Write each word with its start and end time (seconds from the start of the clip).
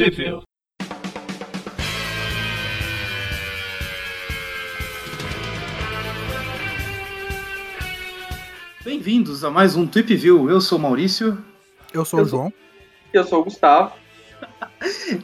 Trivia. 0.00 0.40
Bem-vindos 8.82 9.44
a 9.44 9.50
mais 9.50 9.76
um 9.76 9.86
Tweep 9.86 10.16
View. 10.16 10.48
Eu 10.48 10.58
sou 10.58 10.78
o 10.78 10.80
Maurício. 10.80 11.36
Eu 11.92 12.06
sou 12.06 12.20
Eu 12.20 12.24
o 12.24 12.28
João. 12.30 12.52
Eu 13.12 13.24
sou 13.24 13.42
o 13.42 13.44
Gustavo. 13.44 13.92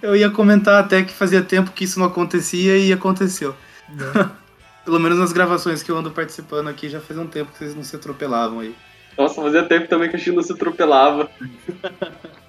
Eu 0.02 0.14
ia 0.14 0.28
comentar 0.28 0.84
até 0.84 1.02
que 1.02 1.14
fazia 1.14 1.42
tempo 1.42 1.72
que 1.72 1.84
isso 1.84 1.98
não 1.98 2.08
acontecia 2.08 2.76
e 2.76 2.92
aconteceu. 2.92 3.56
Pelo 4.84 5.00
menos 5.00 5.18
nas 5.18 5.32
gravações 5.32 5.82
que 5.82 5.90
eu 5.90 5.96
ando 5.96 6.10
participando 6.10 6.68
aqui, 6.68 6.90
já 6.90 7.00
faz 7.00 7.18
um 7.18 7.26
tempo 7.26 7.50
que 7.50 7.60
vocês 7.60 7.74
não 7.74 7.82
se 7.82 7.96
atropelavam 7.96 8.60
aí. 8.60 8.74
Nossa, 9.16 9.40
fazia 9.40 9.62
tempo 9.62 9.88
também 9.88 10.10
que 10.10 10.16
a 10.16 10.18
gente 10.18 10.32
não 10.32 10.42
se 10.42 10.52
atropelava. 10.52 11.30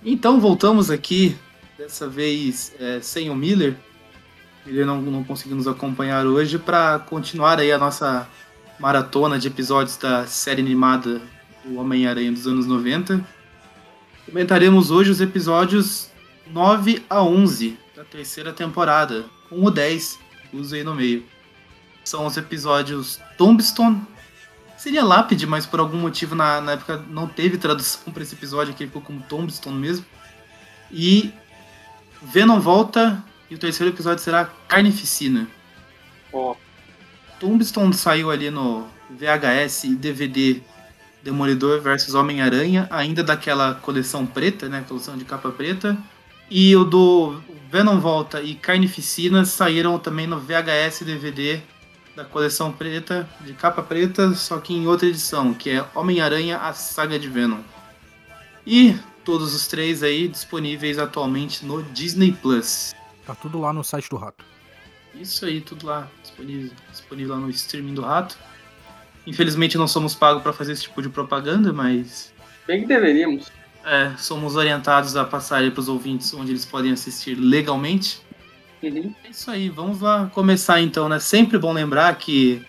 Então 0.03 0.41
voltamos 0.41 0.91
aqui, 0.91 1.37
dessa 1.77 2.07
vez 2.07 2.73
é, 2.79 2.99
sem 3.01 3.29
o 3.29 3.35
Miller. 3.35 3.75
Ele 4.65 4.83
não, 4.83 5.01
não 5.01 5.23
conseguiu 5.23 5.55
nos 5.55 5.67
acompanhar 5.67 6.25
hoje 6.25 6.57
para 6.57 6.99
continuar 6.99 7.59
aí 7.59 7.71
a 7.71 7.77
nossa 7.77 8.27
maratona 8.79 9.39
de 9.39 9.47
episódios 9.47 9.95
da 9.97 10.25
série 10.25 10.61
animada 10.61 11.21
do 11.63 11.77
Homem-Aranha 11.77 12.31
dos 12.31 12.47
anos 12.47 12.65
90. 12.65 13.25
Comentaremos 14.25 14.91
hoje 14.91 15.11
os 15.11 15.21
episódios 15.21 16.09
9 16.47 17.05
a 17.09 17.23
11 17.23 17.77
da 17.95 18.03
terceira 18.03 18.51
temporada, 18.51 19.25
com 19.49 19.63
o 19.63 19.71
10 19.71 20.19
incluso 20.45 20.75
aí 20.75 20.83
no 20.83 20.95
meio. 20.95 21.23
São 22.03 22.25
os 22.25 22.37
episódios 22.37 23.19
Tombstone. 23.37 24.01
Seria 24.77 25.03
lápide, 25.03 25.47
mas 25.47 25.65
por 25.65 25.79
algum 25.79 25.97
motivo 25.97 26.35
na, 26.35 26.61
na 26.61 26.73
época 26.73 27.03
não 27.09 27.27
teve 27.27 27.57
tradução 27.57 28.13
para 28.13 28.23
esse 28.23 28.35
episódio 28.35 28.73
aqui, 28.73 28.85
ficou 28.85 29.01
como 29.01 29.21
Tombstone 29.23 29.77
mesmo. 29.77 30.05
E 30.91 31.33
Venom 32.21 32.59
volta 32.59 33.23
e 33.49 33.55
o 33.55 33.57
terceiro 33.57 33.93
episódio 33.93 34.23
será 34.23 34.45
Carnificina. 34.67 35.47
Ó, 36.33 36.55
Tombstone 37.39 37.93
saiu 37.93 38.31
ali 38.31 38.49
no 38.49 38.87
VHS 39.09 39.85
e 39.85 39.95
DVD 39.95 40.61
Demolidor 41.23 41.81
versus 41.81 42.13
Homem-Aranha, 42.13 42.87
ainda 42.89 43.23
daquela 43.23 43.75
coleção 43.75 44.25
preta, 44.25 44.69
né? 44.69 44.83
Coleção 44.87 45.17
de 45.17 45.25
capa 45.25 45.51
preta. 45.51 45.97
E 46.49 46.75
o 46.75 46.85
do 46.85 47.41
Venom 47.69 47.99
Volta 47.99 48.41
e 48.41 48.55
Carnificina 48.55 49.43
saíram 49.43 49.99
também 49.99 50.25
no 50.25 50.39
VHS 50.39 51.01
e 51.01 51.05
DVD 51.05 51.61
da 52.15 52.23
coleção 52.25 52.71
preta, 52.71 53.29
de 53.41 53.53
capa 53.53 53.83
preta, 53.83 54.33
só 54.33 54.57
que 54.57 54.73
em 54.73 54.87
outra 54.87 55.07
edição, 55.07 55.53
que 55.53 55.69
é 55.69 55.85
Homem-Aranha, 55.93 56.57
a 56.57 56.73
Saga 56.73 57.19
de 57.19 57.27
Venom. 57.27 57.59
E 58.65 58.97
todos 59.27 59.53
os 59.53 59.67
três 59.67 60.03
aí 60.03 60.29
disponíveis 60.29 60.97
atualmente 60.97 61.65
no 61.65 61.83
Disney 61.83 62.31
Plus. 62.31 62.95
Tá 63.25 63.35
tudo 63.35 63.59
lá 63.59 63.73
no 63.73 63.83
site 63.83 64.09
do 64.09 64.15
Rato. 64.15 64.41
Isso 65.13 65.45
aí, 65.45 65.59
tudo 65.59 65.85
lá 65.85 66.07
disponível, 66.23 66.71
disponível 66.89 67.33
lá 67.35 67.41
no 67.41 67.49
streaming 67.49 67.93
do 67.93 68.01
Rato. 68.01 68.37
Infelizmente 69.25 69.77
não 69.77 69.85
somos 69.85 70.15
pagos 70.15 70.41
para 70.41 70.53
fazer 70.53 70.71
esse 70.71 70.83
tipo 70.83 71.01
de 71.01 71.09
propaganda, 71.09 71.73
mas 71.73 72.33
bem 72.65 72.83
que 72.83 72.87
deveríamos. 72.87 73.51
é, 73.83 74.13
somos 74.17 74.55
orientados 74.55 75.17
a 75.17 75.25
passar 75.25 75.57
aí 75.57 75.71
para 75.71 75.81
os 75.81 75.89
ouvintes 75.89 76.33
onde 76.33 76.53
eles 76.53 76.63
podem 76.63 76.93
assistir 76.93 77.35
legalmente. 77.35 78.21
Uhum. 78.81 79.13
É 79.25 79.29
isso 79.29 79.51
aí, 79.51 79.67
vamos 79.67 79.99
lá 79.99 80.31
começar 80.33 80.79
então, 80.79 81.09
né? 81.09 81.19
Sempre 81.19 81.57
bom 81.57 81.73
lembrar 81.73 82.15
que 82.15 82.65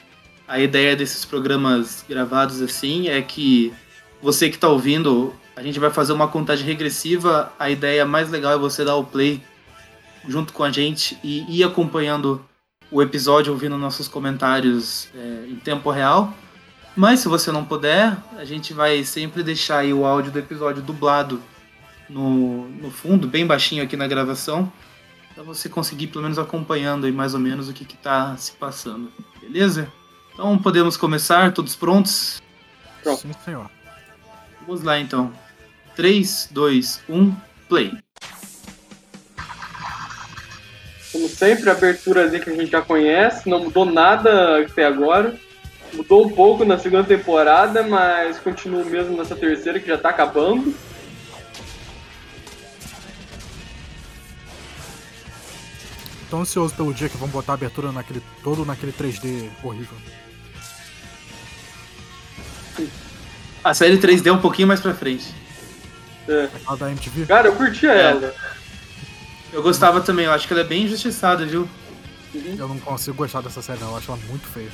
a 0.49 0.59
ideia 0.59 0.97
desses 0.97 1.25
programas 1.25 2.05
gravados 2.09 2.61
assim 2.61 3.07
é 3.07 3.23
que 3.23 3.73
você 4.21 4.49
que 4.49 4.57
está 4.57 4.69
ouvindo, 4.69 5.33
a 5.59 5.63
gente 5.63 5.81
vai 5.81 5.91
fazer 5.91 6.13
uma 6.13 6.29
contagem 6.29 6.65
regressiva. 6.65 7.53
A 7.59 7.69
ideia 7.69 8.07
mais 8.07 8.31
legal 8.31 8.53
é 8.53 8.57
você 8.57 8.85
dar 8.85 8.95
o 8.95 9.03
play 9.03 9.43
junto 10.27 10.53
com 10.53 10.63
a 10.63 10.71
gente 10.71 11.19
e 11.23 11.45
ir 11.49 11.65
acompanhando 11.65 12.45
o 12.93 13.03
episódio, 13.03 13.53
ouvindo 13.53 13.77
nossos 13.77 14.07
comentários 14.07 15.09
é, 15.13 15.47
em 15.49 15.57
tempo 15.57 15.91
real. 15.91 16.33
Mas 16.95 17.19
se 17.21 17.29
você 17.29 17.51
não 17.51 17.65
puder, 17.65 18.17
a 18.37 18.45
gente 18.45 18.73
vai 18.73 19.03
sempre 19.03 19.43
deixar 19.43 19.79
aí 19.79 19.93
o 19.93 20.07
áudio 20.07 20.31
do 20.31 20.39
episódio 20.39 20.81
dublado 20.81 21.43
no, 22.09 22.69
no 22.69 22.91
fundo, 22.93 23.27
bem 23.27 23.45
baixinho 23.45 23.83
aqui 23.83 23.97
na 23.97 24.07
gravação 24.07 24.73
para 25.35 25.43
você 25.43 25.69
conseguir 25.69 26.07
pelo 26.07 26.23
menos 26.23 26.39
acompanhando 26.39 27.05
aí 27.05 27.13
mais 27.13 27.35
ou 27.35 27.41
menos 27.41 27.69
o 27.69 27.73
que 27.73 27.83
está 27.83 28.37
se 28.37 28.53
passando, 28.53 29.13
beleza? 29.41 29.93
Então 30.33 30.57
podemos 30.57 30.97
começar, 30.97 31.53
todos 31.53 31.75
prontos? 31.75 32.41
Pronto. 33.03 33.23
Sim, 33.23 33.33
senhor. 33.45 33.69
Vamos 34.69 34.83
lá 34.83 35.01
então. 35.01 35.33
3, 35.99 36.51
2, 36.53 37.01
1, 37.09 37.37
play. 37.69 37.99
Como 41.11 41.29
sempre, 41.29 41.69
a 41.69 41.73
aberturazinha 41.73 42.41
que 42.41 42.51
a 42.51 42.55
gente 42.55 42.71
já 42.71 42.81
conhece, 42.81 43.49
não 43.49 43.65
mudou 43.65 43.85
nada 43.85 44.63
até 44.63 44.87
agora. 44.87 45.37
Mudou 45.93 46.25
um 46.25 46.31
pouco 46.31 46.65
na 46.65 46.79
segunda 46.79 47.03
temporada, 47.03 47.83
mas 47.83 48.39
continua 48.39 48.85
mesmo 48.85 49.17
nessa 49.17 49.35
terceira 49.35 49.81
que 49.81 49.89
já 49.89 49.99
tá 49.99 50.11
acabando. 50.11 50.73
Tô 56.31 56.37
ansioso 56.37 56.77
pelo 56.77 56.95
dia 56.95 57.09
que 57.09 57.17
vão 57.17 57.27
botar 57.27 57.55
a 57.55 57.57
abertura 57.57 57.91
naquele, 57.91 58.23
todo 58.45 58.65
naquele 58.65 58.93
3D 58.93 59.51
horrível. 59.65 59.99
A 63.65 63.75
série 63.75 63.99
3D 63.99 64.29
é 64.29 64.33
um 64.33 64.41
pouquinho 64.41 64.69
mais 64.69 64.79
pra 64.79 64.95
frente. 64.95 65.38
É. 66.29 66.45
Aquela 66.55 66.77
da 66.77 66.91
MTV. 66.91 67.27
Cara, 67.27 67.49
eu 67.49 67.55
curtia 67.57 67.91
É. 67.93 68.11
ela. 68.11 68.35
Eu 69.53 69.63
gostava 69.63 70.01
também, 70.01 70.27
eu 70.27 70.33
acho 70.33 70.47
que 70.47 70.53
ela 70.53 70.61
é 70.63 70.67
bem 70.67 70.85
injustiçada, 70.85 71.45
viu? 71.47 71.67
Eu 72.35 72.69
não 72.69 72.79
consigo 72.79 73.17
gostar 73.17 73.41
dessa 73.41 73.63
série, 73.63 73.81
não. 73.81 73.91
Eu 73.93 73.97
acho 73.97 74.11
ela 74.11 74.21
muito 74.29 74.47
feia. 74.49 74.69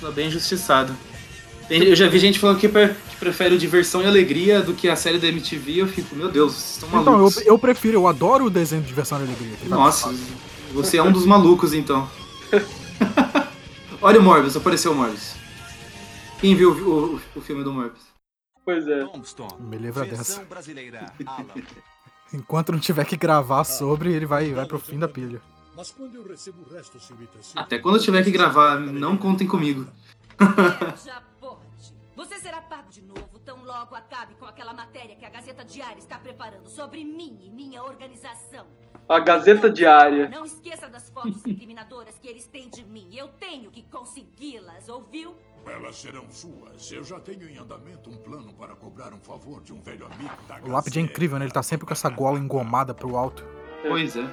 Ela 0.00 0.10
é 0.10 0.14
bem 0.14 0.28
injustiçada. 0.28 0.94
Eu 1.68 1.94
já 1.94 2.08
vi 2.08 2.18
gente 2.18 2.38
falando 2.38 2.58
que, 2.58 2.68
pre- 2.68 2.88
que 3.10 3.16
prefere 3.16 3.54
o 3.54 3.58
Diversão 3.58 4.02
e 4.02 4.06
Alegria 4.06 4.60
do 4.60 4.72
que 4.74 4.88
a 4.88 4.96
série 4.96 5.18
da 5.18 5.28
MTV. 5.28 5.82
Eu 5.82 5.86
fico, 5.86 6.16
meu 6.16 6.28
Deus, 6.30 6.54
vocês 6.54 6.70
estão 6.82 6.88
Então, 6.88 7.12
malucos. 7.12 7.36
eu, 7.36 7.44
eu 7.52 7.58
prefiro, 7.58 7.98
eu 7.98 8.08
adoro 8.08 8.46
o 8.46 8.50
desenho 8.50 8.82
de 8.82 8.88
diversão 8.88 9.20
e 9.20 9.24
alegria. 9.24 9.52
Nossa, 9.66 10.12
você 10.72 10.96
é 10.96 11.02
um 11.02 11.12
dos 11.12 11.24
malucos 11.26 11.72
então. 11.74 12.10
Olha 14.02 14.18
o 14.18 14.22
Morbius, 14.22 14.56
apareceu 14.56 14.92
o 14.92 14.94
Morbius. 14.96 15.34
Quem 16.40 16.56
viu 16.56 16.70
o, 16.72 17.14
o- 17.16 17.20
o 17.36 17.40
filme 17.40 17.62
do 17.62 17.72
Morbius? 17.72 18.09
Pois 18.70 18.86
é. 18.86 19.04
Tombstone. 19.04 19.60
Me 19.60 19.76
livra 19.76 20.04
dessa. 20.04 20.44
brasileira. 20.44 21.12
Alan. 21.26 21.54
Enquanto 22.32 22.70
não 22.70 22.78
tiver 22.78 23.04
que 23.04 23.16
gravar 23.16 23.64
sobre, 23.64 24.12
ele 24.12 24.26
vai, 24.26 24.52
vai 24.52 24.64
pro 24.64 24.78
fim 24.78 24.96
da 24.96 25.08
pilha. 25.08 25.42
Mas 25.76 25.90
quando 25.90 26.14
eu 26.14 26.28
recebo 26.28 26.62
restos 26.72 27.08
de 27.08 27.12
imitação. 27.14 27.60
Até 27.60 27.80
quando 27.80 27.96
eu 27.96 28.02
tiver 28.02 28.22
que 28.22 28.30
gravar, 28.30 28.78
não 28.78 29.16
contem 29.16 29.48
comigo. 29.48 29.86
Já 31.04 31.20
pode. 31.40 31.92
Você 32.14 32.38
será 32.38 32.62
pago 32.62 32.88
de 32.90 33.02
novo 33.02 33.40
tão 33.44 33.64
logo 33.64 33.96
acabe 33.96 34.34
com 34.36 34.44
aquela 34.44 34.72
matéria 34.72 35.16
que 35.16 35.24
a 35.24 35.28
Gazeta 35.28 35.64
Diária 35.64 35.98
está 35.98 36.16
preparando 36.18 36.68
sobre 36.68 37.02
mim 37.02 37.36
e 37.42 37.50
minha 37.50 37.82
organização. 37.82 38.64
A 39.08 39.18
Gazeta 39.18 39.68
Diária. 39.68 40.28
Não 40.28 40.44
esqueça 40.44 40.88
das 40.88 41.10
fotos 41.10 41.44
incriminadoras 41.44 42.16
que 42.18 42.28
eles 42.28 42.46
têm 42.46 42.68
de 42.68 42.84
mim. 42.84 43.08
Eu 43.12 43.26
tenho 43.40 43.70
que 43.72 43.82
consegui-las, 43.82 44.88
ouviu? 44.88 45.34
Elas 45.66 45.96
serão 45.96 46.24
suas. 46.30 46.90
Eu 46.90 47.04
já 47.04 47.18
tenho 47.20 47.48
em 47.48 47.56
andamento 47.56 48.10
um 48.10 48.16
plano 48.16 48.52
para 48.52 48.74
cobrar 48.74 49.14
um 49.14 49.20
favor 49.20 49.62
de 49.62 49.72
um 49.72 49.80
velho 49.80 50.06
amigo 50.06 50.30
da 50.46 50.60
O 50.62 50.70
lápide 50.70 50.98
é 50.98 51.02
incrível, 51.02 51.38
né? 51.38 51.44
Ele 51.46 51.52
tá 51.52 51.62
sempre 51.62 51.86
com 51.86 51.92
essa 51.92 52.08
gola 52.08 52.38
engomada 52.38 52.92
pro 52.92 53.16
alto. 53.16 53.44
Pois 53.82 54.16
é. 54.16 54.28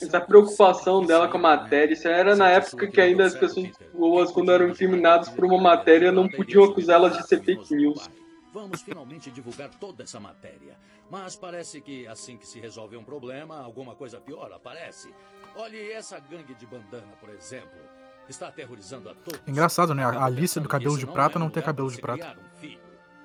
Essa 0.00 0.20
preocupação 0.20 1.04
dela 1.04 1.28
com 1.28 1.38
a 1.38 1.40
matéria, 1.40 1.92
isso 1.92 2.06
era 2.06 2.36
na 2.36 2.48
época 2.50 2.86
que 2.86 3.00
ainda 3.00 3.24
as 3.24 3.34
pessoas 3.34 3.70
boas, 3.92 4.30
quando 4.30 4.52
eram 4.52 4.68
incriminadas 4.68 5.28
por 5.28 5.44
uma 5.44 5.60
matéria, 5.60 6.12
não 6.12 6.28
podiam 6.28 6.64
acusá-las 6.64 7.16
de 7.16 7.26
ser 7.26 7.42
fake 7.42 7.74
news. 7.74 8.08
Vamos 8.52 8.80
finalmente 8.80 9.30
divulgar 9.30 9.68
toda 9.68 10.04
essa 10.04 10.20
matéria. 10.20 10.78
Mas 11.10 11.36
parece 11.36 11.80
que 11.80 12.06
assim 12.06 12.36
que 12.36 12.46
se 12.46 12.58
resolve 12.58 12.96
um 12.96 13.04
problema, 13.04 13.60
alguma 13.60 13.94
coisa 13.94 14.20
pior 14.20 14.50
aparece. 14.52 15.12
Olhe 15.56 15.92
essa 15.92 16.18
gangue 16.18 16.54
de 16.54 16.66
bandana, 16.66 17.12
por 17.20 17.28
exemplo. 17.30 17.78
Está 18.28 18.48
aterrorizando 18.48 19.08
a 19.08 19.14
todos. 19.14 19.40
Engraçado, 19.46 19.94
né? 19.94 20.04
A 20.04 20.24
Alice 20.24 20.58
do 20.58 20.68
cabelo 20.68 20.98
de 20.98 21.06
prata 21.06 21.38
é 21.38 21.40
não 21.40 21.48
ter 21.50 21.62
cabelo 21.62 21.90
de 21.90 21.98
prata. 21.98 22.36
um. 22.62 22.76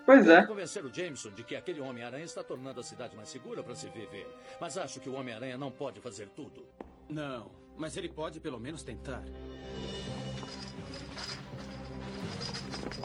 Pois 0.06 0.28
é. 0.28 0.44
Convencer 0.46 0.84
o 0.84 0.94
Jameson 0.94 1.30
de 1.32 1.44
que 1.44 1.56
aquele 1.56 1.80
Homem-Aranha 1.80 2.26
está 2.26 2.44
tornando 2.44 2.80
a 2.80 2.84
cidade 2.84 3.16
mais 3.16 3.30
segura 3.30 3.64
para 3.64 3.76
se 3.76 3.88
viver. 3.90 4.28
Mas 4.60 4.78
acho 4.78 5.00
que 5.00 5.10
o 5.10 5.14
Homem-Aranha 5.14 5.58
não 5.58 5.72
pode 5.72 6.00
fazer 6.02 6.28
tudo. 6.30 6.66
Não, 7.08 7.52
mas 7.78 7.96
ele 7.98 8.10
pode 8.10 8.40
pelo 8.40 8.60
menos 8.60 8.84
tentar. 8.84 9.24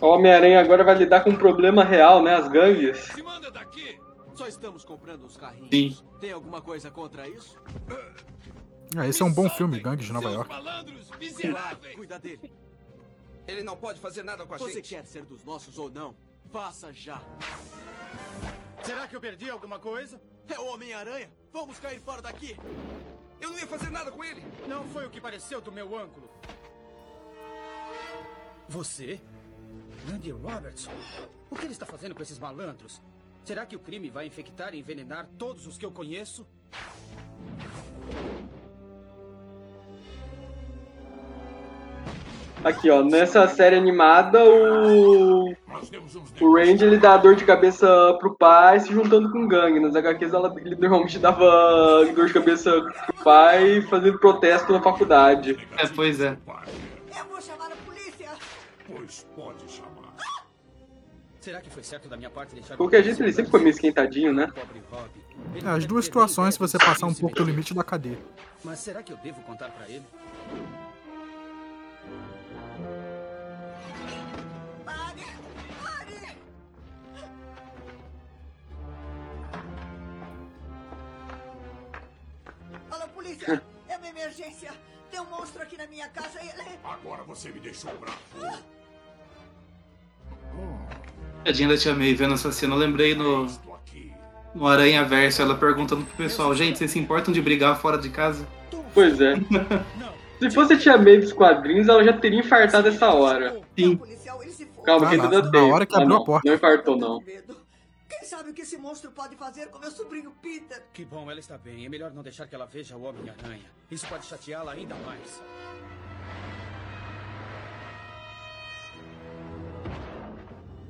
O 0.01 0.07
Homem-Aranha 0.07 0.61
agora 0.61 0.85
vai 0.85 0.97
lidar 0.97 1.21
com 1.21 1.31
um 1.31 1.37
problema 1.37 1.85
real, 1.85 2.23
né? 2.23 2.35
As 2.35 2.49
gangues. 2.49 2.99
Se 2.99 3.23
manda 3.23 3.51
daqui! 3.51 3.99
Só 4.35 4.47
estamos 4.47 4.85
comprando 4.85 5.25
os 5.25 5.37
carrinhos. 5.37 5.71
Sim. 5.73 5.97
Tem 6.21 6.31
alguma 6.31 6.61
coisa 6.61 6.91
contra 6.91 7.27
isso? 7.27 7.59
Ah, 8.97 9.07
esse 9.09 9.23
é 9.23 9.25
um 9.25 9.33
bom 9.33 9.49
filme, 9.51 9.81
Gangue 9.81 10.05
de 10.05 10.13
Nova 10.13 10.31
York. 10.31 10.49
malandros 10.51 11.11
miseráveis! 11.19 11.95
Cuida 11.97 12.19
dele. 12.19 12.53
Ele 13.49 13.63
não 13.63 13.77
pode 13.77 14.01
fazer 14.01 14.23
nada 14.25 14.45
com 14.45 14.55
a 14.55 14.59
Você 14.59 14.75
gente. 14.75 14.89
quer 14.95 15.07
ser 15.07 15.25
dos 15.25 15.45
nossos 15.45 15.79
ou 15.79 15.89
não? 15.91 16.15
Faça 16.53 16.93
já. 16.93 17.23
Será 18.83 19.07
que 19.07 19.15
eu 19.15 19.21
perdi 19.21 19.49
alguma 19.49 19.79
coisa? 19.79 20.21
É 20.49 20.59
o 20.59 20.67
Homem-Aranha. 20.75 21.31
Vamos 21.53 21.79
cair 21.79 22.01
fora 22.01 22.21
daqui. 22.21 22.57
Eu 23.41 23.51
não 23.51 23.59
ia 23.59 23.67
fazer 23.67 23.91
nada 23.91 24.11
com 24.11 24.23
ele. 24.25 24.43
Não 24.69 24.85
foi 24.89 25.07
o 25.07 25.11
que 25.11 25.21
pareceu 25.21 25.61
do 25.61 25.71
meu 25.71 25.97
ângulo. 25.97 26.29
Você? 28.69 29.21
Andy 30.13 30.31
Robertson? 30.31 30.91
O 31.51 31.57
que 31.57 31.65
ele 31.67 31.73
está 31.73 31.87
fazendo 31.87 32.15
com 32.15 32.23
esses 32.23 32.39
malandros? 32.39 33.01
Será 33.45 33.65
que 33.65 33.77
o 33.77 33.81
crime 33.81 34.11
vai 34.11 34.27
infectar 34.27 34.75
e 34.75 34.79
envenenar 34.81 35.29
todos 35.39 35.67
os 35.69 35.79
que 35.79 35.85
eu 35.87 35.93
conheço? 35.93 36.45
Aqui, 42.65 42.91
ó, 42.91 43.03
nessa 43.03 43.47
série 43.49 43.77
animada, 43.77 44.45
o, 44.45 45.55
o 46.41 46.55
Randy 46.55 46.85
ele 46.85 46.99
dá 46.99 47.17
dor 47.17 47.37
de 47.37 47.45
cabeça 47.45 47.87
pro 48.19 48.35
pai 48.35 48.81
se 48.81 48.93
juntando 48.93 49.31
com 49.31 49.45
o 49.45 49.49
gangue. 49.49 49.79
Nas 49.79 49.95
HQs 49.95 50.33
ela, 50.33 50.53
ele 50.59 50.75
normalmente 50.75 51.19
dava 51.19 52.05
dor 52.15 52.27
de 52.27 52.33
cabeça 52.33 52.71
pro 53.07 53.25
pai 53.25 53.83
fazendo 53.83 54.19
protesto 54.19 54.73
na 54.73 54.83
faculdade. 54.83 55.57
É, 55.79 55.87
pois 55.87 56.21
é. 56.21 56.37
Eu 57.17 57.25
vou 57.27 57.41
chamar 57.41 57.67
a 57.67 57.77
polícia. 57.85 58.31
Pois 58.87 59.27
pode 59.37 59.71
chamar. 59.71 59.87
Será 61.41 61.61
que 61.61 61.71
foi 61.71 61.85
certo 61.85 62.09
da 62.09 62.17
minha 62.17 62.31
parte 62.31 62.55
deixar... 62.55 62.73
De 62.73 62.79
qualquer 62.79 63.05
jeito, 63.05 63.23
ele 63.23 63.33
sempre 63.33 63.53
foi 63.53 63.61
meio 63.61 63.71
esquentadinho, 63.71 64.33
né? 64.33 64.49
É, 65.65 65.69
as 65.69 65.87
duas 65.87 66.07
situações 66.07 66.55
se 66.55 66.61
você 66.61 66.77
passar 66.77 67.07
um 67.07 67.15
pouco 67.15 67.37
do 67.37 67.45
limite 67.45 67.73
da 67.73 67.85
cadeia. 67.85 68.19
Mas 68.65 68.81
será 68.81 69.01
que 69.05 69.13
eu 69.13 69.17
devo 69.19 69.41
contar 69.43 69.71
pra 69.71 69.89
ele? 69.89 70.03
Polícia! 83.27 83.63
É 83.89 83.97
uma 83.97 84.09
emergência! 84.09 84.71
Tem 85.11 85.21
um 85.21 85.25
monstro 85.27 85.63
aqui 85.63 85.77
na 85.77 85.87
minha 85.87 86.09
casa 86.09 86.39
e 86.43 86.49
ele... 86.49 86.69
Agora 86.85 87.23
você 87.25 87.51
me 87.51 87.61
deixou 87.61 87.91
bravo. 87.99 88.63
Tadinha 91.45 91.69
da 91.69 91.77
Tia 91.77 91.95
May 91.95 92.15
vendo 92.15 92.35
essa 92.35 92.51
cena, 92.51 92.75
eu 92.75 92.79
lembrei 92.79 93.15
no, 93.15 93.47
no 94.55 94.67
Aranha 94.67 95.05
Verso, 95.05 95.43
ela 95.43 95.55
perguntando 95.57 96.05
pro 96.05 96.17
pessoal, 96.17 96.55
gente, 96.55 96.79
vocês 96.79 96.91
se 96.91 96.99
importam 96.99 97.33
de 97.33 97.41
brigar 97.41 97.79
fora 97.81 97.97
de 97.99 98.09
casa? 98.11 98.47
Pois 98.93 99.21
é. 99.21 99.35
Se 100.39 100.51
fosse 100.51 100.75
a 100.75 100.79
Tia 100.79 100.99
May 100.99 101.19
dos 101.19 101.33
quadrinhos, 101.33 101.89
ela 101.89 102.05
já 102.05 102.13
teria 102.13 102.41
infartado 102.41 102.89
essa 102.89 103.11
hora. 103.11 103.59
Sim. 103.79 103.99
Calma, 104.85 105.07
Ah, 105.07 105.09
que 105.09 105.15
ainda 105.15 105.29
na- 105.31 105.41
dá 105.41 105.61
na 105.61 105.65
hora 105.67 105.87
que 105.87 105.95
Ah, 105.95 105.99
abriu 106.03 106.15
a 106.15 106.19
não, 106.19 106.25
porta. 106.27 106.49
Não 106.49 106.55
infartou, 106.55 106.97
não. 106.99 107.23
Sabe 108.27 108.51
o 108.51 108.55
que 108.55 108.63
esse 108.63 108.77
monstro 108.77 109.13
pode 109.13 109.37
fazer 109.37 109.69
com 109.69 109.79
meu 109.79 109.91
sobrinho 109.91 110.33
Peter? 110.43 110.83
Que 110.93 111.05
bom, 111.05 111.31
ela 111.31 111.39
está 111.39 111.57
bem. 111.57 111.87
É 111.87 111.89
melhor 111.89 112.13
não 112.13 112.25
deixar 112.25 112.49
que 112.49 112.57
ela 112.57 112.67
veja 112.67 112.97
o 112.97 113.03
Homem-Aranha. 113.03 113.71
Isso 113.89 114.05
pode 114.09 114.27
chateá-la 114.27 114.73
ainda 114.73 114.97
mais. 114.97 115.41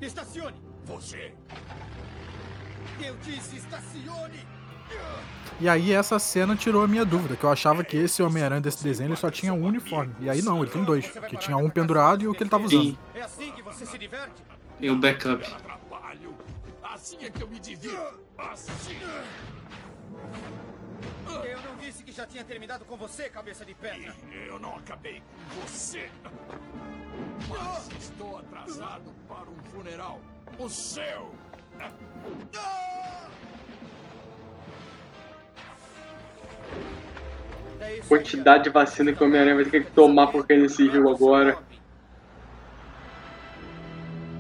Estacione! 0.01 0.57
Você. 0.87 1.35
Eu 3.05 3.17
disse 3.19 3.57
estacione! 3.57 4.47
E 5.61 5.69
aí 5.69 5.93
essa 5.93 6.19
cena 6.19 6.57
tirou 6.57 6.83
a 6.83 6.89
minha 6.89 7.05
dúvida, 7.05 7.37
que 7.37 7.45
eu 7.45 7.51
achava 7.51 7.85
que 7.85 7.99
esse 7.99 8.23
Homem-Aranha 8.23 8.63
desse 8.63 8.83
desenho 8.83 9.09
ele 9.09 9.17
só 9.17 9.31
tinha 9.31 9.53
um 9.53 9.63
uniforme. 9.63 10.15
E 10.21 10.31
aí 10.31 10.41
não, 10.41 10.63
ele 10.63 10.71
tem 10.71 10.85
dois. 10.85 11.07
Que 11.29 11.37
tinha 11.37 11.59
um 11.59 11.69
pendurado 11.69 12.23
e 12.25 12.29
o 12.29 12.35
que 12.35 12.43
ele 12.43 12.51
tava 12.51 12.65
usando. 12.65 12.83
Sim, 12.83 12.99
É 13.15 13.21
assim 13.21 13.53
que 13.53 13.61
você 13.61 13.85
se 13.85 13.99
diverte? 13.99 14.43
tem 14.79 14.91
o 14.91 14.97
backup. 14.97 15.45
Assim 17.07 17.25
é 17.25 17.31
que 17.31 17.41
eu 17.41 17.47
me 17.47 17.61
divirto. 17.61 18.21
Assim. 18.37 18.99
Eu 21.45 21.61
não 21.61 21.77
disse 21.77 22.03
que 22.03 22.11
já 22.11 22.27
tinha 22.27 22.43
terminado 22.43 22.85
com 22.85 22.97
você, 22.97 23.29
cabeça 23.29 23.65
de 23.65 23.75
pedra. 23.75 24.13
Eu 24.49 24.59
não 24.59 24.75
acabei 24.75 25.23
com 25.55 25.61
você. 25.61 26.11
Mas 27.49 27.89
estou 28.03 28.39
atrasado 28.39 29.15
para 29.29 29.49
um 29.49 29.57
funeral. 29.71 30.21
O 30.59 30.69
seu. 30.69 31.33
É 37.79 38.01
Quantidade 38.09 38.65
de 38.65 38.71
vacina 38.71 39.13
que 39.13 39.23
o 39.23 39.27
Homem-Aranha 39.27 39.55
vai 39.55 39.67
ter 39.67 39.85
que 39.85 39.93
tomar 39.93 40.27
por 40.27 40.45
cair 40.45 40.61
nesse 40.61 40.89
rio 40.89 41.09
agora. 41.09 41.57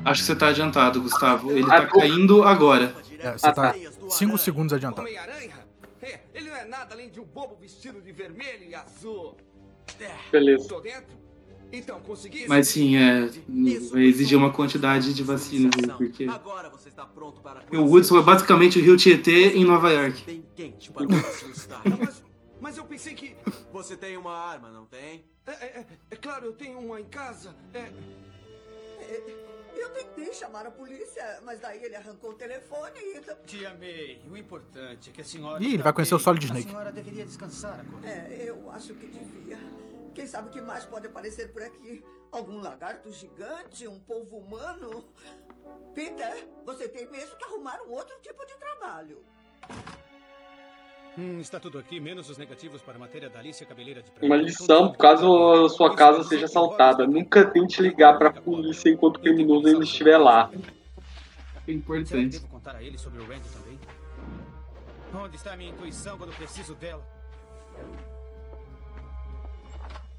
Acho 0.06 0.20
que 0.23 0.26
você 0.26 0.37
tá 0.37 0.49
adiantado, 0.49 1.03
Gustavo. 1.03 1.50
Ele 1.50 1.64
Ah, 1.64 1.81
tá 1.82 1.87
pô. 1.88 1.99
caindo 1.99 2.43
agora. 2.44 2.94
É, 3.19 3.32
você 3.32 3.47
Ah, 3.47 3.53
tá 3.53 3.73
tá. 3.73 4.11
5 4.11 4.38
segundos 4.38 4.73
adiantado. 4.73 5.06
É, 5.08 6.20
ele 6.32 6.49
não 6.49 6.56
é 6.56 6.64
nada 6.64 6.94
além 6.94 7.11
de 7.11 7.19
um 7.20 7.25
bobo 7.25 7.56
vestido 7.56 8.00
de 8.00 8.12
vermelho 8.12 8.64
e 8.69 8.75
azul. 8.75 9.37
É, 10.00 10.11
Beleza. 10.31 10.69
Então, 11.73 11.99
consegui? 12.00 12.47
Mas 12.47 12.69
sim, 12.69 12.97
é. 12.97 13.29
Vai 13.91 14.03
exigir 14.05 14.38
uma 14.38 14.53
quantidade 14.53 15.12
de 15.12 15.23
vacinas 15.25 15.73
porque. 15.97 16.25
Agora 16.25 16.70
você 16.70 16.88
está 16.88 17.05
pronto 17.05 17.41
para 17.41 17.62
O 17.73 17.85
Woodson 17.87 18.19
é 18.19 18.23
basicamente 18.23 18.79
o 18.79 18.82
Rio 18.82 18.97
Tietê 18.97 19.56
em 19.56 19.64
Nova 19.64 19.91
York. 19.91 20.44
Mas, 21.99 22.25
mas 22.61 22.76
eu 22.79 22.85
pensei 22.85 23.14
que... 23.14 23.35
Você 23.73 23.97
tem 23.97 24.17
uma 24.17 24.32
arma, 24.32 24.70
não 24.70 24.87
tem? 24.87 25.25
É, 25.47 25.50
é, 25.50 25.87
é 26.12 26.17
claro, 26.17 26.47
eu 26.47 26.52
tenho 26.52 26.79
uma 26.79 27.00
em 27.00 27.05
casa. 27.05 27.55
É, 27.75 27.91
Eu 29.76 29.90
tentei 29.90 30.32
chamar 30.32 30.67
a 30.67 30.70
polícia, 30.70 31.40
mas 31.44 31.61
daí 31.61 31.82
ele 31.84 31.94
arrancou 31.96 32.31
o 32.31 32.34
telefone 32.34 32.99
e... 32.99 33.20
Tia 33.46 33.75
May, 33.75 34.20
o 34.31 34.37
importante 34.37 35.11
é 35.11 35.12
que 35.12 35.20
a 35.20 35.25
senhora. 35.25 35.62
Ih, 35.62 35.75
ele 35.75 35.82
vai 35.82 35.93
conhecer 35.93 36.14
o. 36.14 36.19
Solid 36.19 36.44
A 36.44 36.49
Snake. 36.49 36.69
senhora 36.69 36.90
deveria 36.93 37.25
descansar 37.25 37.78
agora. 37.81 38.08
É, 38.08 38.49
eu 38.49 38.70
acho 38.70 38.94
que 38.94 39.06
devia. 39.06 39.58
Quem 40.14 40.26
sabe 40.26 40.49
o 40.49 40.50
que 40.50 40.61
mais 40.61 40.84
pode 40.84 41.06
aparecer 41.06 41.52
por 41.52 41.62
aqui? 41.62 42.02
Algum 42.32 42.61
lagarto 42.61 43.12
gigante? 43.12 43.87
Um 43.87 44.00
polvo 44.00 44.38
humano? 44.38 45.05
Peter, 45.94 46.49
você 46.64 46.88
tem 46.88 47.11
mesmo 47.11 47.37
que 47.37 47.44
arrumar 47.44 47.81
um 47.82 47.90
outro 47.90 48.17
tipo 48.20 48.44
de 48.46 48.55
trabalho. 48.56 49.23
Hum, 51.18 51.40
está 51.40 51.58
tudo 51.58 51.78
aqui, 51.78 51.98
menos 51.98 52.28
os 52.28 52.36
negativos 52.36 52.82
para 52.82 52.96
a 52.96 52.98
matéria 52.98 53.30
da 53.30 53.38
Alicia 53.38 53.66
Cabeleira 53.66 54.02
de 54.02 54.10
Uma 54.22 54.36
lição, 54.36 54.92
caso 54.92 55.64
a 55.64 55.68
sua 55.70 55.96
casa 55.96 56.22
seja 56.22 56.44
assaltada, 56.44 57.06
nunca 57.06 57.44
tente 57.46 57.80
ligar 57.80 58.18
pra 58.18 58.30
polícia 58.30 58.90
enquanto 58.90 59.16
o 59.16 59.20
criminoso 59.20 59.66
ainda 59.66 59.82
estiver 59.82 60.18
lá. 60.18 60.50
É 61.66 61.72
importante. 61.72 62.38
devo 62.38 62.48
contar 62.48 62.76
a 62.76 62.82
ele 62.82 62.98
sobre 62.98 63.20
o 63.20 63.26
Randy 63.26 63.48
também? 63.48 63.80
Onde 65.14 65.36
está 65.36 65.54
a 65.54 65.56
minha 65.56 65.70
intuição 65.70 66.18
quando 66.18 66.37
preciso 66.37 66.75
dela? 66.75 67.02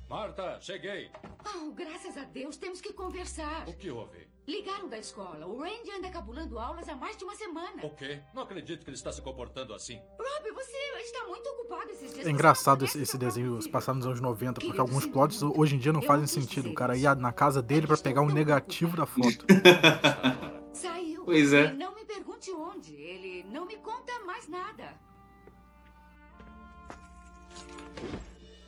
Marta, 0.09 0.57
cheguei. 0.61 1.11
Oh, 1.45 1.71
graças 1.71 2.17
a 2.17 2.23
Deus, 2.23 2.57
temos 2.57 2.81
que 2.81 2.91
conversar. 2.91 3.67
O 3.67 3.73
que 3.73 3.91
houve? 3.91 4.27
Ligaram 4.47 4.87
da 4.87 4.97
escola. 4.97 5.45
O 5.45 5.59
Randy 5.59 5.91
anda 5.91 6.09
cabulando 6.09 6.57
aulas 6.57 6.87
há 6.87 6.95
mais 6.95 7.17
de 7.17 7.25
uma 7.25 7.35
semana. 7.35 7.85
O 7.85 7.89
quê? 7.89 8.21
Não 8.33 8.43
acredito 8.43 8.85
que 8.85 8.89
ele 8.89 8.95
está 8.95 9.11
se 9.11 9.21
comportando 9.21 9.73
assim. 9.73 9.99
Rob, 10.17 10.51
você 10.53 10.77
está 10.99 11.27
muito 11.27 11.45
ocupado 11.49 11.91
esses 11.91 12.13
dias. 12.13 12.25
É 12.25 12.29
engraçado 12.29 12.85
esse, 12.85 13.01
esse 13.01 13.17
desenho 13.17 13.61
se 13.61 13.67
passar 13.67 13.93
nos 13.93 14.05
anos 14.05 14.21
90, 14.21 14.61
porque 14.61 14.79
alguns 14.79 15.05
plots 15.05 15.43
hoje 15.43 15.75
em 15.75 15.79
dia 15.79 15.91
não 15.91 16.01
fazem 16.01 16.27
sentido. 16.27 16.69
O 16.69 16.73
cara 16.73 16.95
ia 16.95 17.13
na 17.13 17.33
casa 17.33 17.61
dele 17.61 17.85
pra 17.85 17.97
pegar 17.97 18.21
um 18.21 18.29
negativo 18.29 18.95
da 18.95 19.05
foto. 19.05 19.45
Saiu. 20.71 21.25
Pois 21.25 21.51
é. 21.51 21.65
E 21.65 21.73
não 21.73 21.93
me 21.93 22.05
pergunte 22.05 22.49
onde. 22.51 22.95
Ele 22.95 23.43
não 23.51 23.65
me 23.65 23.75
conta 23.75 24.17
mais 24.25 24.47
nada. 24.47 24.93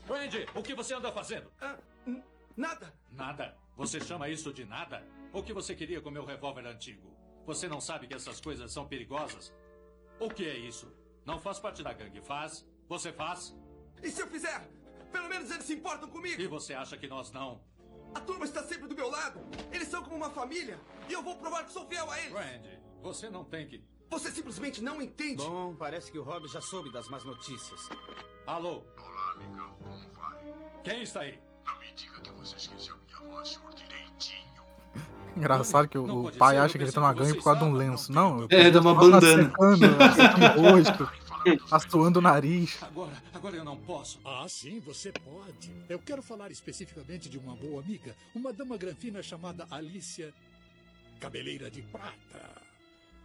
Randy, 0.09 0.45
o 0.53 0.61
que 0.61 0.75
você 0.75 0.93
anda 0.93 1.09
fazendo? 1.09 1.49
Ah, 1.61 1.77
nada. 2.57 2.93
Nada. 3.09 3.55
Você 3.77 4.01
chama 4.01 4.27
isso 4.27 4.51
de 4.51 4.65
nada? 4.65 5.07
O 5.31 5.43
que 5.43 5.53
você 5.53 5.75
queria 5.75 6.01
com 6.01 6.09
meu 6.09 6.25
revólver 6.25 6.65
antigo? 6.65 7.15
Você 7.45 7.67
não 7.67 7.79
sabe 7.79 8.07
que 8.07 8.15
essas 8.15 8.41
coisas 8.41 8.71
são 8.71 8.87
perigosas? 8.87 9.53
O 10.19 10.29
que 10.29 10.47
é 10.47 10.57
isso? 10.57 10.91
Não 11.25 11.39
faz 11.39 11.59
parte 11.59 11.83
da 11.83 11.93
gangue, 11.93 12.21
faz? 12.21 12.67
Você 12.87 13.13
faz? 13.13 13.55
E 14.01 14.09
se 14.09 14.21
eu 14.21 14.27
fizer? 14.27 14.67
Pelo 15.11 15.29
menos 15.29 15.51
eles 15.51 15.65
se 15.65 15.73
importam 15.73 16.09
comigo. 16.09 16.41
E 16.41 16.47
você 16.47 16.73
acha 16.73 16.97
que 16.97 17.07
nós 17.07 17.31
não? 17.31 17.63
A 18.15 18.19
turma 18.19 18.45
está 18.45 18.63
sempre 18.63 18.87
do 18.87 18.95
meu 18.95 19.09
lado. 19.09 19.39
Eles 19.71 19.87
são 19.87 20.03
como 20.03 20.15
uma 20.15 20.31
família. 20.31 20.79
E 21.07 21.13
eu 21.13 21.21
vou 21.21 21.35
provar 21.37 21.63
que 21.63 21.71
sou 21.71 21.85
fiel 21.87 22.09
a 22.09 22.19
eles. 22.19 22.33
Randy, 22.33 22.79
você 23.01 23.29
não 23.29 23.43
tem 23.43 23.67
que. 23.67 23.83
Você 24.09 24.31
simplesmente 24.31 24.81
não 24.81 24.99
entende. 24.99 25.43
Bom, 25.43 25.75
parece 25.75 26.11
que 26.11 26.17
o 26.17 26.23
Rob 26.23 26.47
já 26.47 26.61
soube 26.61 26.91
das 26.91 27.07
más 27.07 27.23
notícias. 27.23 27.87
Alô? 28.47 28.83
Olá, 28.97 29.31
amigão. 29.33 29.75
Como 29.75 30.13
vai? 30.13 30.81
Quem 30.83 31.03
está 31.03 31.21
aí? 31.21 31.39
Não 31.63 31.77
me 31.77 31.91
diga 31.91 32.19
que 32.19 32.31
você 32.31 32.55
esqueceu 32.55 32.97
minha 32.97 33.17
voz, 33.31 33.49
senhor 33.49 33.73
direitinho. 33.75 34.48
Engraçado 35.37 35.87
que 35.87 35.97
o, 35.97 36.05
Não 36.07 36.25
o 36.25 36.31
pai 36.31 36.57
acha 36.57 36.77
que 36.77 36.83
ele 36.83 36.91
tá 36.91 36.99
numa 37.01 37.13
que 37.13 37.19
gangue 37.21 37.35
por 37.35 37.43
causa 37.43 37.59
de 37.59 37.65
um 37.65 37.73
lenço. 37.73 38.11
não, 38.11 38.37
Não, 38.41 38.47
É, 38.49 38.69
dá 38.69 38.81
uma 38.81 38.93
tá 38.93 38.99
bandana. 38.99 39.43
secando, 39.43 39.85
o 40.57 40.71
rosto, 40.71 41.09
asuando 41.71 42.19
o 42.19 42.21
nariz. 42.21 42.77
Agora, 42.81 43.11
agora 43.33 43.55
eu 43.55 43.63
não 43.63 43.77
posso. 43.77 44.19
Ah, 44.25 44.45
sim, 44.47 44.79
você 44.79 45.11
pode. 45.11 45.71
Eu 45.87 45.99
quero 45.99 46.21
falar 46.21 46.51
especificamente 46.51 47.29
de 47.29 47.37
uma 47.37 47.55
boa 47.55 47.81
amiga, 47.81 48.15
uma 48.35 48.51
dama 48.51 48.77
granfina 48.77 49.21
chamada 49.23 49.65
Alicia 49.71 50.33
Cabeleira 51.19 51.69
de 51.71 51.81
Prata. 51.83 52.68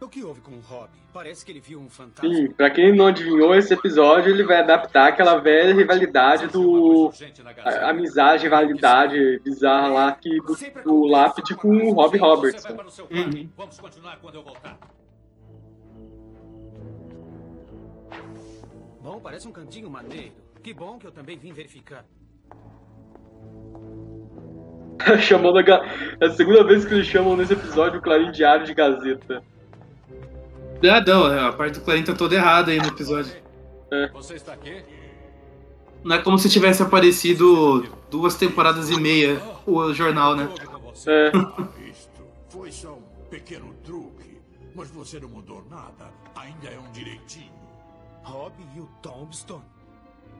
O 0.01 0.07
que 0.09 0.23
houve 0.23 0.41
com 0.41 0.51
o 0.51 0.59
Rob? 0.59 0.89
Parece 1.13 1.45
que 1.45 1.51
ele 1.51 1.61
viu 1.61 1.79
um 1.79 1.89
fantasma. 1.89 2.29
Sim, 2.33 2.51
pra 2.51 2.69
quem 2.69 2.93
não 2.95 3.07
adivinhou, 3.07 3.55
esse 3.55 3.73
episódio 3.73 4.29
ele 4.31 4.43
vai 4.43 4.57
adaptar 4.59 5.07
aquela 5.07 5.37
velha 5.39 5.73
rivalidade 5.73 6.47
do. 6.47 7.11
a- 7.63 7.89
amizade, 7.89 8.43
rivalidade 8.43 9.39
bizarra 9.39 9.87
lá 9.87 10.11
que 10.11 10.37
do, 10.41 10.55
do 10.83 11.05
Lápide 11.05 11.55
com 11.55 11.69
o 11.69 11.93
Rob 11.93 12.17
Robertson. 12.17 12.73
Uhum. 13.09 13.49
Vamos 13.57 13.79
continuar 13.79 14.17
quando 14.21 14.35
eu 14.35 14.43
voltar. 14.43 14.77
Bom, 19.01 19.19
parece 19.21 19.47
um 19.47 19.51
cantinho 19.51 19.89
maneiro. 19.89 20.33
Que 20.61 20.73
bom 20.73 20.97
que 20.99 21.07
eu 21.07 21.11
também 21.11 21.37
vim 21.37 21.53
verificar. 21.53 22.03
Chamando 25.21 25.57
a, 25.59 25.61
ga- 25.61 25.83
é 26.19 26.25
a 26.25 26.29
segunda 26.31 26.63
vez 26.65 26.83
que 26.85 26.93
eles 26.93 27.05
chamam 27.07 27.37
nesse 27.37 27.53
episódio 27.53 27.99
o 27.99 28.01
Clarim 28.01 28.31
Diário 28.31 28.65
de 28.65 28.73
Gazeta. 28.73 29.41
Ah, 30.83 31.01
não, 31.05 31.47
a 31.47 31.53
parte 31.53 31.79
do 31.79 31.85
Clarim 31.85 32.03
tá 32.03 32.13
toda 32.13 32.35
errada 32.35 32.71
aí 32.71 32.77
no 32.79 32.87
episódio. 32.87 33.33
Você 34.13 34.35
está 34.35 34.53
aqui? 34.53 34.83
Não 36.03 36.15
é 36.15 36.21
como 36.21 36.37
se 36.37 36.49
tivesse 36.49 36.83
aparecido 36.83 37.83
duas 38.11 38.35
temporadas 38.35 38.89
e 38.89 38.99
meia 38.99 39.41
o 39.65 39.93
jornal, 39.93 40.35
né? 40.35 40.47
É. 41.07 41.31
Isto 41.89 42.27
foi 42.49 42.71
só 42.71 42.93
um 42.93 43.01
pequeno 43.29 43.73
truque. 43.83 44.39
Mas 44.75 44.89
você 44.91 45.19
não 45.19 45.29
mudou 45.29 45.65
nada. 45.69 46.11
Ainda 46.35 46.67
é 46.67 46.77
um 46.77 46.91
direitinho. 46.91 47.53
Rob 48.23 48.53
e 48.75 48.79
o 48.79 48.87
Tombstone? 49.01 49.63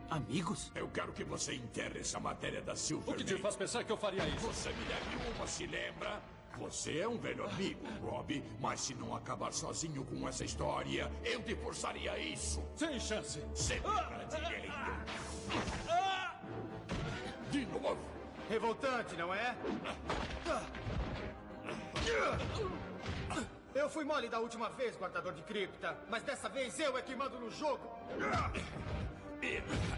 Amigos? 0.09 0.71
Eu 0.75 0.87
quero 0.89 1.11
que 1.13 1.23
você 1.23 1.55
enterre 1.55 1.99
essa 1.99 2.19
matéria 2.19 2.61
da 2.61 2.75
Silver. 2.75 3.15
O 3.15 3.17
que 3.17 3.23
te 3.23 3.35
faz 3.37 3.55
pensar 3.55 3.83
que 3.83 3.91
eu 3.91 3.97
faria 3.97 4.27
isso? 4.27 4.45
Você 4.47 4.69
me 4.69 4.85
deve 4.85 5.31
uma, 5.35 5.47
se 5.47 5.65
lembra? 5.65 6.21
Você 6.59 6.99
é 6.99 7.07
um 7.07 7.17
velho 7.17 7.45
amigo, 7.45 7.85
Rob, 8.01 8.43
mas 8.59 8.81
se 8.81 8.95
não 8.95 9.15
acabar 9.15 9.51
sozinho 9.53 10.03
com 10.05 10.27
essa 10.27 10.43
história, 10.43 11.11
eu 11.23 11.41
te 11.43 11.55
forçaria 11.55 12.17
isso. 12.17 12.63
Sem 12.75 12.99
chance. 12.99 13.43
Sempre 13.53 13.91
pra 13.91 14.39
direita. 14.39 14.73
De 17.51 17.65
novo. 17.67 17.97
Revoltante, 18.49 19.15
não 19.15 19.33
é? 19.33 19.55
Eu 23.73 23.89
fui 23.89 24.05
mole 24.05 24.29
da 24.29 24.39
última 24.39 24.69
vez, 24.69 24.95
guardador 24.95 25.33
de 25.33 25.41
cripta, 25.41 25.97
mas 26.09 26.23
dessa 26.23 26.47
vez 26.47 26.79
eu 26.79 26.97
é 26.97 27.01
que 27.01 27.15
mando 27.15 27.39
no 27.39 27.51
jogo. 27.51 27.89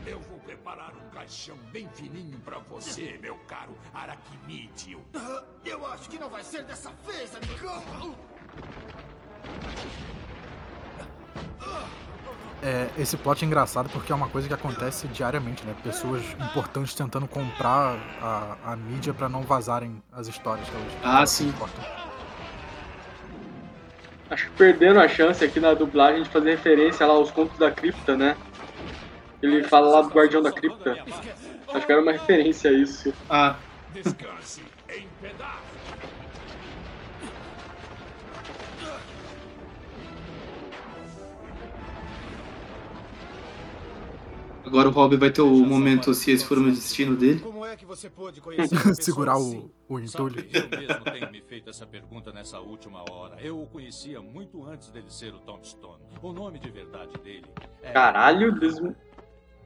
Eu 0.06 0.20
vou 0.20 0.39
preparar 0.39 0.92
um 0.96 1.10
caixão 1.10 1.56
bem 1.72 1.88
fininho 1.94 2.38
pra 2.39 2.58
você, 2.60 3.18
meu 3.22 3.36
caro 3.48 3.75
aracnídeo. 3.94 5.01
Ah, 5.16 5.44
Eu 5.66 5.86
acho 5.88 6.10
que 6.10 6.18
não 6.20 6.30
vai 6.30 6.44
ser 6.44 6.63
dessa 6.63 6.92
vez, 7.06 7.32
amigão. 7.36 8.16
É, 12.63 12.89
esse 12.98 13.16
plot 13.18 13.44
é 13.44 13.48
engraçado 13.48 13.88
porque 13.89 14.12
é 14.12 14.16
uma 14.16 14.27
coisa 14.30 14.48
que 14.48 14.54
acontece 14.54 15.08
diariamente, 15.10 15.63
né? 15.66 15.75
Pessoas 15.84 16.24
importantes 16.39 16.94
tentando 16.96 17.27
comprar 17.27 17.96
a, 18.22 18.58
a 18.72 18.75
mídia 18.75 19.13
pra 19.13 19.30
não 19.30 19.44
vazarem 19.44 20.01
as 20.12 20.27
histórias 20.27 20.68
que 20.68 20.75
elas 20.75 20.94
Ah, 21.04 21.25
sim. 21.25 21.51
cortam. 21.54 21.84
Acho 24.30 24.46
que 24.50 24.58
perdendo 24.58 25.00
a 25.00 25.08
chance 25.08 25.44
aqui 25.46 25.60
na 25.60 25.74
dublagem 25.74 26.24
de 26.24 26.30
fazer 26.30 26.51
referência 26.51 27.06
lá 27.06 27.13
aos 27.13 27.32
contos 27.32 27.58
da 27.58 27.72
cripta, 27.72 28.18
né? 28.18 28.36
Ele 29.41 29.63
fala 29.63 29.89
lá 29.89 30.01
do 30.01 30.10
Guardião 30.10 30.41
da 30.41 30.51
Cripta. 30.51 30.98
Acho 31.74 31.86
que 31.86 31.91
era 31.91 32.01
uma 32.01 32.12
referência 32.12 32.72
a 32.72 32.74
isso. 32.74 33.13
Ah, 33.29 33.56
Descanse 33.94 34.62
em 34.89 35.08
pedaços. 35.22 35.67
agora 44.65 44.89
o 44.89 44.91
Rob 44.91 45.15
vai 45.15 45.32
ter 45.32 45.41
o 45.41 45.65
momento 45.65 46.13
se 46.13 46.29
esse 46.32 46.46
for 46.46 46.58
o 46.58 46.70
destino 46.70 47.15
dele. 47.15 47.39
Como 47.39 47.65
é 47.65 47.75
que 47.75 47.86
você 47.86 48.10
pôde 48.10 48.39
conhecer 48.41 48.96
Segurar 48.96 49.34
assim? 49.34 49.72
o, 49.88 49.96
o 49.96 50.00
entulho. 50.00 50.36
Sabe, 50.36 50.50
eu 50.53 50.79
mesmo 50.79 51.03
tenho 51.06 51.32
me 51.32 51.41
feito 51.41 51.70
essa 51.70 51.86
pergunta 51.86 52.32
nessa 52.32 52.60
última 52.60 53.03
hora. 53.10 53.38
Eu 53.41 53.62
o 53.62 53.67
conhecia 53.67 54.22
muito 54.22 54.65
antes 54.65 54.91
dele 54.91 55.10
ser 55.10 55.34
o 55.34 55.39
Tombstone. 55.39 56.03
O 56.22 56.32
nome 56.34 56.60
de 56.60 56.70
verdade 56.70 57.17
dele 57.24 57.48
é... 57.82 57.91
Caralho. 57.91 58.53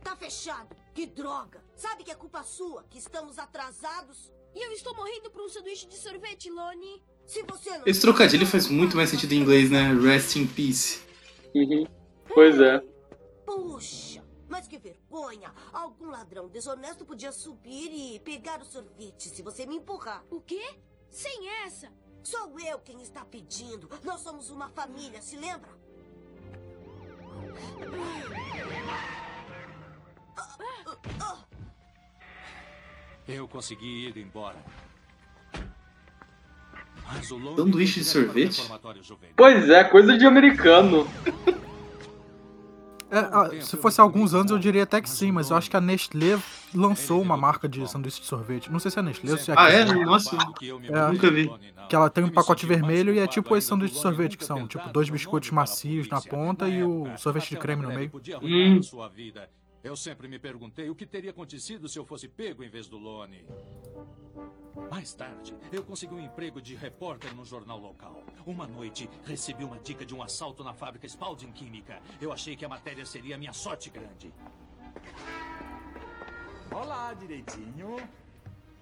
Tá 0.04 0.16
fechado. 0.16 0.76
Que 0.94 1.06
droga. 1.06 1.64
Sabe 1.76 2.04
que 2.04 2.12
é 2.12 2.16
culpa 2.16 2.44
sua, 2.44 2.84
que 2.90 2.98
estamos 2.98 3.40
atrasados? 3.40 4.32
E 4.54 4.66
eu 4.66 4.72
estou 4.74 4.96
morrendo 4.96 5.32
por 5.32 5.42
um 5.42 5.50
sanduíche 5.50 5.88
de 5.88 5.98
sorvete, 5.98 6.50
Loni. 6.50 7.02
Se 7.26 7.44
você 7.44 7.78
não... 7.78 7.86
Esse 7.86 8.02
trocadilho 8.02 8.46
faz 8.46 8.68
muito 8.68 8.98
mais 8.98 9.10
sentido 9.10 9.34
em 9.34 9.38
inglês, 9.38 9.72
né? 9.72 9.94
Rest 9.94 10.36
in 10.36 10.48
peace. 10.48 11.02
Uhum. 11.56 11.86
Pois 12.34 12.60
é. 12.60 12.84
Puxa, 13.46 14.24
mas 14.50 14.68
que 14.68 14.78
vergonha. 14.78 15.54
Algum 15.72 16.10
ladrão 16.10 16.50
desonesto 16.50 17.06
podia 17.06 17.32
subir 17.32 17.92
e 17.94 18.20
pegar 18.20 18.62
o 18.62 18.66
sorvete 18.66 19.30
se 19.30 19.42
você 19.42 19.66
me 19.66 19.78
empurrar. 19.78 20.26
O 20.30 20.42
quê? 20.42 20.76
Sem 21.10 21.48
essa. 21.64 21.92
Sou 22.24 22.60
eu 22.60 22.80
quem 22.80 23.02
está 23.02 23.24
pedindo. 23.24 23.90
Nós 24.04 24.22
somos 24.22 24.50
uma 24.50 24.70
família, 24.70 25.22
se 25.22 25.38
lembra? 25.38 25.72
Eu 33.28 33.48
consegui 33.48 34.08
ir 34.08 34.18
embora. 34.18 34.58
Mas 37.08 37.30
o 37.32 37.38
Lone 37.38 37.58
Sanduíche 37.58 38.00
de 38.00 38.06
sorvete? 38.06 38.62
Pois 39.36 39.70
é, 39.70 39.84
coisa 39.84 40.18
de 40.18 40.26
americano. 40.26 41.08
É, 43.14 43.20
ah, 43.20 43.50
se 43.62 43.76
fosse 43.76 44.00
há 44.00 44.04
alguns 44.06 44.34
anos 44.34 44.52
eu 44.52 44.58
diria 44.58 44.84
até 44.84 45.02
que 45.02 45.10
sim, 45.10 45.34
mas 45.34 45.50
eu 45.50 45.58
acho 45.58 45.70
que 45.70 45.76
a 45.76 45.82
Nestlé 45.82 46.40
lançou 46.74 47.22
uma 47.22 47.36
marca 47.36 47.68
de 47.68 47.86
sanduíche 47.90 48.22
de 48.22 48.26
sorvete. 48.28 48.72
Não 48.72 48.80
sei 48.80 48.90
se 48.90 48.98
é 48.98 49.02
a 49.02 49.04
Nestlé 49.04 49.32
ou 49.34 49.38
se 49.38 49.52
é 49.52 49.54
a 49.54 49.62
Ah, 49.62 49.70
é? 49.70 49.84
Nossa, 49.84 50.38
É. 50.38 51.12
nunca 51.12 51.30
vi. 51.30 51.52
Que 51.90 51.96
ela 51.96 52.10
tem 52.10 52.24
um 52.24 52.30
pacote 52.30 52.66
vermelho 52.66 53.14
e 53.14 53.20
é 53.20 53.28
tipo 53.28 53.56
esse 53.58 53.68
sanduíche 53.68 53.96
de 53.96 54.00
sorvete, 54.00 54.38
que 54.38 54.46
são 54.46 54.66
tipo 54.66 54.88
dois 54.94 55.10
biscoitos 55.10 55.52
macios 55.52 56.08
na 56.08 56.22
ponta 56.22 56.70
e 56.70 56.82
o 56.84 57.06
sorvete 57.18 57.50
de 57.50 57.58
creme 57.58 57.82
no 57.82 57.90
meio. 57.90 58.10
Hum. 58.42 58.80
Eu 59.84 59.96
sempre 59.96 60.28
me 60.28 60.38
perguntei 60.38 60.90
o 60.90 60.96
que 60.96 61.08
teria 61.08 61.32
acontecido 61.32 61.90
se 61.90 61.98
eu 61.98 62.06
fosse 62.06 62.28
pego 62.28 62.64
em 62.64 62.70
vez 62.70 62.88
do 62.88 62.98
Lone. 63.00 63.44
Mais 64.92 65.12
tarde, 65.14 65.56
eu 65.72 65.84
consegui 65.84 66.14
um 66.14 66.20
emprego 66.20 66.62
de 66.62 66.76
repórter 66.76 67.34
no 67.36 67.44
jornal 67.44 67.80
local. 67.80 68.24
Uma 68.46 68.68
noite, 68.68 69.10
recebi 69.26 69.64
uma 69.64 69.80
dica 69.80 70.06
de 70.06 70.14
um 70.14 70.22
assalto 70.22 70.64
na 70.64 70.74
fábrica 70.74 71.08
Spalding 71.08 71.52
Química. 71.52 72.00
Eu 72.22 72.32
achei 72.32 72.56
que 72.56 72.64
a 72.64 72.70
matéria 72.70 73.06
seria 73.06 73.38
minha 73.38 73.54
sorte 73.54 73.90
grande. 73.90 74.32
Olá, 76.72 77.14
direitinho. 77.16 77.98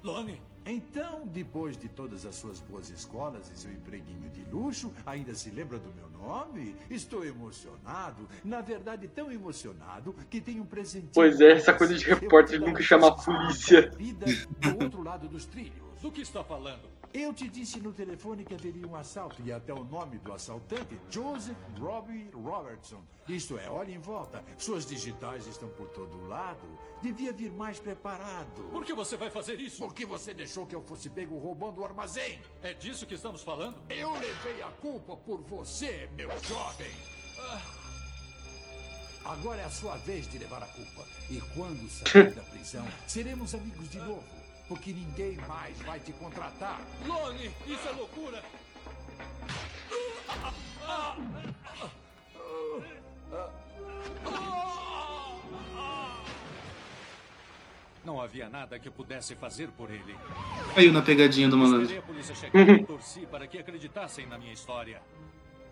Lone, 0.04 0.42
Então, 0.66 1.26
depois 1.28 1.78
de 1.78 1.90
todas 1.90 2.26
as 2.26 2.36
suas 2.36 2.60
boas 2.60 2.90
escolas 2.90 3.50
e 3.52 3.58
seu 3.58 3.72
empreguinho 3.72 4.30
de 4.30 4.44
luxo, 4.52 4.92
ainda 5.06 5.34
se 5.34 5.50
lembra 5.50 5.80
do 5.80 5.94
meu 5.94 6.10
nome? 6.10 6.76
Estou 6.90 7.26
emocionado. 7.26 8.28
Na 8.44 8.62
verdade, 8.62 9.08
tão 9.08 9.32
emocionado 9.32 10.14
que 10.30 10.40
tenho 10.40 10.64
um 10.64 10.66
presente. 10.66 11.10
Pois 11.14 11.40
é, 11.42 11.54
essa 11.54 11.74
coisa 11.74 11.96
de 11.96 12.06
repórter 12.06 12.60
nunca 12.60 12.84
chama 12.84 13.08
a 13.08 13.12
polícia. 13.12 13.90
Vida 13.98 14.26
do 14.60 14.84
outro 14.84 15.04
lado 15.04 15.28
dos 15.28 15.46
trilhos. 15.46 15.90
do 16.02 16.12
que 16.12 16.22
está 16.22 16.44
falando? 16.44 16.99
Eu 17.12 17.34
te 17.34 17.50
disse 17.50 17.80
no 17.80 17.92
telefone 17.92 18.46
que 18.46 18.54
haveria 18.54 18.88
um 18.88 18.96
assalto 18.96 19.42
e 19.44 19.52
até 19.52 19.74
o 19.74 19.84
nome 19.84 20.20
do 20.20 20.32
assaltante, 20.32 21.00
Joseph 21.10 21.58
Robbie 21.80 22.30
Robertson. 22.32 23.02
Isto 23.28 23.58
é, 23.58 23.68
olhe 23.68 23.94
em 23.94 24.00
volta. 24.00 24.44
Suas 24.58 24.86
digitais 24.86 25.48
estão 25.48 25.70
por 25.70 25.90
todo 25.90 26.28
lado. 26.28 26.68
Devia 27.02 27.34
vir 27.34 27.52
mais 27.52 27.80
preparado. 27.80 28.64
Por 28.72 28.86
que 28.86 28.94
você 28.94 29.18
vai 29.18 29.32
fazer 29.32 29.60
isso? 29.60 29.80
Por 29.80 29.94
que 29.94 30.06
você 30.06 30.36
deixou 30.36 30.68
que 30.68 30.76
eu 30.76 30.84
fosse 30.84 31.10
pego 31.10 31.38
roubando 31.40 31.82
o 31.82 31.86
armazém? 31.86 32.40
É 32.62 32.74
disso 32.76 33.08
que 33.08 33.16
estamos 33.16 33.42
falando? 33.42 33.78
Eu 33.90 34.14
levei 34.14 34.62
a 34.62 34.70
culpa 34.80 35.16
por 35.18 35.42
você, 35.42 36.08
meu 36.16 36.30
jovem. 36.44 36.92
Agora 39.26 39.62
é 39.62 39.66
a 39.66 39.70
sua 39.70 39.98
vez 39.98 40.30
de 40.30 40.38
levar 40.38 40.62
a 40.62 40.68
culpa. 40.68 41.06
E 41.30 41.42
quando 41.56 41.90
sair 41.90 42.34
da 42.34 42.42
prisão, 42.44 42.88
seremos 43.08 43.54
amigos 43.56 43.90
de 43.90 43.98
novo. 43.98 44.39
Porque 44.70 44.94
ninguém 44.94 45.36
mais 45.48 45.76
vai 45.80 46.00
te 46.00 46.14
contratar. 46.14 46.80
Lone, 47.06 47.52
isso 47.66 47.88
é 47.88 47.92
loucura! 47.92 48.44
Não 58.06 58.22
havia 58.22 58.48
nada 58.48 58.80
que 58.80 58.92
pudesse 58.92 59.36
fazer 59.36 59.70
por 59.70 59.90
ele. 59.90 60.16
Caiu 60.76 60.94
na 60.94 61.02
pegadinha 61.02 61.50
do 61.50 61.58
malandro. 61.58 61.82
Esperei 61.82 62.00
a 62.00 62.06
polícia 62.06 62.36
chegar 62.36 62.70
e 62.70 62.86
torci 62.86 63.26
para 63.26 63.48
que 63.48 63.58
acreditassem 63.58 64.28
na 64.28 64.38
minha 64.38 64.54
história. 64.54 65.02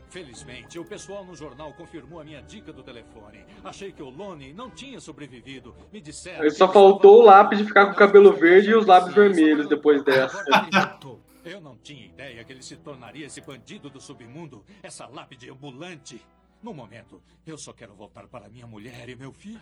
Felizmente, 0.10 0.80
o 0.80 0.86
pessoal 0.86 1.26
no 1.26 1.36
jornal 1.36 1.74
confirmou 1.74 2.20
a 2.20 2.24
minha 2.24 2.42
dica 2.42 2.72
do 2.72 2.82
telefone. 2.82 3.46
Achei 3.64 3.92
que 3.92 4.02
o 4.02 4.10
Lone 4.10 4.54
não 4.54 4.70
tinha 4.70 5.00
sobrevivido. 5.02 5.76
Me 5.92 6.00
disseram. 6.00 6.42
Que 6.42 6.50
só 6.52 6.66
ele 6.66 6.74
faltou 6.74 7.18
o 7.18 7.20
estava 7.20 7.38
lápis 7.42 7.60
de 7.60 7.66
ficar 7.66 7.86
com 7.88 7.92
o 7.92 7.96
cabelo 7.96 8.32
verde 8.32 8.70
e 8.70 8.76
os 8.76 8.86
lábios 8.86 9.14
vermelhos 9.14 9.68
depois 9.68 10.04
dessa. 10.04 10.44
Eu 11.44 11.62
não 11.62 11.78
tinha 11.78 12.06
ideia 12.06 12.44
que 12.44 12.52
ele 12.52 12.62
se 12.62 12.76
tornaria 12.78 13.26
esse 13.26 13.42
bandido 13.42 13.90
do 13.90 14.02
submundo, 14.02 14.64
essa 14.84 15.08
lápide 15.08 15.50
ambulante. 15.50 16.22
No 16.62 16.74
momento, 16.74 17.22
eu 17.46 17.58
só 17.58 17.72
quero 17.72 17.94
voltar 17.94 18.28
para 18.28 18.50
minha 18.50 18.66
mulher 18.66 19.08
e 19.10 19.16
meu 19.16 19.32
filho. 19.32 19.62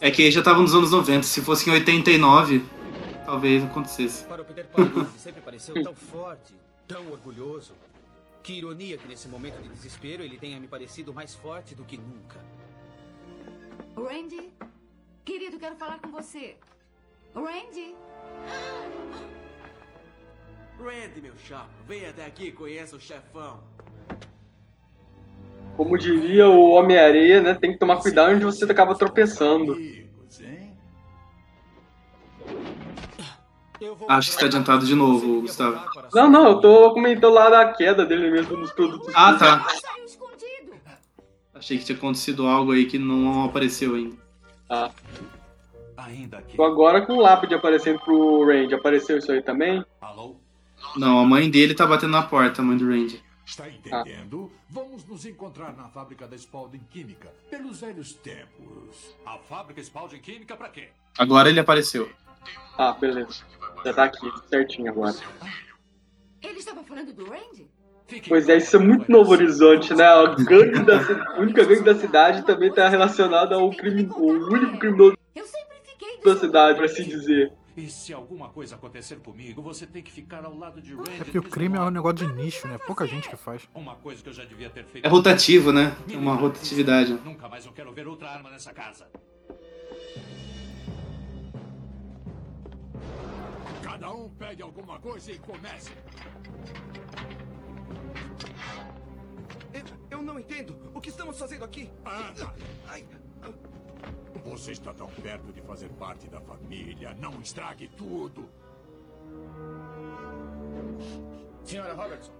É 0.00 0.10
que 0.10 0.22
aí 0.22 0.30
já 0.30 0.42
tava 0.42 0.60
nos 0.60 0.74
anos 0.74 0.92
90. 0.92 1.24
Se 1.24 1.42
fosse 1.42 1.68
em 1.68 1.72
89, 1.72 2.64
talvez 3.24 3.64
acontecesse. 3.64 4.24
Para 4.24 4.42
o 4.42 4.44
Peter 4.44 4.66
Pan, 4.66 4.82
ele 4.82 5.18
sempre 5.18 5.40
pareceu 5.40 5.82
tão 5.82 5.94
forte, 5.94 6.54
tão 6.86 7.10
orgulhoso. 7.10 7.74
Que 8.42 8.54
ironia 8.54 8.98
que 8.98 9.06
nesse 9.06 9.28
momento 9.28 9.62
de 9.62 9.68
desespero 9.68 10.22
ele 10.22 10.36
tenha 10.36 10.58
me 10.58 10.66
parecido 10.66 11.14
mais 11.14 11.34
forte 11.34 11.74
do 11.74 11.84
que 11.84 11.96
nunca. 11.96 12.40
Randy? 13.96 14.50
Querido, 15.24 15.58
quero 15.58 15.76
falar 15.76 16.00
com 16.00 16.10
você. 16.10 16.56
Randy? 17.34 17.94
Randy, 20.78 21.20
meu 21.20 21.36
chapa, 21.38 21.70
vem 21.86 22.04
até 22.06 22.26
aqui 22.26 22.46
e 22.46 22.52
conheça 22.52 22.96
o 22.96 23.00
chefão. 23.00 23.62
Como 25.76 25.96
diria 25.96 26.48
o 26.48 26.70
Homem-Areia, 26.70 27.40
né? 27.40 27.54
Tem 27.54 27.72
que 27.72 27.78
tomar 27.78 27.98
cuidado 27.98 28.34
onde 28.34 28.44
você 28.44 28.64
acaba 28.64 28.94
tropeçando. 28.94 29.76
Acho 34.08 34.28
que 34.30 34.34
está 34.34 34.46
adiantado 34.46 34.86
de 34.86 34.94
novo, 34.94 35.42
Gustavo. 35.42 35.80
Não, 36.12 36.30
não, 36.30 36.48
eu 36.48 36.60
tô 36.60 36.92
comentando 36.92 37.32
lá 37.32 37.50
da 37.50 37.72
queda 37.72 38.04
dele 38.04 38.30
mesmo 38.30 38.56
nos 38.56 38.72
produtos. 38.72 39.12
Ah, 39.14 39.34
tá. 39.34 39.66
Achei 41.54 41.78
que 41.78 41.84
tinha 41.84 41.96
acontecido 41.96 42.46
algo 42.46 42.72
aí 42.72 42.86
que 42.86 42.98
não 42.98 43.44
apareceu 43.44 43.94
ainda. 43.94 44.16
Ah. 44.68 44.90
Ainda. 45.96 46.42
Tô 46.56 46.64
agora 46.64 47.06
com 47.06 47.14
o 47.14 47.20
lápide 47.20 47.54
aparecendo 47.54 48.00
pro 48.00 48.44
Range. 48.44 48.74
Apareceu 48.74 49.18
isso 49.18 49.30
aí 49.30 49.42
também? 49.42 49.84
Alô? 50.00 50.36
Não, 50.96 51.20
a 51.20 51.24
mãe 51.24 51.48
dele 51.48 51.74
tá 51.74 51.86
batendo 51.86 52.10
na 52.10 52.22
porta, 52.22 52.60
a 52.60 52.64
mãe 52.64 52.76
do 52.76 52.88
Randy. 52.88 53.22
Está 53.46 53.68
entendendo? 53.68 54.50
Vamos 54.68 55.04
nos 55.06 55.26
encontrar 55.26 55.76
na 55.76 55.88
fábrica 55.88 56.26
da 56.26 56.36
Spalding 56.36 56.80
Química, 56.90 57.32
pelos 57.50 57.80
velhos 57.80 58.14
tempos. 58.14 59.14
A 59.26 59.36
fábrica 59.38 59.82
Spalding 59.82 60.20
Química 60.20 60.56
pra 60.56 60.68
quê? 60.68 60.88
Agora 61.18 61.48
ele 61.48 61.60
apareceu. 61.60 62.10
Ah, 62.76 62.92
beleza. 62.92 63.44
Já 63.84 63.92
tá 63.92 64.04
aqui, 64.04 64.30
certinho 64.48 64.90
agora. 64.90 65.16
Ele 66.42 66.58
estava 66.58 66.82
falando 66.82 67.12
do 67.12 67.24
Randy? 67.24 67.70
Pois 68.28 68.48
é, 68.48 68.56
isso 68.58 68.76
é 68.76 68.78
muito 68.78 69.10
Novo 69.10 69.32
Horizonte, 69.32 69.94
né? 69.94 70.04
A, 70.04 70.34
gangue 70.34 70.80
da, 70.80 71.34
a 71.34 71.40
única 71.40 71.64
gangue 71.64 71.82
da 71.82 71.94
cidade 71.94 72.42
também 72.42 72.70
tá 72.70 72.88
relacionada 72.88 73.54
ao 73.54 73.70
crime, 73.70 74.08
o 74.14 74.26
único 74.26 74.78
criminoso 74.78 75.16
da 76.24 76.36
cidade, 76.36 76.78
por 76.78 76.84
assim 76.84 77.04
dizer. 77.04 77.52
E 77.74 77.88
se 77.88 78.12
alguma 78.12 78.50
coisa 78.50 78.74
acontecer 78.74 79.16
comigo, 79.16 79.62
você 79.62 79.86
tem 79.86 80.02
que 80.02 80.12
ficar 80.12 80.44
ao 80.44 80.54
lado 80.54 80.80
de 80.80 80.94
Randy. 80.94 81.20
É 81.20 81.24
porque 81.24 81.38
o 81.38 81.42
crime 81.42 81.78
é 81.78 81.80
um 81.80 81.90
negócio 81.90 82.26
de 82.26 82.32
nicho, 82.34 82.68
né? 82.68 82.76
Pouca 82.86 83.06
gente 83.06 83.30
que 83.30 83.36
faz. 83.36 83.62
Uma 83.74 83.94
coisa 83.94 84.22
que 84.22 84.28
eu 84.28 84.32
já 84.32 84.44
devia 84.44 84.68
ter 84.68 84.84
feito. 84.84 85.06
É 85.06 85.08
rotativo, 85.08 85.72
né? 85.72 85.96
É 86.10 86.16
uma 86.16 86.34
rotatividade. 86.34 87.14
Nunca 87.24 87.48
mais 87.48 87.64
eu 87.64 87.72
quero 87.72 87.90
ver 87.92 88.06
outra 88.06 88.28
arma 88.28 88.50
nessa 88.50 88.74
casa. 88.74 89.08
Cada 94.02 94.14
um 94.16 94.28
pegue 94.30 94.60
alguma 94.60 94.98
coisa 94.98 95.30
e 95.30 95.38
comece. 95.38 95.92
Eu, 99.72 100.18
eu 100.18 100.22
não 100.24 100.40
entendo. 100.40 100.76
O 100.92 101.00
que 101.00 101.08
estamos 101.08 101.38
fazendo 101.38 101.64
aqui? 101.64 101.88
Anda. 102.04 102.52
Ai, 102.88 103.06
Você 104.44 104.72
está 104.72 104.92
tão 104.92 105.06
perto 105.06 105.52
de 105.52 105.62
fazer 105.62 105.88
parte 105.90 106.26
da 106.26 106.40
família. 106.40 107.14
Não 107.14 107.40
estrague 107.40 107.86
tudo. 107.96 108.50
Senhora 111.62 111.94
Robertson, 111.94 112.32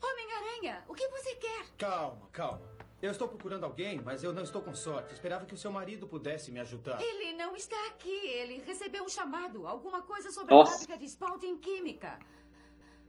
Homem-Aranha, 0.00 0.84
o 0.86 0.94
que 0.94 1.08
você 1.08 1.34
quer? 1.34 1.66
calma, 1.76 2.28
calma. 2.30 2.77
Eu 3.00 3.12
estou 3.12 3.28
procurando 3.28 3.62
alguém, 3.64 4.00
mas 4.04 4.24
eu 4.24 4.32
não 4.32 4.42
estou 4.42 4.60
com 4.60 4.74
sorte. 4.74 5.12
Esperava 5.14 5.44
que 5.46 5.54
o 5.54 5.56
seu 5.56 5.70
marido 5.70 6.06
pudesse 6.08 6.50
me 6.50 6.58
ajudar. 6.58 7.00
Ele 7.00 7.32
não 7.36 7.54
está 7.54 7.76
aqui. 7.90 8.10
Ele 8.10 8.60
recebeu 8.66 9.04
um 9.04 9.08
chamado. 9.08 9.66
Alguma 9.68 10.02
coisa 10.02 10.32
sobre 10.32 10.52
Nossa. 10.52 10.72
a 10.74 10.78
fábrica 10.80 10.98
de 10.98 11.08
Spalding 11.08 11.58
Química. 11.58 12.18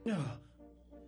Ah, 0.08 0.38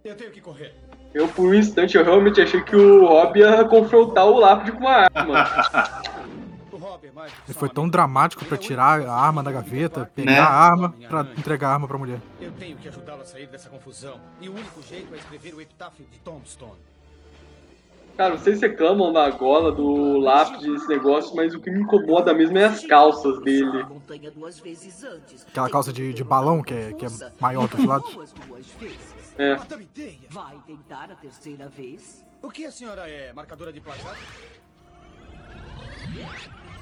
Eu 0.03 0.17
tenho 0.17 0.31
que 0.31 0.41
correr. 0.41 0.75
Eu, 1.13 1.27
por 1.27 1.47
um 1.49 1.53
instante, 1.53 1.95
eu 1.95 2.03
realmente 2.03 2.41
achei 2.41 2.59
que 2.63 2.75
o 2.75 3.05
Rob 3.05 3.37
ia 3.39 3.63
confrontar 3.65 4.25
o 4.25 4.39
lápide 4.39 4.71
com 4.71 4.79
uma 4.79 5.07
arma. 5.13 6.11
Ele 7.47 7.53
foi 7.53 7.69
tão 7.69 7.87
dramático 7.87 8.43
pra 8.45 8.57
tirar 8.57 9.01
a 9.01 9.13
arma 9.13 9.43
da 9.43 9.51
gaveta, 9.51 10.09
pegar 10.15 10.31
Né? 10.31 10.39
a 10.39 10.45
arma 10.49 10.95
pra 11.07 11.21
entregar 11.37 11.69
a 11.69 11.73
arma 11.73 11.87
pra 11.87 11.97
mulher. 11.97 12.19
Eu 12.39 12.51
tenho 12.53 12.77
que 12.77 12.87
ajudá-lo 12.87 13.21
a 13.21 13.25
sair 13.25 13.45
dessa 13.47 13.69
confusão. 13.69 14.19
E 14.39 14.49
o 14.49 14.53
único 14.53 14.81
jeito 14.81 15.13
é 15.13 15.17
escrever 15.17 15.53
o 15.53 15.61
epitáfio 15.61 16.05
de 16.05 16.17
Tombstone. 16.19 16.79
Cara, 18.21 18.37
vocês 18.37 18.61
reclamam 18.61 19.11
da 19.11 19.31
gola, 19.31 19.71
do 19.71 20.19
lápide, 20.19 20.71
desse 20.71 20.87
negócio, 20.87 21.35
mas 21.35 21.55
o 21.55 21.59
que 21.59 21.71
me 21.71 21.81
incomoda 21.81 22.35
mesmo 22.35 22.55
é 22.55 22.65
as 22.65 22.85
calças 22.85 23.41
dele. 23.41 23.83
Aquela 25.47 25.67
calça 25.67 25.91
de, 25.91 26.13
de 26.13 26.23
balão 26.23 26.61
que 26.61 26.71
é, 26.71 26.93
que 26.93 27.03
é 27.03 27.09
maior 27.39 27.67
dos 27.67 27.83
lados. 27.83 28.15
É. 29.39 29.55
Vai 30.29 30.55
tentar 30.67 31.09
a 31.09 31.15
terceira 31.15 31.67
vez? 31.67 32.23
o 32.43 32.51
que 32.51 32.63
a 32.63 32.71
senhora 32.71 33.09
é? 33.09 33.33
Marcadora 33.33 33.73
de 33.73 33.81
placar? 33.81 34.15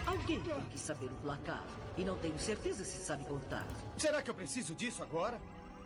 Alguém 0.06 0.42
tem 0.42 0.54
que 0.70 0.78
saber 0.78 1.06
o 1.06 1.24
placar. 1.24 1.64
E 1.98 2.04
não 2.04 2.18
tenho 2.18 2.38
certeza 2.38 2.84
se 2.84 2.98
sabe 2.98 3.24
contar. 3.24 3.66
Será 3.96 4.22
que 4.22 4.30
eu 4.30 4.36
preciso 4.36 4.76
disso 4.76 5.02
agora? 5.02 5.40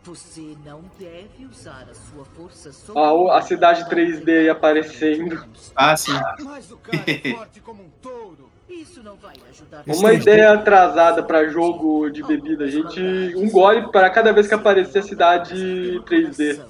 Você 0.04 0.54
não 0.64 0.82
deve 0.98 1.46
usar 1.50 1.86
a 1.90 1.94
sua 1.94 2.24
força 2.26 2.70
sobre... 2.72 3.00
Ah, 3.00 3.12
o- 3.14 3.30
a 3.30 3.40
cidade 3.40 3.88
3D 3.88 4.28
aí 4.40 4.48
aparecendo. 4.50 5.42
Ah, 5.74 5.96
sim. 5.96 6.12
Mas 6.44 6.70
o 6.70 6.76
cara 6.76 7.04
é 7.06 7.32
forte 7.34 7.60
como 7.60 7.82
um 7.82 7.88
touro. 8.02 8.50
Isso 8.68 9.02
não 9.02 9.16
vai 9.16 9.34
ajudar. 9.50 9.82
Uma 9.86 10.12
ideia 10.12 10.52
atrasada 10.52 11.22
pra 11.22 11.46
jogo 11.48 12.10
de 12.10 12.22
bebida, 12.22 12.68
gente. 12.68 13.00
Um 13.36 13.50
gole 13.50 13.90
para 13.90 14.10
cada 14.10 14.32
vez 14.32 14.46
que 14.46 14.54
aparecer 14.54 14.98
a 14.98 15.02
cidade 15.02 15.54
3D. 16.06 16.60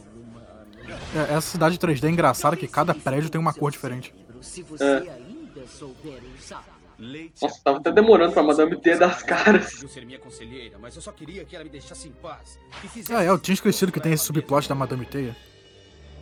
É, 1.17 1.35
essa 1.35 1.41
cidade 1.43 1.79
3D 1.79 2.05
é 2.05 2.11
engraçada 2.11 2.57
que 2.57 2.69
cada 2.69 2.95
prédio 2.95 3.31
tem 3.31 3.41
uma 3.41 3.53
cor 3.55 3.71
diferente. 3.71 4.15
Se 4.41 4.63
você 4.63 4.85
É. 4.85 4.97
ainda 4.99 5.67
souber 5.67 6.21
usar. 6.39 6.65
Nossa, 6.99 7.61
tava 7.63 7.79
até 7.79 7.93
demorando 7.93 8.33
pra 8.33 8.43
Madame 8.43 8.77
ter 8.81 8.99
das 8.99 9.23
caras. 9.23 9.65
Decidiu 9.65 9.89
ser 9.89 10.07
minha 10.07 10.19
conselheira, 10.19 10.79
mas 10.79 10.95
eu 10.97 11.03
só 11.03 11.13
queria 11.13 11.45
que 11.45 11.55
ela 11.55 11.65
me 11.65 11.71
deixasse 11.71 12.09
em 12.09 12.13
paz. 12.13 12.59
Fizesse 12.81 13.13
É, 13.13 13.29
eu 13.29 13.39
tinha 13.39 13.55
esquecido 13.55 13.93
que 13.93 14.01
tem 14.01 14.13
esse 14.13 14.25
subplot 14.25 14.69
da 14.69 14.75
Madame 14.75 15.05
Teia. 15.07 15.37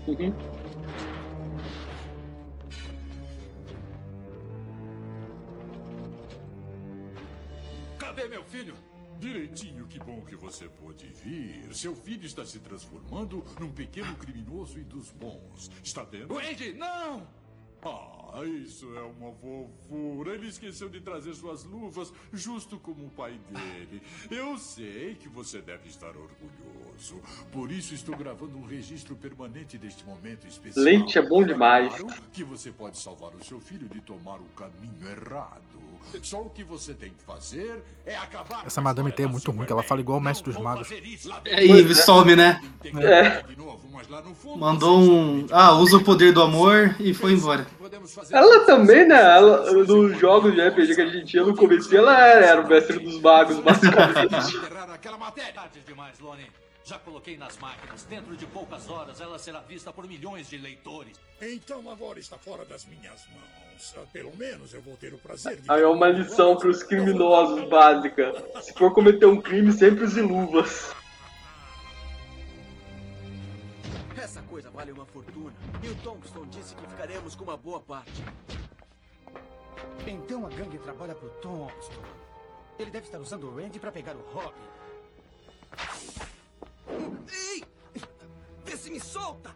Uhum. 0.06 0.34
Cadê 7.98 8.28
meu 8.28 8.44
filho? 8.44 8.74
Direitinho, 9.18 9.86
que 9.86 10.00
bom 10.00 10.20
que 10.22 10.34
você 10.34 10.68
pôde 10.68 11.06
vir. 11.24 11.72
Seu 11.72 11.94
filho 11.94 12.26
está 12.26 12.44
se 12.44 12.58
transformando 12.58 13.44
num 13.60 13.70
pequeno 13.70 14.16
criminoso 14.16 14.80
e 14.80 14.82
dos 14.82 15.12
bons. 15.12 15.70
Está 15.84 16.02
vendo? 16.02 16.34
Randy, 16.34 16.72
não! 16.72 17.22
Ah, 17.84 18.44
isso 18.44 18.86
é 18.96 19.02
uma 19.02 19.32
fofura. 19.32 20.34
Ele 20.34 20.48
esqueceu 20.48 20.88
de 20.88 21.00
trazer 21.00 21.34
suas 21.34 21.64
luvas, 21.64 22.12
justo 22.32 22.78
como 22.78 23.06
o 23.06 23.10
pai 23.10 23.38
dele. 23.50 24.00
Eu 24.30 24.56
sei 24.56 25.16
que 25.16 25.28
você 25.28 25.60
deve 25.60 25.88
estar 25.88 26.08
orgulhoso. 26.16 27.20
Por 27.50 27.70
isso 27.70 27.92
estou 27.92 28.16
gravando 28.16 28.56
um 28.56 28.64
registro 28.64 29.16
permanente 29.16 29.76
deste 29.76 30.04
momento 30.04 30.46
especial. 30.46 30.84
Leite 30.84 31.18
é 31.18 31.22
bom 31.22 31.44
demais. 31.44 31.94
Claro 31.94 32.22
que 32.32 32.44
você 32.44 32.70
pode 32.70 32.98
salvar 32.98 33.34
o 33.34 33.44
seu 33.44 33.60
filho 33.60 33.88
de 33.88 34.00
tomar 34.00 34.40
o 34.40 34.48
caminho 34.56 35.08
errado. 35.08 35.91
Só 36.22 36.40
o 36.40 36.50
que 36.50 36.62
você 36.62 36.94
tem 36.94 37.10
que 37.10 37.22
fazer 37.24 37.82
é 38.04 38.16
acabar 38.16 38.64
Essa 38.66 38.80
Madame 38.80 39.12
Teia 39.12 39.26
é 39.26 39.30
muito 39.30 39.50
ruim, 39.50 39.66
que 39.66 39.72
ela 39.72 39.82
fala 39.82 40.00
igual 40.00 40.18
o 40.18 40.20
mestre 40.20 40.52
dos 40.52 40.60
magos. 40.62 40.88
E 40.90 41.94
some, 41.94 42.36
né? 42.36 42.60
É. 43.00 43.44
Mandou 44.56 45.00
um. 45.00 45.46
Ah, 45.50 45.72
usa 45.72 45.96
o 45.96 46.04
poder 46.04 46.32
do 46.32 46.42
amor 46.42 46.96
e 46.98 47.14
foi 47.14 47.32
embora. 47.32 47.66
Ela 48.30 48.60
também, 48.64 49.06
né? 49.06 49.20
Ela, 49.20 49.72
nos 49.72 50.18
jogos 50.18 50.54
de 50.54 50.60
RPG 50.60 50.94
que 50.94 51.00
a 51.00 51.06
gente 51.06 51.26
tinha 51.26 51.44
no 51.44 51.56
começo, 51.56 51.94
ela 51.94 52.18
era, 52.18 52.46
era 52.46 52.60
o 52.60 52.68
mestre 52.68 52.98
dos 52.98 53.20
magos, 53.20 53.58
basicamente. 53.62 54.58
Já 56.92 56.98
coloquei 56.98 57.38
nas 57.38 57.56
máquinas. 57.56 58.04
Dentro 58.04 58.36
de 58.36 58.44
poucas 58.44 58.90
horas 58.90 59.18
ela 59.18 59.38
será 59.38 59.60
vista 59.60 59.90
por 59.90 60.06
milhões 60.06 60.50
de 60.50 60.58
leitores. 60.58 61.18
Então 61.40 61.90
agora 61.90 62.18
está 62.18 62.36
fora 62.36 62.66
das 62.66 62.84
minhas 62.84 63.26
mãos. 63.28 63.94
Ah, 63.96 64.04
Pelo 64.12 64.36
menos 64.36 64.74
eu 64.74 64.82
vou 64.82 64.94
ter 64.98 65.14
o 65.14 65.16
prazer 65.16 65.58
de. 65.58 65.70
Aí 65.70 65.80
é 65.80 65.86
uma 65.86 66.08
lição 66.08 66.54
pros 66.54 66.82
criminosos 66.82 67.66
básica. 67.66 68.34
Se 68.60 68.74
for 68.74 68.92
cometer 68.92 69.24
um 69.24 69.40
crime, 69.40 69.72
sempre 69.72 70.04
use 70.04 70.20
luvas. 70.20 70.94
Essa 74.22 74.42
coisa 74.42 74.70
vale 74.70 74.92
uma 74.92 75.06
fortuna. 75.06 75.54
E 75.82 75.88
o 75.88 75.94
Tombstone 75.94 76.50
disse 76.50 76.74
que 76.74 76.86
ficaremos 76.86 77.34
com 77.34 77.44
uma 77.44 77.56
boa 77.56 77.80
parte. 77.80 78.22
Então 80.06 80.44
a 80.44 80.50
gangue 80.50 80.76
trabalha 80.76 81.14
pro 81.14 81.30
Tombstone. 81.40 82.06
Ele 82.78 82.90
deve 82.90 83.06
estar 83.06 83.18
usando 83.18 83.44
o 83.48 83.56
Randy 83.56 83.78
pra 83.78 83.90
pegar 83.90 84.14
o 84.14 84.20
Robin. 84.34 84.81
Ei! 87.32 87.64
Vê 88.64 88.76
se 88.76 88.90
me 88.90 89.00
solta! 89.00 89.54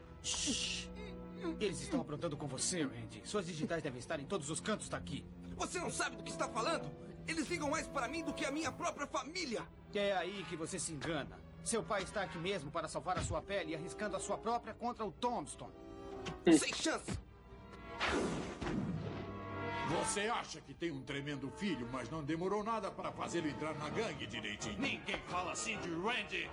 Eles 1.60 1.80
estão 1.80 2.00
aprontando 2.00 2.36
com 2.36 2.46
você, 2.46 2.82
Randy. 2.82 3.22
Suas 3.24 3.46
digitais 3.46 3.82
devem 3.82 3.98
estar 3.98 4.18
em 4.20 4.24
todos 4.24 4.50
os 4.50 4.60
cantos 4.60 4.88
daqui. 4.88 5.24
Você 5.56 5.78
não 5.78 5.90
sabe 5.90 6.16
do 6.16 6.22
que 6.22 6.30
está 6.30 6.48
falando? 6.48 6.90
Eles 7.26 7.48
ligam 7.48 7.70
mais 7.70 7.86
para 7.86 8.08
mim 8.08 8.22
do 8.22 8.32
que 8.32 8.44
a 8.44 8.50
minha 8.50 8.70
própria 8.70 9.06
família. 9.06 9.66
É 9.94 10.12
aí 10.12 10.44
que 10.48 10.56
você 10.56 10.78
se 10.78 10.92
engana. 10.92 11.38
Seu 11.64 11.82
pai 11.82 12.02
está 12.02 12.22
aqui 12.22 12.38
mesmo 12.38 12.70
para 12.70 12.86
salvar 12.86 13.18
a 13.18 13.22
sua 13.22 13.40
pele 13.40 13.72
e 13.72 13.74
arriscando 13.74 14.16
a 14.16 14.20
sua 14.20 14.36
própria 14.36 14.74
contra 14.74 15.04
o 15.04 15.10
Tombstone. 15.10 15.72
Sem 16.58 16.72
chance! 16.74 17.18
Você 19.88 20.22
acha 20.22 20.60
que 20.60 20.74
tem 20.74 20.90
um 20.90 21.00
tremendo 21.02 21.48
filho, 21.56 21.86
mas 21.92 22.10
não 22.10 22.22
demorou 22.22 22.64
nada 22.64 22.90
para 22.90 23.12
fazê-lo 23.12 23.48
entrar 23.48 23.74
na 23.74 23.88
gangue 23.88 24.26
direitinho. 24.26 24.76
Ninguém 24.78 25.16
fala 25.28 25.52
assim 25.52 25.78
de 25.78 25.90
Randy. 25.90 26.50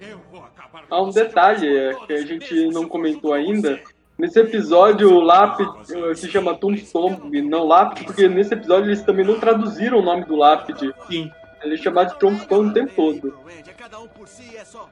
Eu 0.00 0.18
vou 0.30 0.44
acabar 0.44 0.84
Há 0.90 1.02
um 1.02 1.10
detalhe 1.10 1.74
é, 1.74 1.94
que 2.06 2.12
a 2.12 2.26
gente 2.26 2.68
não 2.68 2.88
comentou 2.88 3.32
ainda. 3.32 3.80
Nesse 4.18 4.40
episódio, 4.40 5.12
o 5.12 5.20
Lápide 5.20 5.70
eh, 5.92 6.14
se 6.14 6.30
chama 6.30 6.56
Tombstone, 6.56 7.42
não 7.42 7.66
Lápide, 7.66 8.06
porque 8.06 8.28
nesse 8.28 8.54
episódio 8.54 8.88
eles 8.88 9.02
também 9.02 9.26
não 9.26 9.38
traduziram 9.38 9.98
o 9.98 10.02
nome 10.02 10.24
do 10.24 10.34
Lápide. 10.34 10.94
Sim. 11.06 11.30
Ele 11.62 11.74
é 11.74 11.76
chamado 11.76 12.14
de 12.14 12.18
Tombstone 12.18 12.70
o 12.70 12.72
tempo 12.72 12.92
todo. 12.94 13.38
É 13.48 13.72
cada 13.74 14.00
um 14.00 14.08
por 14.08 14.26
si, 14.26 14.56
é 14.56 14.64
só. 14.64 14.88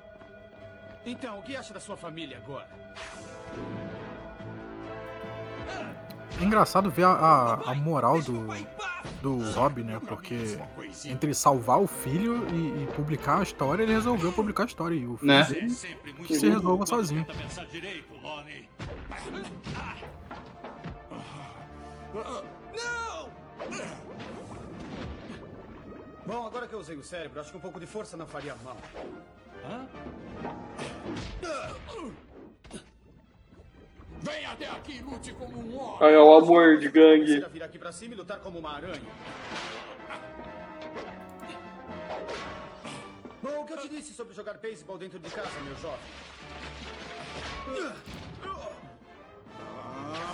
Então, 1.07 1.38
o 1.38 1.42
que 1.42 1.57
acha 1.57 1.73
da 1.73 1.81
sua 1.81 1.97
família 1.97 2.37
agora? 2.37 2.68
É 6.40 6.44
engraçado 6.44 6.90
ver 6.90 7.05
a, 7.05 7.11
a, 7.12 7.70
a 7.70 7.74
moral 7.74 8.20
do, 8.20 8.46
do 9.22 9.53
Rob, 9.53 9.85
né? 9.85 10.00
Porque 10.07 10.59
entre 11.05 11.33
salvar 11.33 11.81
o 11.81 11.87
filho 11.87 12.44
e, 12.53 12.83
e 12.83 12.87
publicar 12.94 13.38
a 13.38 13.42
história, 13.42 13.85
ele 13.85 13.92
resolveu 13.92 14.33
publicar 14.33 14.64
a 14.64 14.66
história. 14.66 14.94
E 14.96 15.07
o 15.07 15.16
filho 15.16 15.33
Né? 15.33 15.44
dele 15.44 15.74
que 16.27 16.35
se 16.35 16.48
resolva 16.48 16.87
sozinho. 16.87 17.24
Bom, 26.27 26.46
agora 26.46 26.66
que 26.66 26.74
eu 26.74 26.79
usei 26.81 26.96
o 26.96 27.03
cérebro, 27.03 27.40
acho 27.40 27.50
que 27.50 27.57
um 27.57 27.61
pouco 27.61 27.79
de 27.79 27.87
força 27.87 28.16
não 28.16 28.27
faria 28.27 28.57
mal. 28.64 28.77
Hã? 29.64 29.87
Vem 34.22 34.46
até 34.46 34.68
aqui 34.70 34.96
e 34.96 35.03
lute 35.03 35.33
como 35.33 35.59
um 35.59 35.79
homem. 35.79 36.09
Aí 36.09 36.14
é 36.14 36.18
o 36.18 36.35
amor 36.35 36.79
de 36.79 36.88
gangue. 36.88 37.44
Vir 37.53 37.62
aqui 37.62 37.79
pra 37.79 37.92
cima 37.92 38.14
e 38.14 38.16
lutar 38.16 38.40
como 38.40 38.59
uma 38.59 38.74
aranha. 38.77 39.03
Bom, 43.42 43.61
o 43.61 43.66
que 43.66 43.72
eu 43.74 43.79
te 43.79 43.88
disse 43.88 44.14
sobre 44.14 44.35
jogar 44.35 44.55
beisebol 44.55 44.96
dentro 44.96 45.18
de 45.18 45.31
casa, 45.31 45.61
meu 45.61 45.77
jovem? 45.77 45.98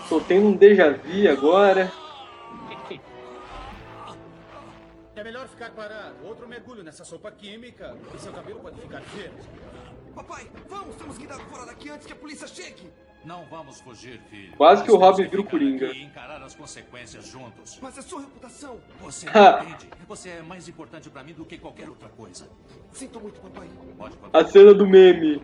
Tô 0.08 0.20
tendo 0.20 0.48
um 0.48 0.56
déjà 0.56 0.92
vu 0.92 1.28
agora. 1.30 1.92
É 5.16 5.24
melhor 5.24 5.46
ficar 5.48 5.70
parado. 5.72 6.16
Outro 6.24 6.48
mergulho 6.48 6.82
nessa 6.82 7.04
sopa 7.04 7.30
química 7.30 7.96
e 8.14 8.18
seu 8.18 8.32
cabelo 8.32 8.60
pode 8.60 8.80
ficar 8.80 9.00
verde. 9.00 9.48
Papai, 10.14 10.50
vamos! 10.68 10.96
Temos 10.96 11.18
que 11.18 11.26
dar 11.26 11.38
fora 11.40 11.66
daqui 11.66 11.90
antes 11.90 12.06
que 12.06 12.12
a 12.12 12.16
polícia 12.16 12.46
chegue! 12.46 12.90
Não 13.24 13.44
vamos 13.44 13.80
fugir, 13.80 14.18
filho. 14.30 14.56
Quase 14.56 14.82
que 14.82 14.90
o 14.90 14.96
Robin 14.96 15.24
vira 15.24 15.42
o 15.42 15.44
Coringa. 15.44 15.86
E 15.86 16.04
encarar 16.04 16.42
as 16.42 16.54
consequências 16.54 17.26
juntos. 17.26 17.78
Mas 17.80 17.98
é 17.98 18.02
sua 18.02 18.20
reputação! 18.20 18.78
Você 19.00 19.26
não 19.26 19.62
entende? 19.62 19.88
Você 20.08 20.28
é 20.30 20.42
mais 20.42 20.66
importante 20.68 21.10
pra 21.10 21.22
mim 21.22 21.34
do 21.34 21.44
que 21.44 21.58
qualquer 21.58 21.88
outra 21.88 22.08
coisa. 22.08 22.48
Sinto 22.92 23.20
muito, 23.20 23.38
papai. 23.38 23.68
Pode 23.98 24.16
A 24.32 24.44
cena 24.44 24.72
do 24.72 24.86
meme. 24.86 25.42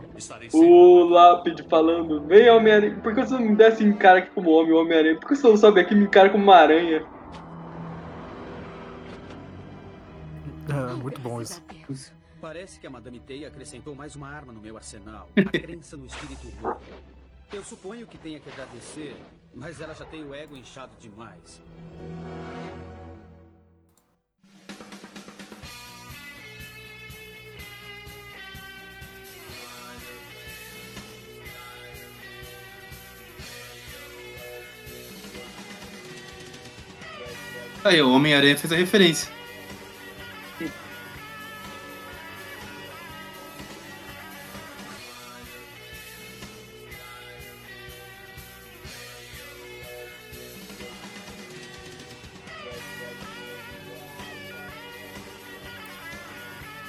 O 0.55 1.05
Lápide 1.05 1.65
falando, 1.65 2.27
vem 2.27 2.49
Homem-Aranha. 2.49 2.99
Por 3.01 3.15
que 3.15 3.21
você 3.21 3.35
não 3.35 3.41
me 3.41 3.55
desse 3.55 3.85
me 3.85 3.91
encara 3.91 4.21
aqui 4.21 4.31
como 4.31 4.51
homem, 4.51 4.73
Homem-Aranha? 4.73 5.21
Por 5.21 5.29
que 5.29 5.37
você 5.37 5.47
não 5.47 5.57
sobe 5.59 5.81
aqui 5.81 5.93
e 5.93 5.97
me 5.99 6.05
encara 6.05 6.31
como 6.31 6.45
uma 6.45 6.57
aranha? 6.57 7.07
É, 10.69 10.95
muito 10.95 11.21
bom 11.21 11.43
isso. 11.43 11.63
Parece 12.41 12.81
que 12.81 12.87
a 12.87 12.91
Madame 12.91 13.21
Teia 13.21 13.49
acrescentou 13.49 13.95
mais 13.95 14.17
uma 14.17 14.29
arma 14.29 14.53
no 14.53 14.61
meu 14.61 14.77
arsenal. 14.77 15.29
A 15.37 15.59
crença 15.59 15.97
no 15.97 16.07
espírito 16.07 16.49
louco. 16.63 16.81
Eu 17.53 17.63
suponho 17.63 18.07
que 18.07 18.19
tenha 18.19 18.41
que 18.41 18.51
agradecer, 18.51 19.17
mas 19.55 19.81
ela 19.81 19.95
já 19.95 20.05
tem 20.05 20.25
o 20.25 20.35
ego 20.35 20.57
inchado 20.57 20.93
demais. 20.99 21.63
Aí, 37.85 38.03
o 38.03 38.11
Homem-Aranha 38.11 38.59
fez 38.59 38.73
a 38.73 38.77
referência. 38.77 39.36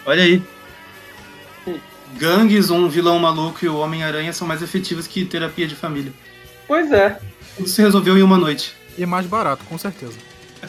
Olha 0.08 0.24
aí. 0.24 0.42
Gangues, 2.16 2.70
um 2.70 2.88
vilão 2.88 3.20
maluco 3.20 3.64
e 3.64 3.68
o 3.70 3.78
Homem-Aranha 3.78 4.32
são 4.34 4.48
mais 4.48 4.62
efetivos 4.64 5.06
que 5.06 5.26
terapia 5.26 5.68
de 5.68 5.76
família. 5.76 6.12
Pois 6.66 6.92
é. 6.92 7.20
Tudo 7.58 7.68
se 7.68 7.82
resolveu 7.82 8.18
em 8.18 8.22
uma 8.24 8.38
noite. 8.38 8.74
E 8.98 9.06
mais 9.06 9.26
barato, 9.28 9.64
com 9.66 9.78
certeza. 9.78 10.18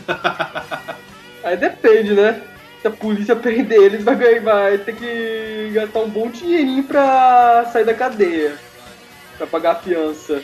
Aí 1.45 1.57
depende, 1.57 2.13
né? 2.13 2.43
Se 2.83 2.89
a 2.89 2.91
polícia 2.91 3.35
prender 3.37 3.81
eles, 3.81 4.05
vai, 4.05 4.17
ganhar- 4.17 4.43
vai 4.43 4.79
ter 4.79 4.95
que 4.97 5.71
gastar 5.73 6.01
um 6.01 6.11
bom 6.11 6.29
dinheirinho 6.31 6.83
pra 6.85 7.71
sair 7.73 7.85
da 7.85 7.95
cadeia. 7.95 8.59
Pra 9.37 9.47
pagar 9.47 9.71
a 9.73 9.75
fiança. 9.77 10.43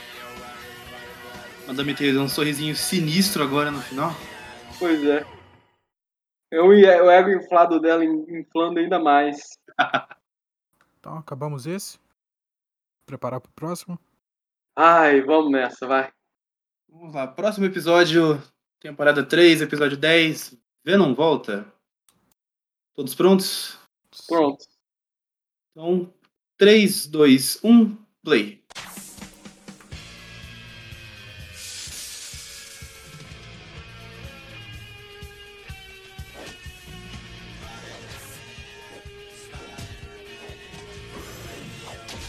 Madame 1.66 1.94
Teia 1.94 2.12
deu 2.12 2.22
um 2.22 2.28
sorrisinho 2.28 2.76
sinistro 2.76 3.42
agora 3.42 3.70
no 3.70 3.80
final. 3.82 4.16
Pois 4.78 5.04
é. 5.04 5.24
É 6.54 6.60
o 6.62 7.10
ego 7.10 7.30
inflado 7.30 7.80
dela 7.80 8.04
in- 8.04 8.24
inflando 8.40 8.78
ainda 8.78 8.98
mais. 8.98 9.36
Então, 10.98 11.18
acabamos 11.18 11.66
esse. 11.66 11.98
Preparar 13.04 13.38
pro 13.38 13.52
próximo. 13.52 13.98
Ai, 14.74 15.20
vamos 15.20 15.52
nessa, 15.52 15.86
vai. 15.86 16.10
Vamos 16.88 17.14
lá, 17.14 17.26
próximo 17.26 17.66
episódio, 17.66 18.42
temporada 18.80 19.22
3, 19.22 19.60
episódio 19.60 19.98
10. 19.98 20.56
Venom 20.82 21.12
volta. 21.14 21.70
Todos 22.94 23.14
prontos? 23.14 23.78
Pronto. 24.26 24.64
Então, 25.72 26.10
3, 26.56 27.06
2, 27.08 27.62
1, 27.62 27.96
play. 28.22 28.63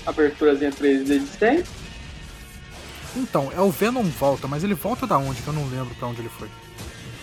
Aberturazinha 0.05 0.71
3D 0.71 1.19
de 1.19 1.27
sempre. 1.27 1.65
Então, 3.15 3.51
é 3.55 3.61
o 3.61 3.71
Venom 3.71 4.03
volta, 4.03 4.47
mas 4.47 4.63
ele 4.63 4.73
volta 4.73 5.07
da 5.07 5.17
onde? 5.17 5.41
Que 5.41 5.47
eu 5.47 5.53
não 5.53 5.67
lembro 5.69 5.95
pra 5.95 6.07
onde 6.07 6.21
ele 6.21 6.29
foi. 6.29 6.49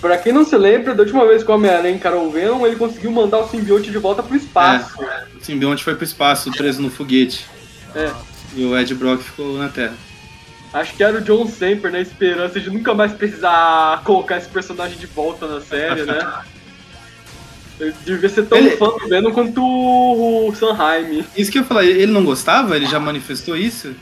Pra 0.01 0.19
quem 0.19 0.33
não 0.33 0.45
se 0.45 0.57
lembra, 0.57 0.95
da 0.95 1.03
última 1.03 1.25
vez 1.27 1.45
que 1.45 1.51
o 1.51 1.55
Homem-Aranha 1.55 1.95
encarou 1.95 2.27
o 2.27 2.31
Venom, 2.31 2.67
ele 2.67 2.77
conseguiu 2.77 3.13
mandar 3.13 3.39
o 3.39 3.49
simbionte 3.49 3.91
de 3.91 3.99
volta 3.99 4.23
pro 4.23 4.37
espaço. 4.37 4.99
O 5.39 5.45
simbionte 5.45 5.85
foi 5.85 5.95
pro 5.95 6.05
espaço, 6.05 6.51
preso 6.51 6.83
no 6.83 6.91
foguete. 6.91 7.47
É. 7.95 8.11
E 8.55 8.65
o 8.65 8.77
Ed 8.77 8.95
Brock 8.95 9.23
ficou 9.23 9.57
na 9.57 9.69
Terra. 9.69 9.95
Acho 10.73 10.95
que 10.97 11.05
era 11.05 11.19
o 11.19 11.21
John 11.21 11.47
Semper 11.47 11.93
na 11.93 12.01
esperança 12.01 12.59
de 12.59 12.71
nunca 12.71 12.95
mais 12.95 13.13
precisar 13.13 14.03
colocar 14.05 14.39
esse 14.39 14.49
personagem 14.49 14.97
de 14.99 15.07
volta 15.07 15.47
na 15.47 15.61
série, 15.61 16.03
né? 16.05 16.19
Ele 17.83 17.95
devia 18.05 18.29
ser 18.29 18.47
tão 18.47 18.59
Ele- 18.59 18.77
fã 18.77 18.87
do 18.87 19.09
Venom 19.09 19.33
quanto 19.33 19.61
o 19.63 20.55
Sanheim. 20.55 21.25
Isso 21.37 21.51
que 21.51 21.59
eu 21.59 21.63
ia 21.63 21.69
falar, 21.69 21.85
ele 21.85 22.13
não 22.13 22.25
gostava? 22.25 22.77
Ele 22.77 22.87
já 22.87 23.01
manifestou 23.01 23.57
isso? 23.57 23.95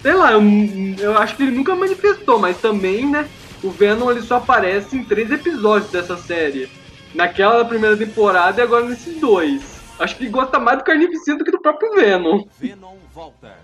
Sei 0.00 0.12
lá, 0.12 0.32
eu, 0.32 0.42
eu 0.98 1.18
acho 1.18 1.34
que 1.36 1.42
ele 1.42 1.52
nunca 1.56 1.74
manifestou, 1.74 2.38
mas 2.38 2.58
também, 2.58 3.06
né? 3.10 3.28
O 3.62 3.70
Venom 3.70 4.10
ele 4.10 4.22
só 4.22 4.36
aparece 4.36 4.96
em 4.96 5.02
três 5.02 5.30
episódios 5.30 5.90
dessa 5.90 6.16
série. 6.16 6.68
Naquela 7.14 7.58
da 7.58 7.64
primeira 7.64 7.96
temporada 7.96 8.60
e 8.60 8.64
agora 8.64 8.84
nesses 8.86 9.18
dois. 9.18 9.62
Acho 9.98 10.16
que 10.16 10.24
ele 10.24 10.30
gosta 10.30 10.58
mais 10.58 10.78
do 10.78 10.84
Carnificina 10.84 11.38
do 11.38 11.44
que 11.44 11.50
do 11.50 11.60
próprio 11.60 11.94
Venom. 11.94 12.44
Venom 12.60 12.96
volta. 13.14 13.56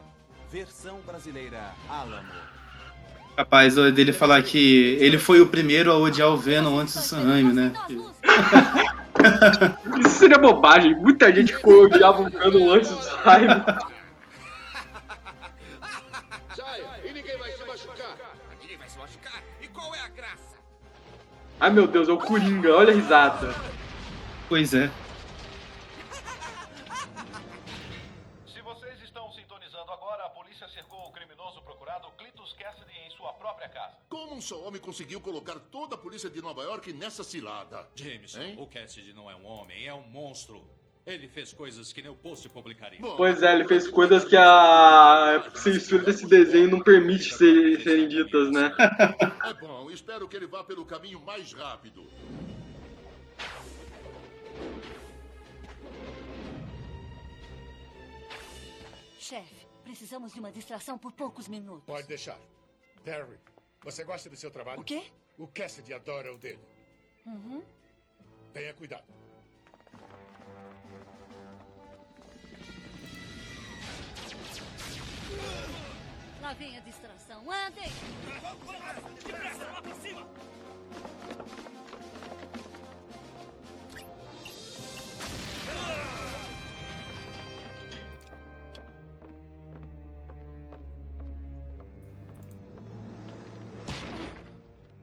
Versão 0.50 0.96
brasileira 1.06 1.58
Alamo. 1.88 2.28
Capaz 3.36 3.74
dele 3.74 4.12
falar 4.12 4.42
que 4.42 4.96
ele 5.00 5.18
foi 5.18 5.40
o 5.40 5.46
primeiro 5.46 5.90
a 5.92 5.96
odiar 5.98 6.28
o 6.28 6.36
Venom 6.36 6.78
antes 6.78 6.94
do 6.94 7.00
Sanheim, 7.02 7.52
né? 7.52 7.72
Isso 10.00 10.10
seria 10.10 10.38
bobagem. 10.38 10.94
Muita 10.94 11.34
gente 11.34 11.54
ficou 11.54 11.84
odiava 11.84 12.22
o 12.22 12.30
Venom 12.30 12.70
antes 12.70 12.90
do 12.90 13.02
Simon. 13.02 13.64
É 19.92 20.02
a 20.02 20.08
graça? 20.08 20.56
Ai 21.58 21.70
meu 21.70 21.86
Deus, 21.86 22.08
é 22.08 22.12
o 22.12 22.18
Coringa, 22.18 22.74
olha 22.74 22.92
a 22.92 22.94
risada. 22.94 23.54
Pois 24.48 24.72
é. 24.72 24.90
Um 34.40 34.42
só 34.42 34.58
homem 34.66 34.80
conseguiu 34.80 35.20
colocar 35.20 35.56
toda 35.70 35.94
a 35.96 35.98
polícia 35.98 36.30
de 36.30 36.40
Nova 36.40 36.62
York 36.62 36.94
nessa 36.94 37.22
cilada? 37.22 37.86
Jameson, 37.94 38.40
Hein? 38.40 38.56
o 38.58 38.66
Cassidy 38.66 39.12
não 39.12 39.30
é 39.30 39.36
um 39.36 39.44
homem, 39.44 39.86
é 39.86 39.92
um 39.92 40.00
monstro. 40.08 40.64
Ele 41.06 41.28
fez 41.28 41.52
coisas 41.52 41.92
que 41.92 42.00
nem 42.00 42.10
o 42.10 42.14
post 42.14 42.48
publicaria. 42.48 43.00
Pois 43.00 43.42
é, 43.42 43.54
ele 43.54 43.68
fez 43.68 43.86
coisas 43.88 44.24
que 44.24 44.36
a 44.36 45.44
censura 45.56 46.04
desse 46.04 46.26
desenho 46.26 46.70
não 46.70 46.80
permite 46.80 47.34
ser- 47.34 47.82
serem 47.82 48.08
ditas, 48.08 48.50
né? 48.50 48.72
É 49.44 49.52
bom, 49.54 49.90
espero 49.90 50.26
que 50.26 50.36
ele 50.36 50.46
vá 50.46 50.64
pelo 50.64 50.86
caminho 50.86 51.20
mais 51.20 51.52
rápido. 51.52 52.06
Chefe, 59.18 59.66
precisamos 59.84 60.32
de 60.32 60.40
uma 60.40 60.50
distração 60.50 60.98
por 60.98 61.12
poucos 61.12 61.46
minutos. 61.48 61.84
Pode 61.86 62.06
deixar. 62.06 62.38
Terry, 63.04 63.38
você 63.82 64.04
gosta 64.04 64.28
do 64.28 64.36
seu 64.36 64.50
trabalho? 64.50 64.80
O 64.80 64.84
quê? 64.84 65.02
O 65.38 65.46
Cassidy 65.46 65.94
adora 65.94 66.32
o 66.32 66.38
dele. 66.38 66.60
Uhum. 67.26 67.62
Tenha 68.52 68.74
cuidado. 68.74 69.04
Lá 76.40 76.52
vem 76.54 76.76
a 76.76 76.80
distração. 76.80 77.50
Andem! 77.50 77.90
Depressa, 79.24 79.64
lá 79.66 79.82
pra 79.82 79.94
cima! 79.96 80.26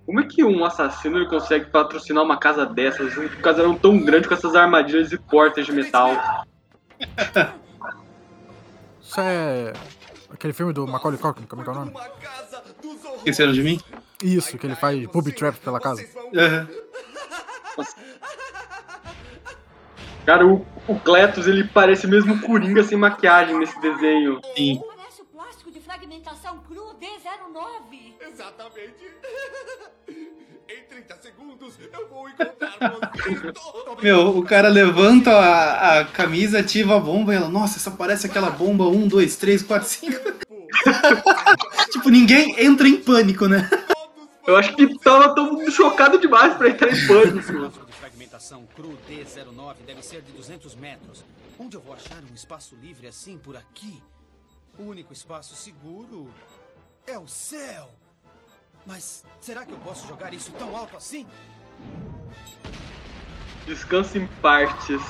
Como 0.08 0.22
é 0.22 0.24
que 0.24 0.42
um 0.42 0.64
assassino 0.64 1.18
ele 1.18 1.28
consegue 1.28 1.66
patrocinar 1.66 2.24
uma 2.24 2.38
casa 2.38 2.66
dessas? 2.66 3.18
Um 3.18 3.28
casarão 3.28 3.76
tão 3.76 4.00
grande 4.00 4.26
com 4.26 4.34
essas 4.34 4.56
armadilhas 4.56 5.12
e 5.12 5.18
portas 5.18 5.66
de 5.66 5.74
metal. 5.74 6.46
Isso 9.02 9.20
é. 9.20 9.74
Aquele 10.30 10.54
filme 10.54 10.72
do 10.72 10.88
Macaulay 10.88 11.20
Culkin, 11.20 11.44
como 11.44 11.62
é 11.62 11.66
que 11.66 11.70
é 11.70 11.74
o 11.74 11.76
nome? 11.76 11.94
Esqueceram 13.18 13.52
de 13.52 13.62
mim? 13.62 13.82
Isso, 14.24 14.58
que 14.58 14.66
ele 14.66 14.78
faz 14.78 15.06
booby 15.08 15.34
trap 15.34 15.58
pela 15.60 15.80
casa. 15.80 16.02
Aham. 16.34 16.68
Cara, 20.26 20.48
o, 20.48 20.66
o 20.88 21.00
Cletus 21.00 21.48
ele 21.48 21.66
parece 21.66 22.08
mesmo 22.08 22.34
um 22.34 22.40
Coringa 22.40 22.82
sem 22.82 22.98
maquiagem 22.98 23.60
nesse 23.60 23.78
desenho. 23.82 24.40
Sim. 24.56 24.82
Parece 24.88 25.22
o 25.22 25.26
plástico 25.26 25.70
de 25.70 25.82
fragmentação 25.82 26.60
cru 26.60 26.87
D09. 27.00 28.16
Exatamente. 28.22 29.12
Em 30.70 30.84
30 30.84 31.18
segundos 31.22 31.76
eu 31.80 32.10
vou 32.10 32.28
encontrar 32.28 32.78
você. 32.78 34.04
Meu, 34.04 34.38
o 34.38 34.44
cara 34.44 34.68
levanta 34.68 35.32
a, 35.32 36.00
a 36.00 36.06
camisa, 36.06 36.60
ativa 36.60 36.98
a 36.98 37.00
bomba 37.00 37.34
e 37.34 37.38
ela, 37.38 37.48
nossa, 37.48 37.78
essa 37.78 37.90
parece 37.90 38.28
aquela 38.28 38.50
bomba 38.50 38.86
1, 38.86 39.08
2, 39.08 39.36
3, 39.38 39.64
4, 39.64 39.88
5. 39.88 40.22
tipo, 41.90 42.10
ninguém 42.10 42.54
entra 42.62 42.86
em 42.86 42.98
pânico, 42.98 43.48
né? 43.48 43.70
Eu 44.46 44.58
acho 44.58 44.76
que 44.76 45.00
tava 45.00 45.34
todo 45.34 45.54
mundo 45.54 45.72
chocado 45.72 46.20
demais 46.20 46.54
pra 46.56 46.70
entrar 46.70 46.92
em 46.92 47.08
pânico. 47.08 47.88
fragmentação 47.98 48.68
cru 48.76 48.98
D09 49.10 49.76
deve 49.86 50.02
ser 50.04 50.22
de 50.22 50.32
200 50.34 50.76
metros. 50.76 51.24
Onde 51.58 51.76
eu 51.76 51.82
vou 51.82 51.94
achar 51.94 52.22
um 52.30 52.34
espaço 52.36 52.76
livre 52.76 53.08
assim 53.08 53.38
por 53.38 53.56
aqui? 53.56 54.02
O 54.78 54.84
único 54.84 55.12
espaço 55.12 55.56
seguro 55.56 56.30
é 57.08 57.18
o 57.18 57.28
céu. 57.28 57.90
Mas 58.86 59.26
será 59.42 59.66
que 59.66 59.72
eu 59.72 59.80
posso 59.80 60.08
jogar 60.08 60.34
isso 60.34 60.52
tão 60.52 60.76
alto 60.76 60.96
assim? 60.98 61.26
Descansa 63.66 64.18
em 64.18 64.28
partes. 64.42 65.02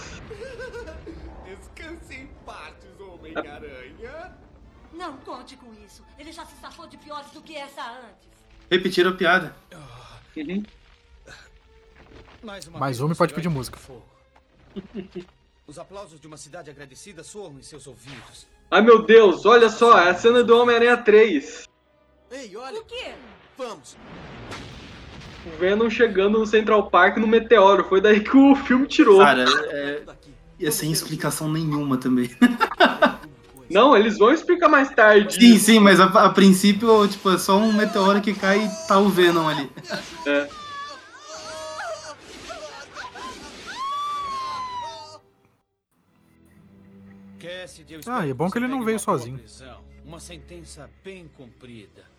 Descanse 1.45 2.15
em 2.15 2.27
partes, 2.45 2.89
Homem-Aranha. 2.99 4.37
Não 4.93 5.17
conte 5.17 5.57
com 5.57 5.73
isso. 5.85 6.03
Ele 6.17 6.31
já 6.31 6.45
se 6.45 6.55
safou 6.57 6.87
de 6.87 6.97
piores 6.97 7.29
do 7.31 7.41
que 7.41 7.55
essa 7.55 7.83
antes. 7.91 8.29
Repetiram 8.69 9.11
a 9.11 9.15
piada. 9.15 9.55
Mais 12.43 12.67
uma 12.67 12.79
Mais 12.79 12.97
vez 12.97 13.01
um 13.01 13.11
e 13.11 13.15
você 13.15 13.17
pode 13.17 13.33
pedir 13.33 13.49
música. 13.49 13.79
Os 15.67 15.77
aplausos 15.77 16.19
de 16.19 16.27
uma 16.27 16.37
cidade 16.37 16.69
agradecida 16.69 17.23
soam 17.23 17.59
em 17.59 17.61
seus 17.61 17.87
ouvidos. 17.87 18.47
Ai 18.71 18.81
meu 18.81 19.03
Deus, 19.05 19.45
olha 19.45 19.69
só, 19.69 19.99
é 19.99 20.09
a 20.09 20.15
cena 20.15 20.43
do 20.43 20.57
Homem-Aranha 20.57 20.97
3. 20.97 21.66
Ei, 22.31 22.55
olha. 22.57 22.79
O 22.79 22.85
quê? 22.85 23.13
Vamos. 23.57 23.97
O 25.45 25.57
Venom 25.57 25.89
chegando 25.89 26.39
no 26.39 26.45
Central 26.45 26.89
Park 26.89 27.17
no 27.17 27.27
meteoro. 27.27 27.83
Foi 27.85 28.01
daí 28.01 28.19
que 28.19 28.35
o 28.35 28.55
filme 28.55 28.85
tirou. 28.85 29.19
Cara, 29.19 29.45
é, 29.69 30.03
ia 30.59 30.71
sem 30.71 30.91
explicação 30.91 31.51
nenhuma 31.51 31.97
também. 31.97 32.29
Não, 33.69 33.97
eles 33.97 34.17
vão 34.17 34.31
explicar 34.31 34.69
mais 34.69 34.89
tarde. 34.89 35.35
Sim, 35.35 35.59
sim, 35.59 35.79
mas 35.79 35.99
a, 35.99 36.05
a 36.05 36.29
princípio, 36.29 37.05
tipo, 37.07 37.29
é 37.29 37.37
só 37.37 37.57
um 37.57 37.73
meteoro 37.73 38.21
que 38.21 38.33
cai 38.33 38.65
e 38.65 38.87
tá 38.87 38.97
o 38.97 39.09
Venom 39.09 39.47
ali. 39.47 39.69
É. 40.25 40.47
Ah, 48.07 48.25
e 48.25 48.31
é 48.31 48.33
bom 48.33 48.49
que 48.49 48.57
ele 48.57 48.67
não 48.67 48.83
veio 48.83 48.99
sozinho. 48.99 49.39
Uma 50.05 50.19
sentença 50.19 50.89
bem 51.03 51.29
cumprida. 51.35 52.16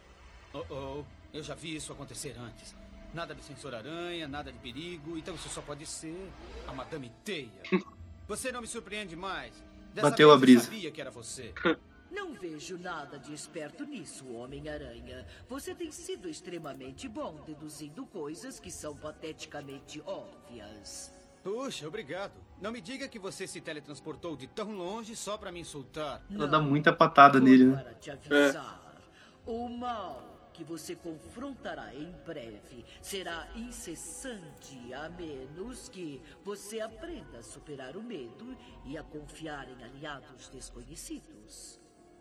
Oh, 0.53 0.65
oh, 0.71 1.05
eu 1.33 1.43
já 1.43 1.55
vi 1.55 1.75
isso 1.77 1.93
acontecer 1.93 2.37
antes. 2.39 2.75
Nada 3.13 3.35
de 3.35 3.43
sensor 3.43 3.75
aranha, 3.75 4.29
nada 4.29 4.53
de 4.53 4.59
perigo, 4.59 5.17
então 5.17 5.35
isso 5.35 5.49
só 5.49 5.63
pode 5.63 5.87
ser 5.87 6.31
a 6.67 6.73
Madame 6.73 7.11
Teia. 7.25 7.51
Você 8.29 8.53
não 8.53 8.61
me 8.61 8.67
surpreende 8.67 9.17
mais. 9.17 9.53
Dessa 9.95 10.11
Bateu 10.11 10.31
a 10.31 10.37
vez 10.37 10.41
eu 10.41 10.41
brisa. 10.41 10.65
sabia 10.65 10.91
que 10.91 11.01
era 11.01 11.11
você. 11.11 11.55
Não 12.11 12.33
vejo 12.33 12.79
nada 12.79 13.19
de 13.19 13.35
esperto 13.35 13.85
nisso, 13.85 14.27
Homem-Aranha. 14.33 15.27
Você 15.49 15.75
tem 15.75 15.91
sido 15.91 16.29
extremamente 16.29 17.07
bom 17.09 17.43
deduzindo 17.47 18.07
coisas 18.07 18.59
que 18.59 18.71
são 18.71 18.97
pateticamente 18.97 20.03
óbvias. 20.07 21.13
Puxa, 21.43 21.87
obrigado. 21.87 22.33
Não 22.61 22.73
me 22.73 22.81
diga 22.81 23.09
que 23.09 23.19
você 23.19 23.47
se 23.47 23.61
teletransportou 23.61 24.37
de 24.37 24.47
tão 24.47 24.73
longe 24.73 25.15
só 25.15 25.37
pra 25.37 25.53
me 25.53 25.61
insultar. 25.61 26.23
Ela 26.33 26.47
dá 26.47 26.59
muita 26.59 26.93
patada 26.93 27.41
nele, 27.41 27.67
né? 27.67 27.83
Para 27.83 27.95
te 27.95 28.11
avisar, 28.11 28.97
o 29.47 29.69
mal 29.69 30.38
que 30.59 30.64
você 30.64 30.97
confrontará 30.97 31.94
em 31.94 32.11
breve 32.27 32.85
será 33.01 33.49
incessante, 33.55 34.92
a 34.92 35.09
menos 35.09 35.88
que 35.88 36.21
você 36.44 36.81
aprenda 36.81 37.38
a 37.38 37.42
superar 37.44 37.97
o 37.97 38.03
medo 38.03 38.57
e 38.85 38.99
a 38.99 39.05
confiar 39.05 39.68
em 39.68 39.85
aliados 39.85 40.49
desconhecidos. 40.49 41.79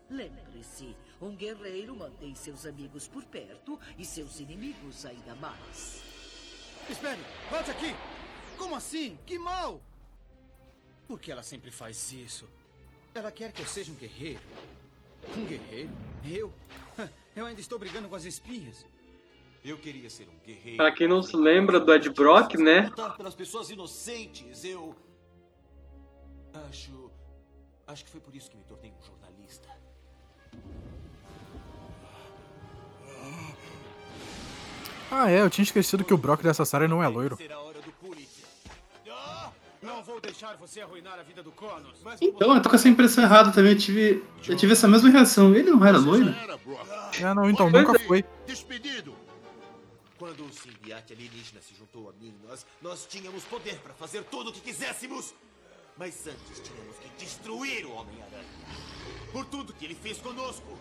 Lembre-se, 0.08 0.96
um 1.20 1.34
guerreiro 1.34 1.96
mantém 1.96 2.32
seus 2.36 2.64
amigos 2.64 3.08
por 3.08 3.24
perto 3.24 3.76
e 3.98 4.04
seus 4.04 4.38
inimigos 4.38 5.04
ainda 5.04 5.34
mais. 5.34 6.00
Espere, 6.88 7.20
volte 7.50 7.72
aqui! 7.72 7.92
Como 8.56 8.76
assim? 8.76 9.18
Que 9.26 9.36
mal! 9.36 9.82
Por 11.08 11.18
que 11.18 11.32
ela 11.32 11.42
sempre 11.42 11.72
faz 11.72 12.12
isso? 12.12 12.48
Ela 13.12 13.32
quer 13.32 13.50
que 13.50 13.62
eu 13.62 13.66
seja 13.66 13.90
um 13.90 13.96
guerreiro. 13.96 14.40
Um 15.36 15.44
guerreiro? 15.44 15.90
Eu? 16.24 16.52
Eu 17.36 17.46
ainda 17.46 17.60
estou 17.60 17.78
brigando 17.78 18.08
com 18.08 18.16
as 18.16 18.24
espias. 18.24 18.84
Eu 19.64 19.76
queria 19.76 20.08
ser 20.08 20.28
um 20.28 20.38
guerreiro. 20.44 20.76
Pra 20.76 20.92
quem 20.92 21.06
não 21.06 21.22
se 21.22 21.36
lembra 21.36 21.78
do 21.78 21.94
Ed 21.94 22.10
Brock, 22.10 22.54
né? 22.54 22.82
Lutar 22.88 23.16
pelas 23.16 23.34
pessoas 23.34 23.70
inocentes, 23.70 24.64
eu. 24.64 24.94
Acho. 26.68 27.10
Acho 27.86 28.04
que 28.04 28.10
foi 28.10 28.20
por 28.20 28.34
isso 28.34 28.50
que 28.50 28.56
me 28.56 28.64
tornei 28.64 28.90
um 28.90 29.02
jornalista. 29.02 29.68
Ah, 35.10 35.30
é, 35.30 35.40
eu 35.40 35.48
tinha 35.48 35.62
esquecido 35.62 36.04
que 36.04 36.12
o 36.12 36.18
Brock 36.18 36.42
dessa 36.42 36.64
série 36.64 36.86
não 36.86 37.02
é 37.02 37.08
loiro. 37.08 37.38
Deixar 40.28 40.56
você 40.56 40.80
arruinar 40.80 41.18
a 41.18 41.22
vida 41.22 41.42
do 41.42 41.50
Connors. 41.50 41.98
Então, 42.20 42.54
eu 42.54 42.62
tô 42.62 42.68
com 42.68 42.76
essa 42.76 42.88
impressão 42.88 43.24
errada 43.24 43.50
também. 43.50 43.72
Eu 43.72 43.78
tive, 43.78 44.24
eu 44.46 44.56
tive 44.56 44.72
essa 44.72 44.86
mesma 44.86 45.08
reação. 45.08 45.54
Ele 45.54 45.70
não 45.70 45.84
era 45.84 45.98
loiro? 45.98 46.34
É, 47.18 47.34
não, 47.34 47.48
então, 47.48 47.70
nunca 47.70 47.98
foi. 48.00 48.24
Despedido. 48.46 49.16
Quando 50.18 50.44
o 50.44 50.52
simbionte 50.52 51.12
alienígena 51.12 51.60
se 51.60 51.74
juntou 51.74 52.10
a 52.10 52.12
mim, 52.12 52.34
nós, 52.46 52.66
nós 52.82 53.06
tínhamos 53.06 53.44
poder 53.44 53.78
para 53.80 53.94
fazer 53.94 54.24
tudo 54.24 54.50
o 54.50 54.52
que 54.52 54.60
quiséssemos. 54.60 55.34
Mas 55.96 56.26
antes 56.26 56.60
tínhamos 56.60 56.96
que 56.98 57.08
destruir 57.24 57.86
o 57.86 57.92
Homem-Aranha. 57.92 58.44
Por 59.32 59.44
tudo 59.46 59.72
que 59.72 59.84
ele 59.84 59.94
fez 59.94 60.18
conosco. 60.18 60.78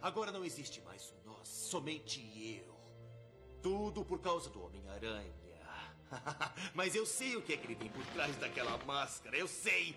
Agora 0.00 0.32
não 0.32 0.44
existe 0.44 0.80
mais 0.82 1.10
o 1.10 1.28
nós, 1.28 1.48
somente 1.48 2.20
eu. 2.66 2.74
Tudo 3.62 4.04
por 4.04 4.20
causa 4.20 4.50
do 4.50 4.62
Homem-Aranha. 4.62 5.43
Mas 6.74 6.94
eu 6.94 7.06
sei 7.06 7.36
o 7.36 7.42
que 7.42 7.52
é 7.52 7.56
que 7.56 7.66
ele 7.66 7.76
tem 7.76 7.88
por 7.88 8.04
trás 8.06 8.34
daquela 8.36 8.78
máscara, 8.84 9.36
eu 9.36 9.46
sei. 9.46 9.94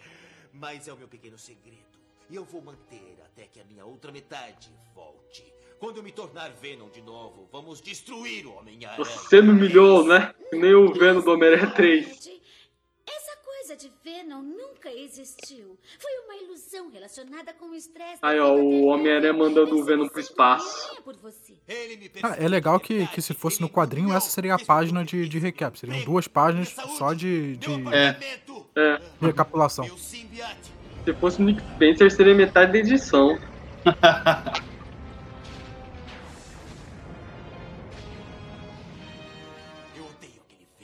Mas 0.54 0.88
é 0.88 0.94
o 0.94 0.98
meu 0.98 1.08
pequeno 1.08 1.38
segredo. 1.38 1.86
E 2.30 2.36
eu 2.36 2.44
vou 2.44 2.62
manter 2.62 3.18
até 3.26 3.44
que 3.44 3.60
a 3.60 3.64
minha 3.66 3.86
outra 3.86 4.12
metade 4.12 4.70
volte. 4.94 5.44
Quando 5.80 5.98
eu 5.98 6.04
me 6.04 6.12
tornar 6.12 6.50
Venom 6.52 6.90
de 6.90 7.02
novo, 7.02 7.48
vamos 7.52 7.80
destruir 7.80 8.46
o 8.48 8.56
Homem-Aranha. 8.56 9.06
Você 9.06 9.42
me 9.42 9.52
humilhou, 9.52 10.04
né? 10.06 10.34
Nem 10.52 10.74
o 10.74 10.92
Venom 10.92 11.22
do 11.22 11.32
Homem-Aranha 11.32 11.72
3. 11.72 12.30
Coisa 13.68 13.84
de 13.84 13.92
Venom 14.02 14.42
nunca 14.42 14.90
existiu. 14.90 15.78
Foi 16.00 16.12
uma 16.24 16.42
ilusão 16.42 16.90
relacionada 16.90 17.54
com 17.54 17.66
o 17.66 17.76
estresse. 17.76 18.18
Aí, 18.22 18.40
ó, 18.40 18.56
o 18.56 18.86
Homem-Aranha 18.86 19.34
mandando 19.34 19.78
o 19.78 19.84
Venom 19.84 20.08
pro 20.08 20.22
espaço. 20.22 20.96
Ah, 22.24 22.38
é 22.40 22.48
legal 22.48 22.80
que, 22.80 23.06
que 23.08 23.22
se 23.22 23.34
fosse 23.34 23.60
no 23.60 23.70
quadrinho, 23.70 24.14
essa 24.14 24.30
seria 24.30 24.56
a 24.56 24.58
página 24.60 25.04
de, 25.04 25.28
de 25.28 25.38
recap. 25.38 25.78
Seriam 25.78 26.02
duas 26.06 26.30
páginas 26.30 26.70
só 26.98 27.12
de, 27.12 27.58
de, 27.58 27.70
É. 27.94 28.16
É. 28.78 29.02
recapitulação. 29.20 29.86
Se 29.98 31.14
fosse 31.20 31.42
o 31.42 31.44
Nick 31.44 31.62
Spencer, 31.74 32.10
seria 32.10 32.34
metade 32.34 32.72
da 32.72 32.78
edição. 32.78 33.38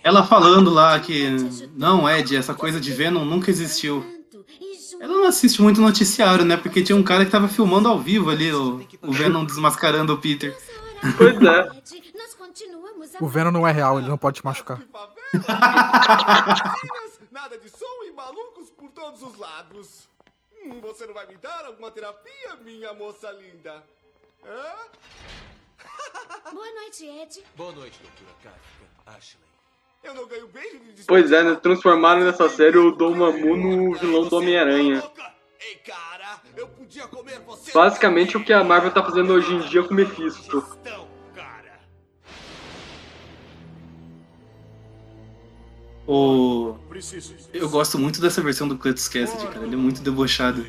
Ela 0.03 0.23
falando 0.25 0.69
lá 0.69 0.99
que, 0.99 1.29
não, 1.75 2.09
Ed, 2.09 2.35
essa 2.35 2.53
coisa 2.53 2.79
de 2.79 2.91
Venom 2.91 3.23
nunca 3.23 3.49
existiu. 3.49 4.05
Ela 4.99 5.13
não 5.13 5.25
assiste 5.25 5.61
muito 5.61 5.79
noticiário, 5.79 6.43
né? 6.43 6.57
Porque 6.57 6.83
tinha 6.83 6.95
um 6.95 7.03
cara 7.03 7.23
que 7.25 7.31
tava 7.31 7.47
filmando 7.47 7.87
ao 7.87 7.99
vivo 7.99 8.29
ali, 8.29 8.51
o, 8.53 8.85
o 9.01 9.11
Venom 9.11 9.45
desmascarando 9.45 10.13
o 10.13 10.17
Peter. 10.17 10.57
Pois 11.17 11.41
é. 11.41 11.69
O 13.19 13.27
Venom 13.27 13.51
não 13.51 13.67
é 13.67 13.71
real, 13.71 13.97
ele 13.97 14.07
não 14.09 14.17
pode 14.17 14.41
te 14.41 14.45
machucar. 14.45 14.81
Nada 17.31 17.57
de 17.57 17.69
som 17.69 18.03
e 18.05 18.11
malucos 18.11 18.69
por 18.71 18.89
todos 18.91 19.21
os 19.23 19.37
lados. 19.37 20.09
Hum, 20.63 20.79
você 20.81 21.05
não 21.05 21.13
vai 21.13 21.27
me 21.27 21.35
dar 21.37 21.65
alguma 21.65 21.91
terapia, 21.91 22.55
minha 22.63 22.93
moça 22.93 23.31
linda? 23.31 23.83
Hã? 24.45 24.73
Boa 26.51 26.73
noite, 26.73 27.05
Ed. 27.05 27.43
Boa 27.55 27.71
noite, 27.71 27.99
doutora 28.01 28.37
Kafka. 28.43 29.17
Ashley. 29.17 29.52
Eu 30.03 30.13
não 30.13 30.27
ganho 30.27 30.47
beijo 30.47 30.79
de 30.95 31.03
Pois 31.07 31.31
é, 31.31 31.43
né? 31.43 31.55
Transformaram 31.55 32.23
nessa 32.23 32.49
série 32.49 32.77
o 32.77 32.91
Dormammu 32.91 33.55
no 33.55 33.93
vilão 33.93 34.27
do 34.27 34.35
Homem-Aranha. 34.35 35.03
Basicamente 37.73 38.37
o 38.37 38.43
que 38.43 38.53
a 38.53 38.63
Marvel 38.63 38.91
tá 38.91 39.03
fazendo 39.03 39.33
hoje 39.33 39.53
em 39.53 39.59
dia 39.61 39.83
com 39.83 39.93
o 39.93 39.95
Mephisto. 39.95 40.63
O... 46.05 46.75
Eu 47.53 47.69
gosto 47.69 47.97
muito 47.97 48.19
dessa 48.19 48.41
versão 48.41 48.67
do 48.67 48.77
Cletus 48.77 49.07
Cassidy, 49.07 49.47
cara. 49.47 49.65
Ele 49.65 49.75
é 49.75 49.77
muito 49.77 50.01
debochado. 50.01 50.65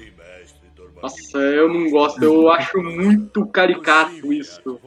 Nossa, 1.02 1.38
eu 1.38 1.68
não 1.68 1.90
gosto, 1.90 2.22
eu 2.22 2.50
acho 2.50 2.78
muito 2.80 3.44
caricato 3.46 4.32
isso. 4.32 4.80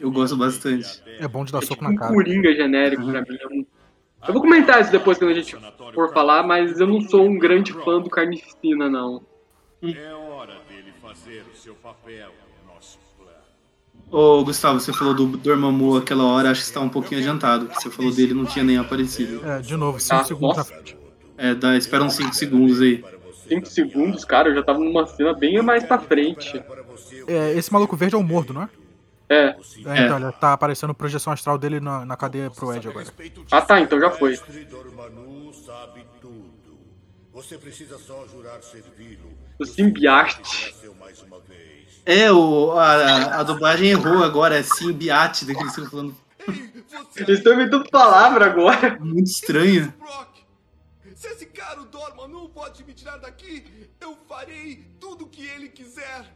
Eu 0.00 0.10
gosto 0.10 0.36
bastante. 0.36 1.02
É 1.20 1.28
bom 1.28 1.44
de 1.44 1.52
dar 1.52 1.62
soco 1.62 1.84
Um 1.84 1.90
na 1.92 1.98
cara. 1.98 2.12
Coringa 2.12 2.52
genérico 2.54 3.04
pra 3.04 3.20
mim. 3.20 3.38
Eu, 3.40 3.50
não- 3.50 3.66
eu 4.26 4.32
vou 4.32 4.42
comentar 4.42 4.80
isso 4.80 4.90
depois 4.92 5.18
quando 5.18 5.30
a 5.30 5.34
gente 5.34 5.56
for 5.94 6.12
falar, 6.12 6.42
mas 6.42 6.78
eu 6.80 6.86
não 6.86 7.00
sou 7.00 7.24
um 7.26 7.38
grande 7.38 7.72
fã 7.72 8.00
do 8.00 8.08
Carnificina, 8.10 8.88
não. 8.88 9.22
É 9.82 10.12
hora 10.14 10.54
dele 10.68 10.92
fazer 11.02 11.44
o 11.52 11.56
seu 11.56 11.74
papel 11.74 12.28
no 12.66 12.74
nosso 12.74 12.98
plano. 13.18 13.32
Ô, 14.10 14.44
Gustavo, 14.44 14.78
você 14.80 14.92
falou 14.92 15.12
do 15.14 15.26
Dormammu 15.26 15.96
aquela 15.96 16.24
hora, 16.24 16.50
acho 16.50 16.60
que 16.60 16.66
você 16.68 16.74
tá 16.74 16.80
um 16.80 16.88
pouquinho 16.88 17.20
adiantado. 17.20 17.68
Você 17.74 17.90
falou 17.90 18.12
dele 18.14 18.32
não 18.34 18.44
tinha 18.46 18.64
nem 18.64 18.78
aparecido. 18.78 19.44
É, 19.44 19.58
de 19.60 19.76
novo, 19.76 19.98
5 19.98 20.14
Ah, 20.20 20.24
segundos 20.24 20.56
na 20.56 20.62
nossa. 20.62 20.74
frente. 20.74 20.96
É, 21.36 21.54
dá, 21.54 21.76
espera 21.76 22.04
uns 22.04 22.14
5 22.14 22.32
segundos 22.34 22.80
aí. 22.80 23.04
5 23.48 23.66
segundos, 23.66 24.24
cara, 24.24 24.50
eu 24.50 24.54
já 24.54 24.62
tava 24.62 24.78
numa 24.78 25.04
cena 25.06 25.34
bem 25.34 25.60
mais 25.62 25.82
pra 25.84 25.98
frente. 25.98 26.62
É, 27.26 27.52
esse 27.54 27.72
maluco 27.72 27.96
verde 27.96 28.14
é 28.14 28.18
o 28.18 28.22
Mordo, 28.22 28.52
não 28.54 28.62
é? 28.62 28.68
É. 29.28 29.46
É, 29.46 30.04
então, 30.04 30.18
ele 30.18 30.32
tá 30.32 30.52
aparecendo 30.52 30.94
projeção 30.94 31.32
astral 31.32 31.56
dele 31.56 31.80
na, 31.80 32.04
na 32.04 32.16
cadeia 32.16 32.50
pro 32.50 32.74
Ed 32.74 32.88
agora. 32.88 33.06
Ah 33.50 33.62
tá, 33.62 33.80
então 33.80 33.98
já 33.98 34.10
foi. 34.10 34.36
Dormanu 34.68 35.52
sabe 35.54 36.06
tudo. 36.20 36.52
Você 37.32 37.56
precisa 37.56 37.98
só 37.98 38.26
jurar 38.26 38.62
servi-lo. 38.62 39.32
O 39.58 39.64
Simbiaste. 39.64 40.74
mais 41.00 41.22
uma 41.22 41.40
vez. 41.40 42.02
É, 42.04 42.30
o, 42.30 42.72
a, 42.72 43.40
a 43.40 43.42
dublagem 43.42 43.90
errou 43.90 44.22
agora, 44.22 44.58
é 44.58 44.62
Simbiate, 44.62 45.44
daquele 45.44 45.58
que 45.58 45.62
eles 45.64 45.78
estão 45.78 45.90
falando. 45.90 46.16
Eles 47.16 47.38
estão 47.38 47.54
inventando 47.54 47.88
palavra 47.88 48.46
agora. 48.46 48.98
Muito 49.00 49.30
estranho. 49.30 49.92
Se 51.14 51.28
esse 51.28 51.46
cara, 51.46 51.80
o 51.80 51.84
Dormanu, 51.84 52.48
pode 52.48 52.84
me 52.84 52.92
tirar 52.92 53.16
daqui, 53.18 53.88
eu 54.00 54.16
farei 54.28 54.84
tudo 54.98 55.24
o 55.24 55.28
que 55.28 55.46
ele 55.46 55.68
quiser. 55.68 56.26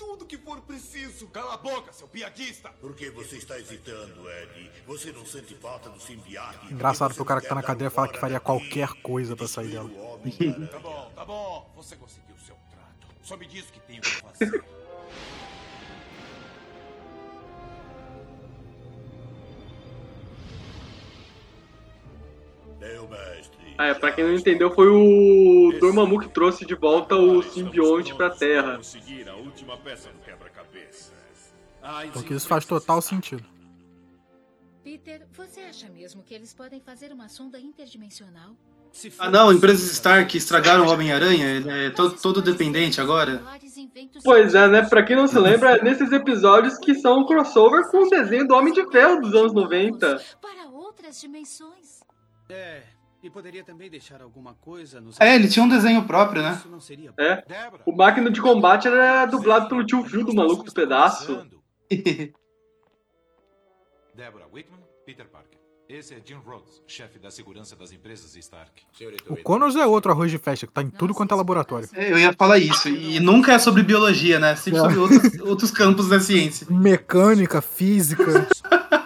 Tudo 0.00 0.24
que 0.24 0.38
for 0.38 0.62
preciso. 0.62 1.26
Cala 1.26 1.52
a 1.52 1.56
boca, 1.58 1.92
seu 1.92 2.08
piadista! 2.08 2.70
Por 2.80 2.94
que 2.94 3.10
você 3.10 3.36
está 3.36 3.58
hesitando, 3.58 4.30
Ed? 4.30 4.70
Você 4.86 5.12
não 5.12 5.26
sente 5.26 5.54
falta 5.54 5.90
do 5.90 6.00
simbiate? 6.00 6.72
Engraçado 6.72 7.14
pro 7.14 7.22
cara 7.22 7.42
que 7.42 7.46
tá 7.46 7.54
na 7.54 7.62
cadeia 7.62 7.90
falar 7.90 8.08
que 8.08 8.18
faria 8.18 8.40
qualquer 8.40 8.88
coisa 9.02 9.36
pra 9.36 9.46
sair 9.46 9.68
dela. 9.72 9.90
Tá 10.70 10.78
bom, 10.78 11.12
tá 11.14 11.24
bom. 11.26 11.70
Você 11.76 11.96
conseguiu 11.96 12.34
seu 12.46 12.56
trato. 12.70 13.14
Só 13.22 13.36
me 13.36 13.46
diz 13.46 13.68
o 13.68 13.72
que 13.74 13.80
tenho 13.80 14.00
que 14.00 14.10
fazer. 14.10 14.64
Meu 22.78 23.06
mestre. 23.06 23.59
Ah, 23.80 23.86
é, 23.86 23.94
pra 23.94 24.12
quem 24.12 24.24
não 24.24 24.34
entendeu, 24.34 24.70
foi 24.74 24.88
o 24.88 25.72
Dormammu 25.80 26.20
que 26.20 26.28
trouxe 26.28 26.66
de 26.66 26.74
volta 26.74 27.16
o 27.16 27.42
simbionte 27.42 28.14
pra 28.14 28.28
Terra. 28.28 28.78
Porque 32.12 32.34
isso 32.34 32.46
faz 32.46 32.66
total 32.66 33.00
sentido. 33.00 33.42
Peter, 34.84 35.26
você 35.32 35.60
acha 35.62 35.88
mesmo 35.88 36.22
que 36.22 36.34
eles 36.34 36.52
podem 36.52 36.78
fazer 36.78 37.10
uma 37.10 37.30
sonda 37.30 37.58
interdimensional? 37.58 38.54
Ah 39.18 39.30
não, 39.30 39.50
empresas 39.50 39.90
Stark 39.92 40.36
estragaram 40.36 40.84
o 40.84 40.90
Homem-Aranha, 40.90 41.46
ele 41.46 41.70
é 41.70 41.88
todo, 41.88 42.20
todo 42.20 42.42
dependente 42.42 43.00
agora. 43.00 43.42
Pois 44.22 44.54
é, 44.54 44.68
né? 44.68 44.82
Pra 44.82 45.02
quem 45.02 45.16
não 45.16 45.26
se 45.26 45.38
lembra, 45.38 45.76
é 45.78 45.82
nesses 45.82 46.12
episódios 46.12 46.76
que 46.76 46.94
são 46.96 47.20
um 47.20 47.24
crossover 47.24 47.90
com 47.90 48.04
o 48.04 48.10
desenho 48.10 48.46
do 48.46 48.54
Homem 48.54 48.74
de 48.74 48.84
Ferro 48.90 49.22
dos 49.22 49.34
anos 49.34 49.54
90. 49.54 50.22
Para 50.38 50.68
outras 50.68 51.18
dimensões. 51.18 52.00
É, 52.50 52.82
e 53.22 53.28
poderia 53.30 53.62
também 53.62 53.90
deixar 53.90 54.22
alguma 54.22 54.54
coisa 54.54 55.00
nos. 55.00 55.20
É, 55.20 55.34
ele 55.34 55.48
tinha 55.48 55.64
um 55.64 55.68
desenho 55.68 56.04
próprio, 56.04 56.42
né? 56.42 56.56
Isso 56.58 56.68
não 56.68 56.80
seria 56.80 57.12
É. 57.18 57.44
O 57.86 57.92
máquina 57.94 58.30
de 58.30 58.40
combate 58.40 58.88
era 58.88 59.26
dublado 59.26 59.68
pelo 59.68 59.84
tio 59.84 60.02
Phil 60.04 60.24
do 60.24 60.34
Maluco 60.34 60.64
do 60.64 60.72
Pedaço. 60.72 61.46
Deborah 64.14 64.46
Wickman, 64.52 64.80
Peter 65.06 65.26
Parker. 65.26 65.58
Esse 65.88 66.14
é 66.14 66.18
Jim 66.24 66.34
Rhodes, 66.46 66.80
chefe 66.86 67.18
da 67.18 67.32
segurança 67.32 67.74
das 67.74 67.90
empresas 67.90 68.36
Stark. 68.36 68.82
O 69.28 69.36
Connors 69.42 69.74
é 69.74 69.84
outro 69.84 70.12
arroz 70.12 70.30
de 70.30 70.38
festa, 70.38 70.64
que 70.64 70.72
tá 70.72 70.82
em 70.82 70.88
tudo 70.90 71.12
quanto 71.12 71.34
é 71.34 71.36
laboratório. 71.36 71.88
É, 71.94 72.12
Eu 72.12 72.18
ia 72.18 72.32
falar 72.32 72.58
isso, 72.58 72.88
e 72.88 73.18
nunca 73.18 73.54
é 73.54 73.58
sobre 73.58 73.82
biologia, 73.82 74.38
né? 74.38 74.54
Sempre 74.54 74.78
É. 74.78 74.82
sobre 74.82 74.98
outros, 74.98 75.40
outros 75.40 75.70
campos 75.72 76.08
da 76.08 76.20
ciência. 76.20 76.64
Mecânica, 76.70 77.60
física. 77.60 78.46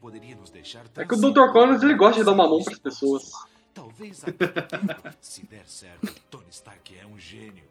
Poderia 0.00 0.34
nos 0.34 0.50
deixar 0.50 0.86
É 0.96 1.04
que 1.04 1.14
o 1.14 1.16
Dr. 1.16 1.52
Connors 1.52 1.82
ele 1.82 1.94
gosta 1.94 2.20
de 2.20 2.24
dar 2.24 2.32
uma 2.32 2.48
mão 2.48 2.62
pras 2.64 2.78
pessoas. 2.78 3.32
Talvez 3.74 4.24
até 4.24 4.46
se 5.20 5.46
der 5.46 5.68
certo, 5.68 6.12
Tony 6.30 6.48
Stark 6.50 6.96
é 6.96 7.06
um 7.06 7.18
gênio. 7.18 7.64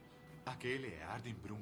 Aquele 0.45 0.87
é 0.87 1.03
Arden 1.03 1.33
Brum. 1.33 1.61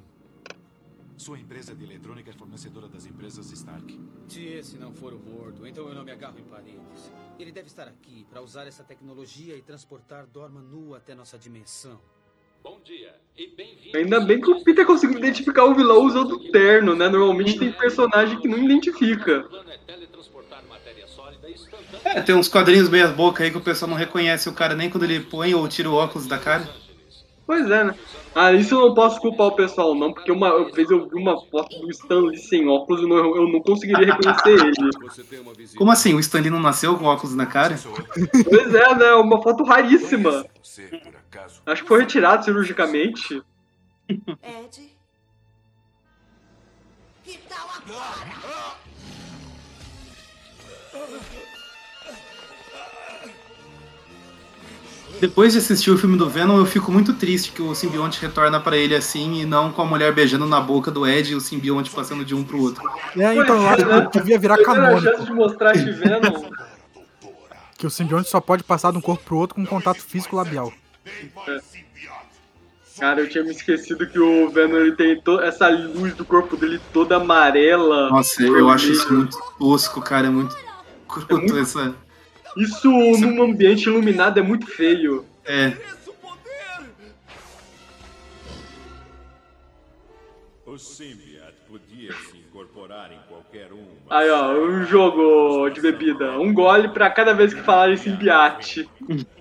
Sua 1.18 1.40
empresa 1.40 1.74
de 1.74 1.84
eletrônica 1.84 2.30
é 2.30 2.34
fornecedora 2.34 2.88
das 2.88 3.06
empresas 3.06 3.50
Stark. 3.52 4.00
Se 4.28 4.46
esse 4.46 4.78
não 4.78 4.94
for 4.94 5.14
o 5.14 5.20
morto, 5.20 5.66
então 5.66 5.88
eu 5.88 5.96
não 5.96 6.04
me 6.04 6.12
agarro 6.12 6.38
em 6.38 6.44
paredes. 6.44 7.12
Ele 7.40 7.52
deve 7.52 7.68
estar 7.68 7.88
aqui 7.88 8.26
para 8.30 8.42
usar 8.42 8.68
essa 8.68 8.84
tecnologia 8.84 9.56
e 9.56 9.62
transportar 9.62 10.28
Dorma 10.28 10.62
nu 10.62 10.94
até 10.94 11.16
nossa 11.16 11.38
dimensão. 11.38 12.00
Ainda 13.94 14.20
bem 14.20 14.42
que 14.42 14.50
o 14.50 14.64
Peter 14.64 14.86
conseguiu 14.86 15.18
identificar 15.18 15.66
o 15.66 15.76
vilão 15.76 16.04
usando 16.04 16.34
o 16.34 16.52
terno, 16.52 16.96
né? 16.96 17.08
Normalmente 17.08 17.58
tem 17.58 17.72
personagem 17.72 18.40
que 18.40 18.48
não 18.48 18.58
identifica. 18.58 19.46
É, 22.04 22.22
tem 22.22 22.36
uns 22.36 22.48
quadrinhos 22.48 22.90
meia 22.90 23.08
boca 23.08 23.44
aí 23.44 23.52
que 23.52 23.58
o 23.58 23.62
pessoal 23.62 23.90
não 23.90 23.98
reconhece 23.98 24.50
o 24.50 24.54
cara 24.54 24.76
nem 24.76 24.90
quando 24.90 25.04
ele 25.04 25.20
põe 25.20 25.54
ou 25.54 25.68
tira 25.68 25.90
o 25.90 25.94
óculos 25.94 26.28
da 26.28 26.38
cara. 26.38 26.68
Pois 27.48 27.72
é, 27.72 27.86
né? 27.86 27.96
Ah, 28.36 28.52
isso 28.52 28.76
eu 28.76 28.90
não 28.90 28.94
posso 28.94 29.22
culpar 29.22 29.48
o 29.48 29.56
pessoal, 29.56 29.96
não, 29.96 30.12
porque 30.12 30.30
uma 30.30 30.70
vez 30.74 30.92
eu 30.92 31.08
vi 31.08 31.16
uma 31.16 31.42
foto 31.48 31.80
do 31.80 31.90
Stan 31.90 32.20
Lee 32.20 32.38
sem 32.38 32.68
óculos 32.68 33.02
e 33.02 33.06
eu 33.06 33.10
não, 33.10 33.36
eu 33.38 33.48
não 33.48 33.62
conseguiria 33.62 34.14
reconhecer 34.14 34.60
ele. 34.68 35.70
Como 35.78 35.90
assim? 35.90 36.14
O 36.14 36.20
Stanley 36.20 36.52
não 36.52 36.60
nasceu 36.60 36.98
com 36.98 37.06
óculos 37.06 37.34
na 37.34 37.46
cara? 37.46 37.80
Pois 38.44 38.76
é, 38.76 38.96
né? 38.96 39.14
Uma 39.14 39.42
foto 39.42 39.64
raríssima. 39.64 40.46
Acho 41.66 41.84
que 41.84 41.88
foi 41.88 42.02
retirado 42.02 42.44
cirurgicamente. 42.44 43.42
Ed? 44.10 44.98
Que 47.24 47.38
tal 47.48 47.70
agora? 47.78 48.38
Depois 55.20 55.54
de 55.54 55.60
assistir 55.60 55.90
o 55.90 55.98
filme 55.98 56.18
do 56.18 56.30
Venom, 56.30 56.58
eu 56.58 56.66
fico 56.66 56.92
muito 56.92 57.14
triste 57.14 57.52
que 57.52 57.62
o 57.62 57.74
simbionte 57.74 58.22
retorna 58.22 58.60
pra 58.60 58.78
ele 58.78 58.96
assim 58.96 59.42
e 59.42 59.46
não 59.46 59.72
com 59.72 59.82
a 59.82 59.86
mulher 59.86 60.14
beijando 60.14 60.46
na 60.46 60.62
boca 60.62 60.92
do 60.92 61.08
Ed 61.08 61.32
e 61.32 61.36
o 61.36 61.42
simbionte 61.42 61.90
passando 61.90 62.24
de 62.24 62.36
um 62.36 62.44
pro 62.44 62.62
outro. 62.62 62.88
É, 63.16 63.34
então 63.34 63.62
eu 63.62 63.68
acho 63.68 64.10
que 64.10 64.20
devia 64.20 64.38
virar 64.38 64.58
canônico. 64.64 65.02
chance 65.02 65.26
de 65.26 65.34
mostrar 65.34 65.74
que 65.74 65.92
Venom. 65.92 66.50
Que 67.78 67.88
o 67.88 67.90
simbionte 67.90 68.30
só 68.30 68.40
pode 68.40 68.64
passar 68.64 68.92
de 68.92 68.98
um 68.98 69.02
corpo 69.02 69.24
pro 69.24 69.38
outro 69.38 69.56
com 69.56 69.66
contato 69.66 70.02
físico 70.02 70.36
labial. 70.36 70.72
É. 71.48 71.60
Cara, 73.00 73.22
eu 73.22 73.30
tinha 73.30 73.44
me 73.44 73.52
esquecido 73.52 74.08
que 74.08 74.20
o 74.20 74.50
Venom 74.50 74.78
ele 74.78 74.96
tem 74.96 75.22
essa 75.44 75.70
luz 75.70 76.16
do 76.16 76.26
corpo 76.26 76.58
dele 76.58 76.80
toda 76.92 77.18
amarela. 77.18 78.10
Nossa, 78.10 78.42
eu 78.42 78.70
acho 78.70 78.92
isso 78.92 79.14
muito 79.14 79.38
tosco, 79.60 80.02
cara. 80.02 80.28
É 80.28 80.30
muito 80.32 80.56
cruto 81.08 81.58
essa. 81.58 81.96
Isso 82.58 82.90
num 82.90 83.44
ambiente 83.44 83.84
iluminado 83.88 84.40
é 84.40 84.42
muito 84.42 84.66
feio. 84.68 85.26
É. 85.46 85.74
O 90.66 90.78
Symbiat 90.78 91.54
podia 91.68 92.12
se 92.14 92.38
incorporar 92.38 93.12
em 93.12 93.20
qualquer 93.30 93.72
um. 93.72 93.86
Aí, 94.10 94.30
ó, 94.30 94.54
um 94.54 94.84
jogo 94.86 95.70
de 95.70 95.80
bebida. 95.82 96.38
Um 96.40 96.54
gole 96.54 96.90
pra 96.90 97.10
cada 97.10 97.34
vez 97.34 97.54
que 97.54 97.62
falarem 97.62 97.96
simbiate. 97.96 98.88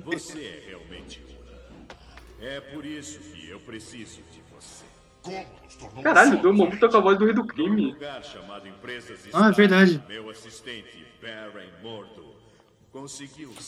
Você 0.05 0.39
é 0.39 0.63
realmente 0.69 1.21
uma. 1.29 2.47
É 2.49 2.61
por 2.61 2.87
isso 2.87 3.19
que 3.19 3.51
eu 3.51 3.59
preciso 3.61 4.21
de 4.31 4.41
você. 4.55 4.85
Como 5.21 5.45
nos 5.65 5.75
tornou 5.77 6.03
Caralho, 6.03 6.41
deu 6.41 6.51
uma 6.53 6.71
puta 6.71 6.89
com 6.89 6.97
a 6.97 7.01
voz 7.01 7.19
do 7.19 7.25
rei 7.25 7.35
do 7.35 7.45
crime. 7.45 7.93
lugar 7.93 8.23
chamado 8.25 8.69
Empresas 8.69 9.29
Ah, 9.33 9.49
é 9.49 9.53
verdade. 9.53 10.01
Meu 10.09 10.31
assistente, 10.31 11.05
Baron 11.21 11.67
Mordo, 11.83 12.36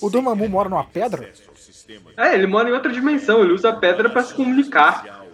O 0.01 0.11
Dormammu 0.11 0.49
mora 0.49 0.69
numa 0.69 0.85
pedra? 0.85 1.33
É, 2.17 2.35
ele 2.35 2.47
mora 2.47 2.69
em 2.69 2.73
outra 2.73 2.93
dimensão, 2.93 3.43
ele 3.43 3.53
usa 3.53 3.71
a 3.71 3.77
pedra 3.77 4.09
pra 4.09 4.23
se 4.23 4.35
comunicar. 4.35 5.27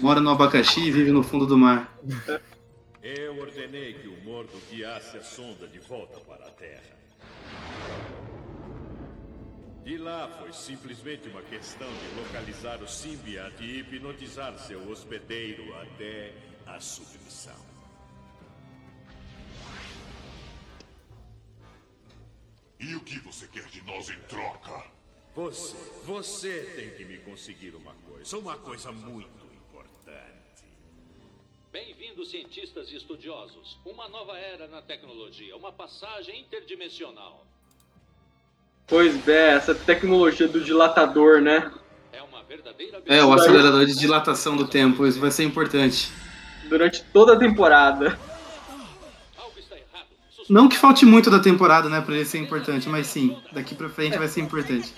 Mora 0.00 0.20
no 0.20 0.30
abacaxi 0.30 0.80
e 0.86 0.90
vive 0.90 1.10
no 1.10 1.22
fundo 1.22 1.46
do 1.46 1.58
mar. 1.58 1.98
Eu 3.02 3.38
ordenei 3.38 3.94
que 3.94 4.08
o 4.08 4.16
Mordo 4.22 4.52
guiasse 4.70 5.16
a 5.16 5.22
sonda 5.22 5.66
de 5.66 5.78
volta 5.78 6.20
para 6.20 6.46
a 6.46 6.50
Terra. 6.50 6.98
De 9.84 9.96
lá 9.96 10.28
foi 10.40 10.52
simplesmente 10.52 11.28
uma 11.28 11.40
questão 11.42 11.88
de 11.88 12.20
localizar 12.20 12.82
o 12.82 12.86
Symbiat 12.86 13.54
e 13.62 13.80
hipnotizar 13.80 14.58
seu 14.58 14.86
hospedeiro 14.90 15.74
até 15.76 16.34
a 16.66 16.78
submissão. 16.78 17.77
Que 23.18 23.26
você 23.26 23.46
quer 23.48 23.64
de 23.64 23.82
nós 23.84 24.08
em 24.08 24.18
troca? 24.28 24.84
Você, 25.34 25.76
você 26.04 26.72
tem 26.76 26.90
que 26.90 27.04
me 27.04 27.18
conseguir 27.18 27.74
uma 27.74 27.92
coisa, 28.08 28.38
uma 28.38 28.56
coisa 28.56 28.92
muito 28.92 29.46
importante. 29.46 30.64
Bem-vindos, 31.72 32.30
cientistas 32.30 32.90
e 32.90 32.96
estudiosos. 32.96 33.78
Uma 33.84 34.08
nova 34.08 34.38
era 34.38 34.66
na 34.68 34.82
tecnologia, 34.82 35.56
uma 35.56 35.72
passagem 35.72 36.40
interdimensional. 36.40 37.44
Pois 38.86 39.28
é, 39.28 39.50
essa 39.50 39.74
tecnologia 39.74 40.48
do 40.48 40.62
dilatador, 40.64 41.40
né? 41.40 41.72
É 42.12 42.22
uma 42.22 42.42
verdadeira 42.42 43.02
É, 43.06 43.22
o 43.22 43.32
acelerador 43.32 43.84
de 43.84 43.94
dilatação 43.96 44.56
do 44.56 44.66
tempo. 44.66 45.06
Isso 45.06 45.20
vai 45.20 45.30
ser 45.30 45.44
importante. 45.44 46.10
Durante 46.68 47.04
toda 47.04 47.34
a 47.34 47.38
temporada. 47.38 48.18
Não 50.48 50.68
que 50.68 50.76
falte 50.78 51.04
muito 51.04 51.30
da 51.30 51.38
temporada, 51.38 51.88
né, 51.88 52.00
pra 52.00 52.14
ele 52.14 52.24
ser 52.24 52.38
importante, 52.38 52.88
mas 52.88 53.06
sim, 53.06 53.36
daqui 53.52 53.74
pra 53.74 53.88
frente 53.88 54.16
vai 54.16 54.28
ser 54.28 54.40
importante. 54.40 54.94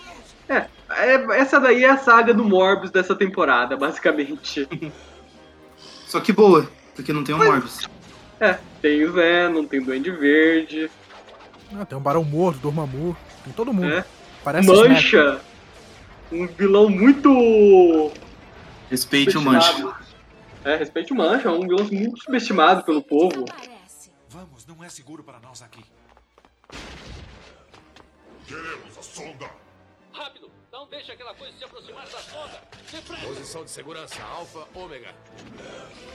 É, 0.49 0.67
é- 0.91 1.41
essa 1.41 1.59
daí 1.59 1.85
é 1.85 1.91
a 1.91 1.97
saga 1.99 2.33
do 2.33 2.45
Morbius 2.45 2.91
dessa 2.91 3.15
temporada, 3.15 3.77
basicamente. 3.77 4.69
Só 6.07 6.21
que 6.21 6.33
boa, 6.33 6.69
porque 6.95 7.13
não 7.13 7.25
tem 7.25 7.35
o 7.35 7.39
Morbius. 7.39 7.89
É, 8.39 8.59
tem 8.81 9.05
o 9.05 9.13
Venom, 9.13 9.65
tem 9.65 9.81
o 9.81 9.85
Duende 9.85 10.11
Verde. 10.11 10.91
Ah, 11.79 11.85
tem 11.85 11.97
um 11.97 12.01
Barão 12.01 12.25
Morto, 12.25 12.59
Dormammu, 12.59 13.17
tem 13.45 13.53
todo 13.53 13.73
mundo. 13.73 13.93
É. 13.93 14.05
Parece. 14.43 14.67
Mancha! 14.69 15.41
Um 16.33 16.47
vilão 16.47 16.89
muito. 16.89 18.11
Respeite 18.91 19.37
o 19.37 19.43
Mancha. 19.43 19.93
É, 20.65 20.77
respeite 20.77 21.13
o 21.13 21.17
Mancha, 21.17 21.49
é 21.49 21.53
um 21.53 21.61
vilão 21.61 21.87
muito 21.91 22.23
subestimado 22.23 22.83
pelo 22.83 23.03
povo. 23.03 23.45
Não 24.81 24.87
é 24.87 24.89
seguro 24.89 25.23
para 25.23 25.39
nós 25.41 25.61
aqui. 25.61 25.85
Queremos 28.47 28.97
a 28.97 29.03
sonda. 29.03 29.51
Rápido! 30.11 30.51
Não 30.73 30.89
deixe 30.89 31.13
aquela 31.13 31.35
coisa 31.35 31.53
se 31.59 31.63
aproximar 31.63 32.05
da 32.07 32.19
sonda! 32.19 32.63
Depressa! 32.91 33.27
Posição 33.27 33.63
de 33.63 33.71
segurança, 33.71 34.23
Alfa, 34.23 34.67
Ômega. 34.75 35.15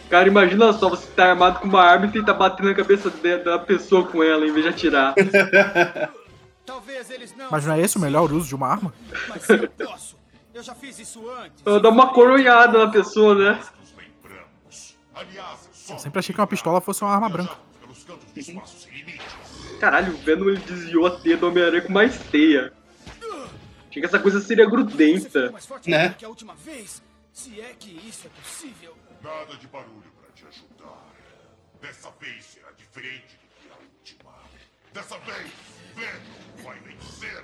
Cara, 0.09 0.28
imagina 0.28 0.74
só, 0.74 0.89
você 0.89 1.05
tá 1.11 1.30
armado 1.30 1.59
com 1.59 1.68
uma 1.68 1.84
arma 1.84 2.07
e 2.07 2.11
tenta 2.11 2.34
bater 2.34 2.66
na 2.66 2.74
cabeça 2.74 3.11
de- 3.11 3.38
da 3.43 3.59
pessoa 3.59 4.07
com 4.07 4.24
ela 4.24 4.43
em 4.47 4.51
vez 4.51 4.63
de 4.66 4.70
atirar. 4.72 5.13
Talvez 6.66 7.11
eles 7.11 7.36
não. 7.38 7.51
Mas 7.51 7.68
não 7.68 7.76
é 7.76 7.82
esse 7.82 7.97
o 7.97 8.01
melhor 8.01 8.32
uso 8.32 8.47
de 8.47 8.55
uma 8.55 8.68
arma? 8.68 8.91
Mas 9.30 9.47
eu 9.47 9.70
posso. 9.70 10.18
Eu 10.51 10.63
já 10.63 10.74
fiz 10.74 10.97
isso 10.97 11.30
antes. 11.30 11.61
Dá 11.61 11.89
uma 11.89 12.11
coronhada 12.11 12.84
na 12.84 12.91
pessoa, 12.91 13.36
né? 13.36 13.63
Eu 15.88 15.99
sempre 15.99 16.18
achei 16.18 16.34
que 16.34 16.41
uma 16.41 16.47
pistola 16.47 16.82
fosse 16.82 17.03
uma 17.03 17.13
arma 17.13 17.30
branca. 17.30 17.55
Caralho, 19.80 20.14
o 20.14 20.18
Venom 20.18 20.50
ele 20.50 20.60
desviou 20.60 21.06
a 21.06 21.20
teia 21.20 21.38
do 21.38 21.48
Homem-Aranha 21.48 21.82
com 21.82 21.92
mais 21.92 22.18
teia. 22.32 22.74
Achei 23.90 24.02
que 24.02 24.06
essa 24.06 24.20
coisa 24.20 24.42
seria 24.42 24.66
grudenta. 24.66 25.54
Né? 25.88 26.10
que 26.18 26.26
a 26.26 26.30
última 26.30 26.54
vez. 26.56 27.02
Se 27.32 27.62
é 27.62 27.74
que 27.78 27.92
isso 28.08 28.28
é 28.28 28.30
possível. 28.30 28.96
Nada 29.22 29.56
de 29.56 29.68
barulho 29.68 30.12
para 30.20 30.32
te 30.34 30.46
ajudar. 30.48 31.14
Dessa 31.82 32.12
vez 32.12 32.46
será 32.46 32.72
diferente 32.72 33.38
do 33.38 33.48
que 33.62 33.72
a 33.72 33.78
última. 33.78 34.32
Dessa 34.94 35.18
vez, 35.20 35.52
Venom 35.96 36.64
vai 36.64 36.80
vencer. 36.80 37.44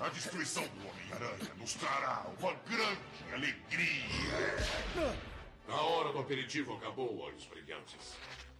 A 0.00 0.08
destruição 0.08 0.62
do 0.62 0.88
Homem-Aranha 0.88 1.54
nos 1.58 1.74
trará 1.74 2.26
uma 2.38 2.52
grande 2.68 3.34
alegria. 3.34 5.12
A 5.68 5.80
hora 5.80 6.12
do 6.12 6.18
aperitivo 6.18 6.74
acabou, 6.74 7.18
olhos 7.18 7.44
brilhantes. 7.46 8.16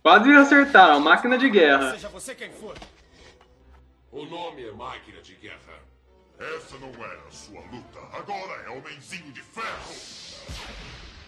Quase 0.07 0.31
acertaram, 0.31 1.01
máquina 1.01 1.37
de 1.37 1.51
guerra. 1.51 1.91
Seja 1.91 2.09
você 2.09 2.33
quem 2.33 2.49
for. 2.53 2.79
O 4.13 4.25
nome 4.25 4.65
é 4.65 4.71
Máquina 4.71 5.21
de 5.21 5.35
Guerra. 5.35 5.83
Essa 6.39 6.79
não 6.79 6.91
era 6.91 7.27
a 7.27 7.31
sua 7.33 7.61
luta. 7.63 7.99
Agora 8.13 8.63
é 8.63 8.71
Homenzinho 8.71 9.33
de 9.33 9.43
Ferro. 9.43 9.95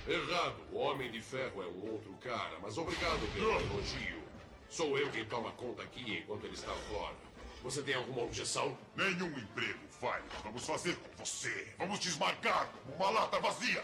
Errado. 0.06 0.60
O 0.70 0.78
Homem 0.78 1.10
de 1.10 1.20
Ferro 1.20 1.60
é 1.60 1.66
um 1.66 1.90
outro 1.90 2.12
cara, 2.20 2.56
mas 2.62 2.78
obrigado 2.78 3.18
pelo 3.34 3.50
elogio. 3.50 4.22
Sou 4.68 4.96
eu 4.96 5.10
quem 5.10 5.24
toma 5.24 5.50
conta 5.50 5.82
aqui 5.82 6.16
enquanto 6.16 6.44
ele 6.44 6.54
está 6.54 6.72
fora. 6.72 7.16
Você 7.64 7.82
tem 7.82 7.96
alguma 7.96 8.22
objeção? 8.22 8.78
Nenhum 8.94 9.36
emprego 9.36 9.80
vai. 10.00 10.22
Vamos 10.44 10.64
fazer 10.64 10.94
com 10.94 11.24
você. 11.24 11.74
Vamos 11.78 11.98
te 11.98 12.10
esmagar 12.10 12.68
como 12.68 12.94
uma 12.94 13.10
lata 13.10 13.40
vazia. 13.40 13.82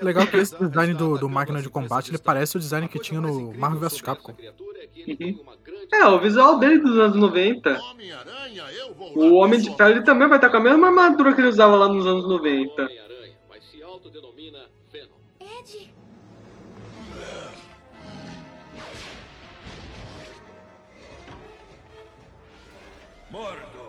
Legal 0.00 0.26
que 0.26 0.36
esse 0.36 0.56
design 0.56 0.94
do, 0.94 1.18
do 1.18 1.28
máquina 1.28 1.60
de 1.60 1.68
combate 1.68 2.10
ele 2.10 2.18
parece 2.18 2.56
o 2.56 2.60
design 2.60 2.88
que 2.88 2.98
tinha 2.98 3.20
no 3.20 3.52
Marvel 3.54 3.80
vs 3.80 4.00
Capcom. 4.00 4.34
É, 5.92 6.06
o 6.06 6.18
visual 6.18 6.58
dele 6.58 6.78
dos 6.78 6.98
anos 6.98 7.16
90. 7.16 7.80
O 9.14 9.34
Homem 9.34 9.60
de 9.60 9.74
Ferro 9.76 9.90
ele 9.90 10.02
também 10.02 10.28
vai 10.28 10.38
estar 10.38 10.48
com 10.48 10.56
a 10.56 10.60
mesma 10.60 10.88
armadura 10.88 11.34
que 11.34 11.40
ele 11.40 11.48
usava 11.48 11.76
lá 11.76 11.88
nos 11.88 12.06
anos 12.06 12.26
90. 12.26 12.88
Mas 13.48 13.64
se 13.64 13.82
autodenomina 13.82 14.70
Venom. 14.90 15.16
Ed, 15.40 15.92
Mordo! 23.30 23.81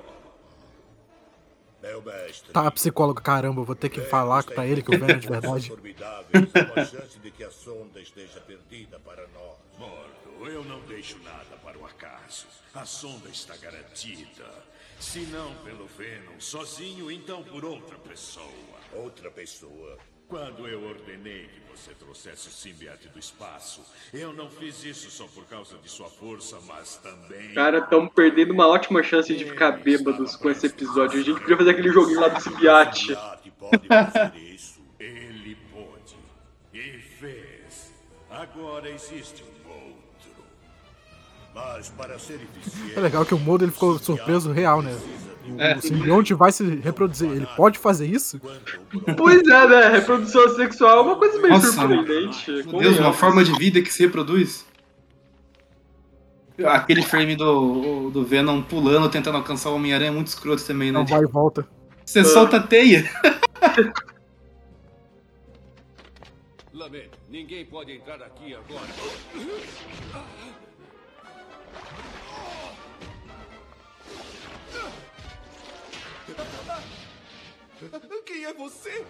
Meu 1.83 2.01
mestre. 2.01 2.53
Tá, 2.53 2.71
psicólogo, 2.71 3.21
caramba, 3.21 3.59
eu 3.59 3.65
vou 3.65 3.75
ter 3.75 3.89
que 3.89 3.99
falar 3.99 4.41
pra 4.45 4.65
ele 4.65 4.81
que 4.81 4.95
o 4.95 4.97
Venom 4.97 5.15
é 5.15 5.19
de 5.19 5.27
verdade. 5.27 5.67
Formidáveis, 5.67 6.49
há 6.55 6.71
uma 6.71 6.85
chance 6.85 7.19
de 7.19 7.29
que 7.29 7.43
a 7.43 7.51
sonda 7.51 7.99
esteja 7.99 8.39
perdida 8.39 8.97
para 8.99 9.27
nós. 9.27 9.57
Mordo. 9.77 10.49
eu 10.49 10.63
não 10.63 10.79
deixo 10.87 11.19
nada 11.23 11.57
para 11.61 11.77
o 11.77 11.85
acaso. 11.85 12.47
A 12.73 12.85
sonda 12.85 13.27
está 13.27 13.57
garantida. 13.57 14.49
Se 14.97 15.19
não 15.25 15.53
pelo 15.55 15.85
Venom 15.87 16.39
sozinho, 16.39 17.11
então 17.11 17.43
por 17.43 17.65
outra 17.65 17.97
pessoa. 17.97 18.47
Outra 18.93 19.29
pessoa? 19.29 19.97
Quando 20.33 20.67
eu 20.67 20.83
ordenei 20.83 21.43
que 21.43 21.61
você 21.77 21.91
trouxesse 21.93 22.47
o 22.47 22.51
simbionte 22.51 23.07
do 23.07 23.19
espaço, 23.19 23.83
eu 24.11 24.33
não 24.33 24.49
fiz 24.49 24.83
isso 24.83 25.11
só 25.11 25.27
por 25.27 25.45
causa 25.45 25.77
de 25.77 25.87
sua 25.87 26.09
força, 26.09 26.57
mas 26.67 26.95
também. 26.95 27.53
Cara, 27.53 27.77
estamos 27.77 28.11
perdendo 28.11 28.51
uma 28.51 28.65
ótima 28.65 29.03
chance 29.03 29.31
de 29.31 29.45
ficar 29.45 29.73
bêbados 29.73 30.35
com 30.35 30.49
esse 30.49 30.65
episódio. 30.65 31.19
A 31.19 31.23
gente 31.23 31.39
podia 31.39 31.55
fazer 31.55 31.69
aquele 31.69 31.91
joguinho 31.91 32.19
lá 32.19 32.29
do. 32.29 32.41
Pode 33.59 34.55
isso. 34.55 34.81
Ele 34.99 35.55
pôde. 35.71 36.15
E 36.73 36.97
fez. 37.19 37.93
Agora 38.31 38.89
existe 38.89 39.43
um 39.43 39.69
outro. 39.69 40.45
Mas 41.53 41.89
para 41.89 42.17
ser 42.17 42.41
eficiente. 42.41 42.97
É 42.97 42.99
legal 42.99 43.23
que 43.23 43.35
o 43.35 43.39
Modo 43.39 43.65
ele 43.65 43.71
ficou 43.71 43.99
surpreso 43.99 44.51
real, 44.51 44.81
né? 44.81 44.99
O, 45.47 45.59
É. 45.61 45.75
o 45.75 45.81
simbionte 45.81 46.33
vai 46.33 46.51
se 46.51 46.63
reproduzir. 46.77 47.29
Ele 47.29 47.47
pode 47.55 47.77
fazer 47.77 48.05
isso? 48.07 48.39
Pois 49.17 49.41
é, 49.47 49.67
né? 49.67 49.87
Reprodução 49.89 50.55
sexual 50.55 50.99
é 50.99 51.01
uma 51.01 51.15
coisa 51.17 51.37
meio 51.39 51.53
Nossa, 51.53 51.71
surpreendente. 51.71 52.49
Meu 52.51 52.55
Deus, 52.61 52.65
convenhamos. 52.71 52.99
uma 52.99 53.13
forma 53.13 53.43
de 53.43 53.51
vida 53.57 53.81
que 53.81 53.91
se 53.93 54.03
reproduz. 54.03 54.65
Aquele 56.65 57.01
frame 57.01 57.35
do, 57.35 58.09
do 58.11 58.23
Venom 58.23 58.61
pulando, 58.61 59.09
tentando 59.09 59.37
alcançar 59.37 59.69
o 59.71 59.75
Homem-Aranha 59.75 60.11
é 60.11 60.13
muito 60.13 60.27
escroto 60.27 60.63
também, 60.63 60.91
né? 60.91 60.99
Não 60.99 61.05
vai 61.05 61.23
e 61.23 61.27
volta. 61.27 61.67
Você 62.05 62.23
solta 62.23 62.57
a 62.57 62.59
teia. 62.61 63.09
Lamento, 66.73 67.17
ninguém 67.29 67.65
pode 67.65 67.91
entrar 67.91 68.21
aqui 68.21 68.53
agora. 68.55 68.87
Quem 78.25 78.45
é 78.45 78.53
você? 78.53 79.05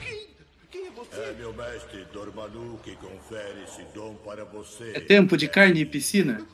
Quem, 0.00 0.28
quem 0.70 0.86
é 0.86 0.90
você? 0.90 1.20
É 1.20 1.32
meu 1.32 1.52
mestre 1.52 2.04
Dormanu 2.06 2.78
que 2.82 2.96
confere 2.96 3.62
esse 3.64 3.82
dom 3.94 4.14
para 4.16 4.44
você. 4.44 4.92
É 4.96 5.00
tempo 5.00 5.36
de 5.36 5.48
carne 5.48 5.80
e 5.80 5.86
piscina? 5.86 6.46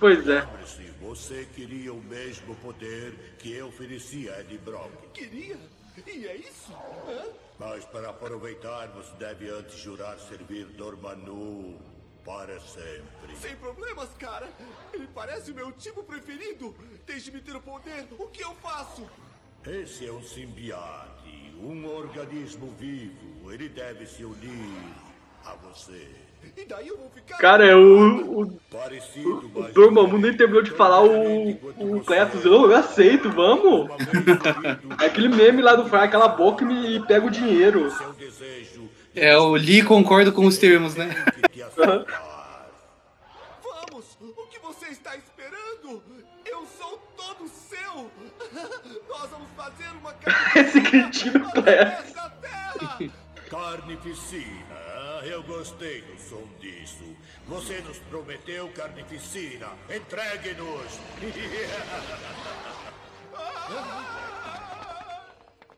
Pois 0.00 0.26
é. 0.28 0.40
Lembre-se, 0.40 0.82
você 1.00 1.46
queria 1.54 1.92
o 1.92 2.02
mesmo 2.02 2.54
poder 2.56 3.14
que 3.38 3.52
eu 3.52 3.68
ofereci 3.68 4.28
a 4.28 4.40
Ed 4.40 4.58
Brock. 4.58 4.90
Queria? 5.12 5.58
E 6.06 6.26
é 6.26 6.36
isso? 6.36 6.72
Hã? 7.08 7.24
Mas 7.58 7.84
para 7.84 8.10
aproveitar, 8.10 8.88
você 8.88 9.12
deve 9.16 9.48
antes 9.48 9.78
jurar 9.78 10.18
servir 10.18 10.64
Dormanu 10.66 11.78
para 12.24 12.58
sempre. 12.60 13.36
Sem 13.40 13.54
problemas, 13.56 14.08
cara. 14.18 14.48
Ele 14.92 15.08
parece 15.14 15.52
o 15.52 15.54
meu 15.54 15.70
tipo 15.72 16.02
preferido. 16.02 16.74
Deixe-me 17.06 17.40
ter 17.40 17.54
o 17.54 17.60
poder. 17.60 18.06
O 18.18 18.26
que 18.28 18.42
eu 18.42 18.54
faço? 18.62 19.06
Esse 19.66 20.06
é 20.06 20.12
um 20.12 20.22
simbionte, 20.22 21.54
um 21.60 21.86
organismo 21.86 22.72
vivo. 22.78 23.52
Ele 23.52 23.68
deve 23.68 24.06
se 24.06 24.24
unir 24.24 24.94
a 25.44 25.54
você. 25.54 26.06
E 26.56 26.64
daí 26.66 26.88
eu 26.88 26.98
vou 26.98 27.10
ficar. 27.10 27.38
Cara, 27.38 27.66
é 27.66 27.74
o. 27.74 28.42
O, 28.42 28.60
Parecido, 28.70 29.50
o 29.54 29.62
Dormammu 29.72 30.18
nem 30.18 30.36
terminou 30.36 30.62
de 30.62 30.70
falar 30.72 31.02
o. 31.02 31.50
O 31.78 32.00
Cletus, 32.04 32.44
eu, 32.44 32.70
eu 32.70 32.76
aceito, 32.76 33.30
vamos! 33.30 33.88
É 35.00 35.06
aquele 35.06 35.28
meme 35.28 35.62
lá 35.62 35.74
do 35.74 35.88
Fry, 35.88 36.00
aquela 36.00 36.28
boca 36.28 36.62
e 36.62 36.66
me 36.66 36.96
e 36.96 37.00
pega 37.00 37.26
o 37.26 37.30
dinheiro. 37.30 37.90
É, 39.14 39.36
o 39.38 39.54
Lee 39.54 39.82
concorda 39.82 40.30
com 40.32 40.44
os 40.44 40.58
termos, 40.58 40.94
né? 40.96 41.14
Vamos! 43.62 44.18
O 44.20 44.46
que 44.46 44.58
você 44.60 44.86
está 44.88 45.16
esperando? 45.16 46.02
Eu 46.44 46.66
sou 46.78 46.98
todo 47.16 47.48
seu! 47.48 48.10
Nós 49.08 49.30
vamos 49.30 49.50
fazer 49.56 49.88
uma 49.90 50.14
Esse 50.56 50.80
cretino 50.80 51.50
Cletus. 51.52 52.14
Carnificina. 53.50 54.74
Ah, 54.74 55.20
Eu 55.24 55.42
gostei 55.42 56.02
do 56.02 56.18
som 56.20 56.46
disso. 56.60 57.04
Você 57.46 57.80
nos 57.82 57.98
prometeu 57.98 58.68
carnificina. 58.72 59.68
Entregue-nos. 59.88 60.98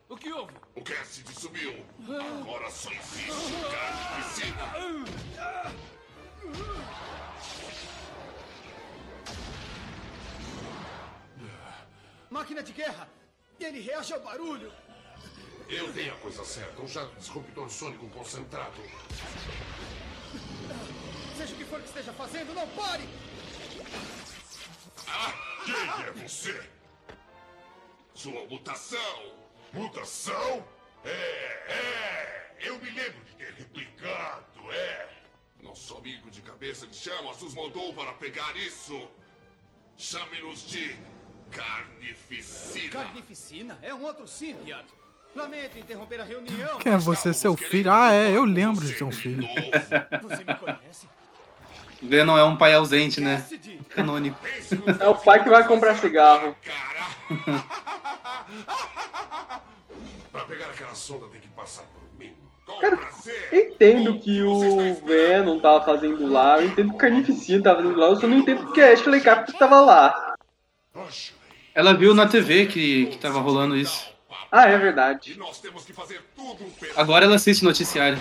O 0.09 0.15
que 0.15 0.31
houve? 0.31 0.53
O 0.75 0.81
Cassidy 0.81 1.33
sumiu. 1.33 1.85
Agora 2.41 2.71
só 2.71 2.89
existe 2.91 3.51
carnificina. 3.71 4.63
Máquina 12.29 12.63
de 12.63 12.71
guerra! 12.71 13.09
Ele 13.59 13.81
reage 13.81 14.13
ao 14.13 14.21
barulho! 14.21 14.71
Eu 15.67 15.91
tenho 15.91 16.13
a 16.13 16.17
coisa 16.17 16.45
certa. 16.45 16.81
Um 16.81 16.87
jato 16.87 17.13
disruptor 17.17 17.69
sônico 17.69 18.07
concentrado. 18.09 18.81
Seja 21.35 21.53
o 21.53 21.57
que 21.57 21.65
for 21.65 21.81
que 21.81 21.87
esteja 21.87 22.13
fazendo, 22.13 22.53
não 22.53 22.67
pare! 22.69 23.03
Ah, 25.05 25.33
quem 25.65 25.75
é 25.75 26.27
você? 26.27 26.69
Sua 28.13 28.45
mutação. 28.45 29.36
Mutação? 29.73 30.65
É, 31.03 31.09
é. 31.09 32.55
Eu 32.59 32.79
me 32.79 32.89
lembro 32.89 33.23
de 33.25 33.35
ter 33.35 33.53
replicado, 33.53 34.71
é. 34.71 35.09
Nosso 35.61 35.97
amigo 35.97 36.29
de 36.29 36.41
cabeça 36.41 36.87
de 36.87 36.95
chamas 36.95 37.41
nos 37.41 37.53
mandou 37.53 37.93
para 37.93 38.13
pegar 38.13 38.55
isso. 38.57 39.07
Chame-nos 39.97 40.67
de 40.67 40.95
Carnificina. 41.51 42.89
Carnificina? 42.89 43.79
É 43.81 43.93
um 43.93 44.03
outro 44.03 44.27
símbionte. 44.27 44.93
Lamento 45.35 45.77
interromper 45.77 46.21
a 46.21 46.23
reunião. 46.23 46.79
Quem 46.79 46.93
é 46.93 46.97
você, 46.97 47.33
seu 47.33 47.55
filho? 47.55 47.91
Ah, 47.91 48.11
é, 48.11 48.35
eu 48.35 48.43
lembro 48.43 48.85
de 48.85 48.97
seu 48.97 49.11
filho. 49.11 49.47
Você 50.23 50.43
me 50.43 50.55
conhece? 50.55 51.07
Venom 52.01 52.37
é 52.37 52.43
um 52.43 52.55
pai 52.55 52.73
ausente, 52.73 53.19
né? 53.19 53.45
Canônico. 53.89 54.37
É 54.99 55.07
o 55.07 55.15
pai 55.15 55.43
que 55.43 55.49
vai 55.49 55.67
comprar 55.67 55.95
cigarro. 55.95 56.55
Para 60.31 60.43
pegar 60.45 60.67
aquela 60.67 60.93
sonda 60.93 61.27
tem 61.27 61.41
que 61.41 61.47
passar 61.49 61.83
por 61.83 62.01
mim. 62.19 62.33
Cara, 62.79 62.99
eu 63.51 63.59
entendo 63.59 64.19
que 64.19 64.43
o 64.43 64.93
Venom 65.05 65.59
tava 65.59 65.83
fazendo 65.83 66.27
lá, 66.27 66.59
eu 66.59 66.67
entendo 66.67 66.89
que 66.89 66.95
o 66.95 66.97
Carnificina 66.97 67.63
tava 67.63 67.81
fazendo 67.81 67.97
lá, 67.97 68.07
eu 68.07 68.15
só 68.15 68.27
não 68.27 68.37
entendo 68.37 68.71
que 68.71 68.81
a 68.81 68.93
Ashley 68.93 69.21
Carter 69.21 69.57
tava 69.57 69.81
lá. 69.81 70.35
Ela 71.73 71.93
viu 71.93 72.13
na 72.13 72.27
TV 72.27 72.67
que, 72.67 73.07
que 73.07 73.17
tava 73.17 73.39
rolando 73.39 73.75
isso. 73.75 74.11
Ah, 74.51 74.67
é 74.67 74.77
verdade. 74.77 75.37
Agora 76.95 77.25
ela 77.25 77.35
assiste 77.35 77.63
noticiário. 77.63 78.19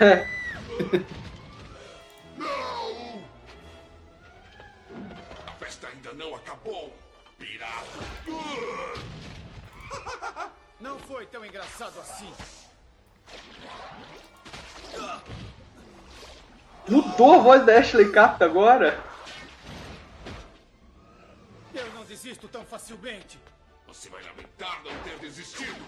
É. 0.00 0.26
não 6.68 6.76
acabou, 6.76 6.92
pirata. 7.38 7.98
Não 10.80 10.96
foi 11.00 11.26
tão 11.26 11.44
engraçado 11.44 11.98
assim. 11.98 12.32
Mudou 16.88 17.34
a 17.34 17.38
voz 17.38 17.66
da 17.66 17.78
Ashley 17.78 18.12
Carter 18.12 18.48
agora? 18.48 19.02
Eu 21.74 21.92
não 21.94 22.04
desisto 22.04 22.46
tão 22.46 22.64
facilmente. 22.64 23.40
Você 23.88 24.08
vai 24.08 24.22
lamentar 24.22 24.82
não 24.84 25.02
ter 25.02 25.18
desistido. 25.18 25.84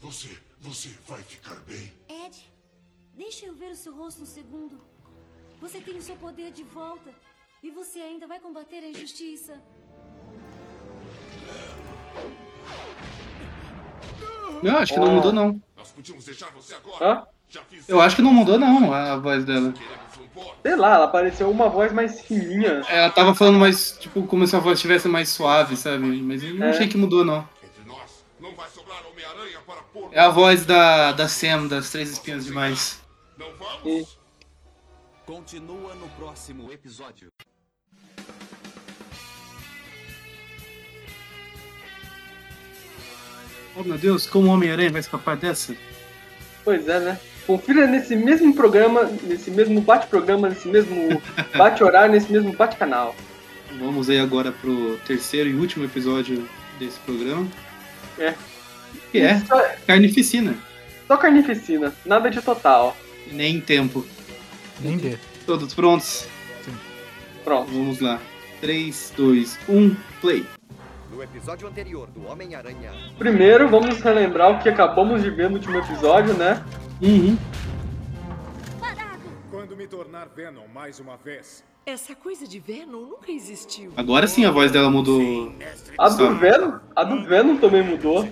Você, 0.00 0.38
você 0.60 0.90
vai 1.08 1.22
ficar 1.22 1.56
bem. 1.60 1.92
Ed, 2.08 2.52
deixa 3.14 3.46
eu 3.46 3.54
ver 3.54 3.70
o 3.70 3.76
seu 3.76 3.96
rosto 3.96 4.22
um 4.22 4.26
segundo. 4.26 4.78
Você 5.58 5.80
tem 5.80 5.96
o 5.96 6.02
seu 6.02 6.16
poder 6.16 6.52
de 6.52 6.62
volta. 6.62 7.14
E 7.62 7.70
você 7.70 7.98
ainda 8.00 8.26
vai 8.26 8.38
combater 8.38 8.76
a 8.78 8.88
injustiça. 8.88 9.60
Não, 14.62 14.76
acho 14.78 14.94
que 14.94 15.00
não 15.00 15.10
mudou, 15.12 15.32
não. 15.32 15.60
Nós 15.76 15.90
podíamos 15.90 16.24
deixar 16.24 16.50
você 16.52 16.74
agora. 16.74 17.04
Hã? 17.04 17.26
Eu 17.86 18.00
acho 18.00 18.16
que 18.16 18.22
não 18.22 18.32
mudou, 18.32 18.58
não, 18.58 18.92
a 18.92 19.16
voz 19.16 19.44
dela. 19.44 19.72
Sei 20.62 20.76
lá, 20.76 20.94
ela 20.96 21.08
pareceu 21.08 21.50
uma 21.50 21.68
voz 21.68 21.92
mais 21.92 22.20
fininha. 22.20 22.82
Ela 22.88 23.10
tava 23.10 23.34
falando 23.34 23.58
mais, 23.58 23.92
tipo, 23.98 24.26
como 24.26 24.46
se 24.46 24.54
a 24.54 24.58
voz 24.58 24.78
estivesse 24.78 25.08
mais 25.08 25.28
suave, 25.28 25.76
sabe? 25.76 26.04
Mas 26.22 26.42
eu 26.42 26.54
não 26.54 26.66
É. 26.66 26.70
achei 26.70 26.88
que 26.88 26.96
mudou, 26.98 27.24
não. 27.24 27.48
Entre 27.62 27.84
nós, 27.88 28.24
não 28.40 28.52
vai 28.54 28.68
sobrar 28.68 28.98
Homem-Aranha 29.10 29.58
para 29.66 29.76
pôr. 29.82 30.08
É 30.12 30.20
a 30.20 30.28
voz 30.28 30.66
da, 30.66 31.12
da 31.12 31.28
Sam, 31.28 31.68
das 31.68 31.90
Três 31.90 32.10
Espinhas 32.10 32.44
Demais. 32.44 33.00
Não 33.38 33.46
vamos? 33.54 34.18
Continua 35.26 35.94
no 35.96 36.08
próximo 36.10 36.72
episódio. 36.72 37.32
Oh, 43.74 43.82
meu 43.82 43.98
Deus, 43.98 44.26
como 44.26 44.48
o 44.48 44.52
Homem-Aranha 44.52 44.90
vai 44.90 45.00
escapar 45.00 45.36
dessa? 45.36 45.74
Pois 46.64 46.88
é, 46.88 47.00
né? 47.00 47.20
Confira 47.46 47.86
nesse 47.86 48.16
mesmo 48.16 48.54
programa, 48.54 49.04
nesse 49.22 49.50
mesmo 49.50 49.80
bate-programa, 49.80 50.48
nesse 50.48 50.68
mesmo 50.68 51.20
bate-horário, 51.56 52.12
nesse 52.12 52.32
mesmo 52.32 52.52
bate-canal. 52.56 53.14
Vamos 53.78 54.08
aí 54.08 54.18
agora 54.18 54.50
pro 54.50 54.96
terceiro 55.06 55.50
e 55.50 55.54
último 55.54 55.84
episódio 55.84 56.48
desse 56.78 56.98
programa. 57.00 57.46
É. 58.18 58.34
Que 59.12 59.18
é 59.18 59.38
Só, 59.40 59.60
Carnificina. 59.86 60.54
só 61.06 61.16
carnificina, 61.16 61.92
nada 62.04 62.30
de 62.30 62.40
total. 62.40 62.96
Nem 63.30 63.60
tempo. 63.60 64.06
Nem 64.80 64.96
dê. 64.96 65.16
Todos 65.46 65.72
prontos? 65.74 66.28
Pronto. 67.44 67.70
Vamos 67.70 68.00
lá. 68.00 68.20
3, 68.60 69.12
2, 69.16 69.58
1, 69.68 69.96
play. 70.20 70.46
No 71.10 71.22
episódio 71.22 71.68
anterior 71.68 72.08
do 72.08 72.26
Homem-Aranha. 72.26 72.92
Primeiro, 73.18 73.68
vamos 73.68 74.00
relembrar 74.00 74.50
o 74.52 74.62
que 74.62 74.68
acabamos 74.68 75.22
de 75.22 75.30
ver 75.30 75.48
no 75.48 75.56
último 75.56 75.78
episódio, 75.78 76.34
né? 76.34 76.64
Uhum. 77.00 77.38
Quando 79.50 79.76
me 79.76 79.86
tornar 79.86 80.28
Venom 80.34 80.66
mais 80.74 81.00
uma 81.00 81.16
vez. 81.16 81.64
Essa 81.86 82.14
coisa 82.16 82.46
de 82.46 82.58
Venom 82.58 83.06
nunca 83.06 83.30
existiu. 83.30 83.92
Agora 83.96 84.26
sim 84.26 84.44
a 84.44 84.50
voz 84.50 84.72
dela 84.72 84.90
mudou. 84.90 85.54
A 85.96 86.08
do 86.08 86.34
Venom, 86.34 86.78
a 86.94 87.04
do 87.04 87.24
Venom 87.24 87.56
também 87.58 87.82
mudou. 87.82 88.28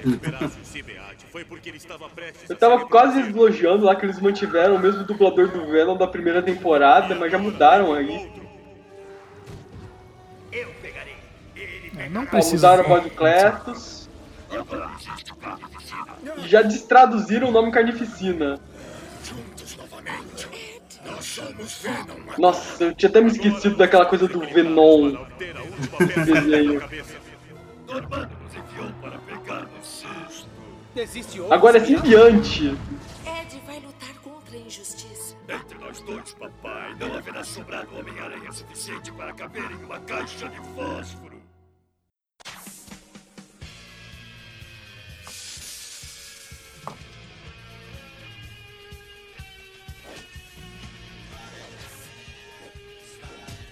Eu 2.48 2.56
tava 2.56 2.86
quase 2.86 3.20
elogiando 3.20 3.84
lá 3.84 3.96
que 3.96 4.06
eles 4.06 4.20
mantiveram 4.20 4.76
o 4.76 4.78
mesmo 4.78 5.02
dublador 5.04 5.48
do 5.48 5.66
Venom 5.66 5.96
da 5.96 6.06
primeira 6.06 6.40
temporada, 6.40 7.14
mas 7.14 7.32
já 7.32 7.38
mudaram 7.38 7.92
aí. 7.92 8.30
É, 11.96 12.08
não 12.08 12.24
precisa. 12.24 12.68
mudaram 12.68 12.84
a 12.84 12.88
voz 12.88 13.02
do 13.02 13.10
Cletus. 13.10 14.08
E 16.36 16.48
já 16.48 16.62
destraduziram 16.62 17.48
o 17.48 17.52
nome 17.52 17.72
Carnificina. 17.72 18.60
Nós 21.04 21.24
somos 21.24 21.82
Venom. 21.82 22.38
Nossa, 22.38 22.84
eu 22.84 22.94
tinha 22.94 23.10
até 23.10 23.20
me 23.20 23.30
esquecido 23.30 23.76
daquela 23.76 24.06
coisa 24.06 24.28
do 24.28 24.40
Venom. 24.40 25.16
desenho. 26.24 26.80
Existe 30.96 31.40
Agora 31.50 31.78
é 31.78 31.84
simbiante. 31.84 32.66
Ed 32.66 33.60
vai 33.66 33.80
lutar 33.80 34.14
contra 34.22 34.56
a 34.56 34.60
injustiça. 34.60 35.34
Entre 35.48 35.76
nós 35.78 36.00
dois, 36.00 36.32
papai, 36.34 36.94
não 37.00 37.14
haverá 37.16 37.42
sobrado 37.42 37.98
Homem-Aranha 37.98 38.52
suficiente 38.52 39.10
para 39.10 39.32
caber 39.32 39.68
em 39.72 39.84
uma 39.84 39.98
caixa 40.00 40.48
de 40.48 40.56
fósforo. 40.74 41.42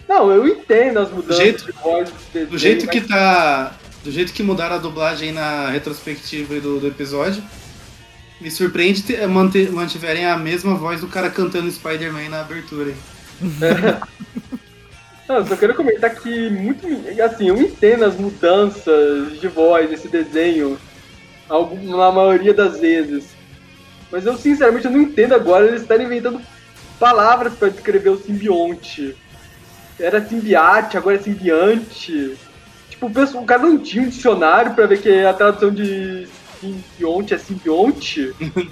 Não, 0.08 0.30
eu 0.30 0.46
entendo 0.48 0.98
as 0.98 1.08
Do 1.08 1.16
mudanças 1.16 1.42
jeito, 1.42 1.64
de 1.66 1.72
voz 1.72 2.10
do 2.10 2.18
desenho, 2.32 2.50
do 2.50 2.58
jeito 2.58 2.88
que 2.88 3.00
tá. 3.00 3.78
Do 4.02 4.10
jeito 4.10 4.32
que 4.32 4.42
mudaram 4.42 4.76
a 4.76 4.78
dublagem 4.78 5.32
na 5.32 5.68
retrospectiva 5.70 6.58
do, 6.60 6.80
do 6.80 6.88
episódio, 6.88 7.42
me 8.40 8.50
surpreende 8.50 9.02
ter, 9.02 9.26
manter, 9.28 9.70
mantiverem 9.70 10.26
a 10.26 10.36
mesma 10.36 10.74
voz 10.74 11.00
do 11.00 11.06
cara 11.06 11.30
cantando 11.30 11.70
Spider-Man 11.70 12.28
na 12.28 12.40
abertura. 12.40 12.92
Não, 15.28 15.46
só 15.46 15.56
quero 15.56 15.74
comentar 15.74 16.14
que 16.14 16.50
muito. 16.50 16.86
Assim, 17.22 17.48
eu 17.48 17.56
entendo 17.56 18.04
as 18.04 18.16
mudanças 18.16 19.40
de 19.40 19.48
voz 19.48 19.88
desse 19.88 20.08
desenho. 20.08 20.78
Na 21.48 22.10
maioria 22.10 22.52
das 22.52 22.80
vezes. 22.80 23.26
Mas 24.10 24.26
eu 24.26 24.36
sinceramente 24.36 24.88
não 24.88 25.00
entendo 25.00 25.34
agora 25.34 25.66
eles 25.66 25.82
estarem 25.82 26.06
inventando 26.06 26.40
palavras 26.98 27.54
pra 27.54 27.68
descrever 27.68 28.10
o 28.10 28.22
simbionte. 28.22 29.16
Era 29.98 30.24
simbiate, 30.24 30.96
agora 30.96 31.16
é 31.16 31.20
simbiante. 31.20 32.36
Tipo, 33.02 33.06
o 33.06 33.10
pessoal- 33.10 33.42
o 33.42 33.46
cara 33.46 33.62
não 33.62 33.78
tinha 33.78 34.04
um 34.04 34.08
dicionário 34.08 34.74
pra 34.74 34.86
ver 34.86 35.02
que 35.02 35.24
a 35.24 35.34
tradução 35.34 35.72
de 35.74 36.28
simbionte 36.60 37.34
é 37.34 37.38
simbionte. 37.38 38.32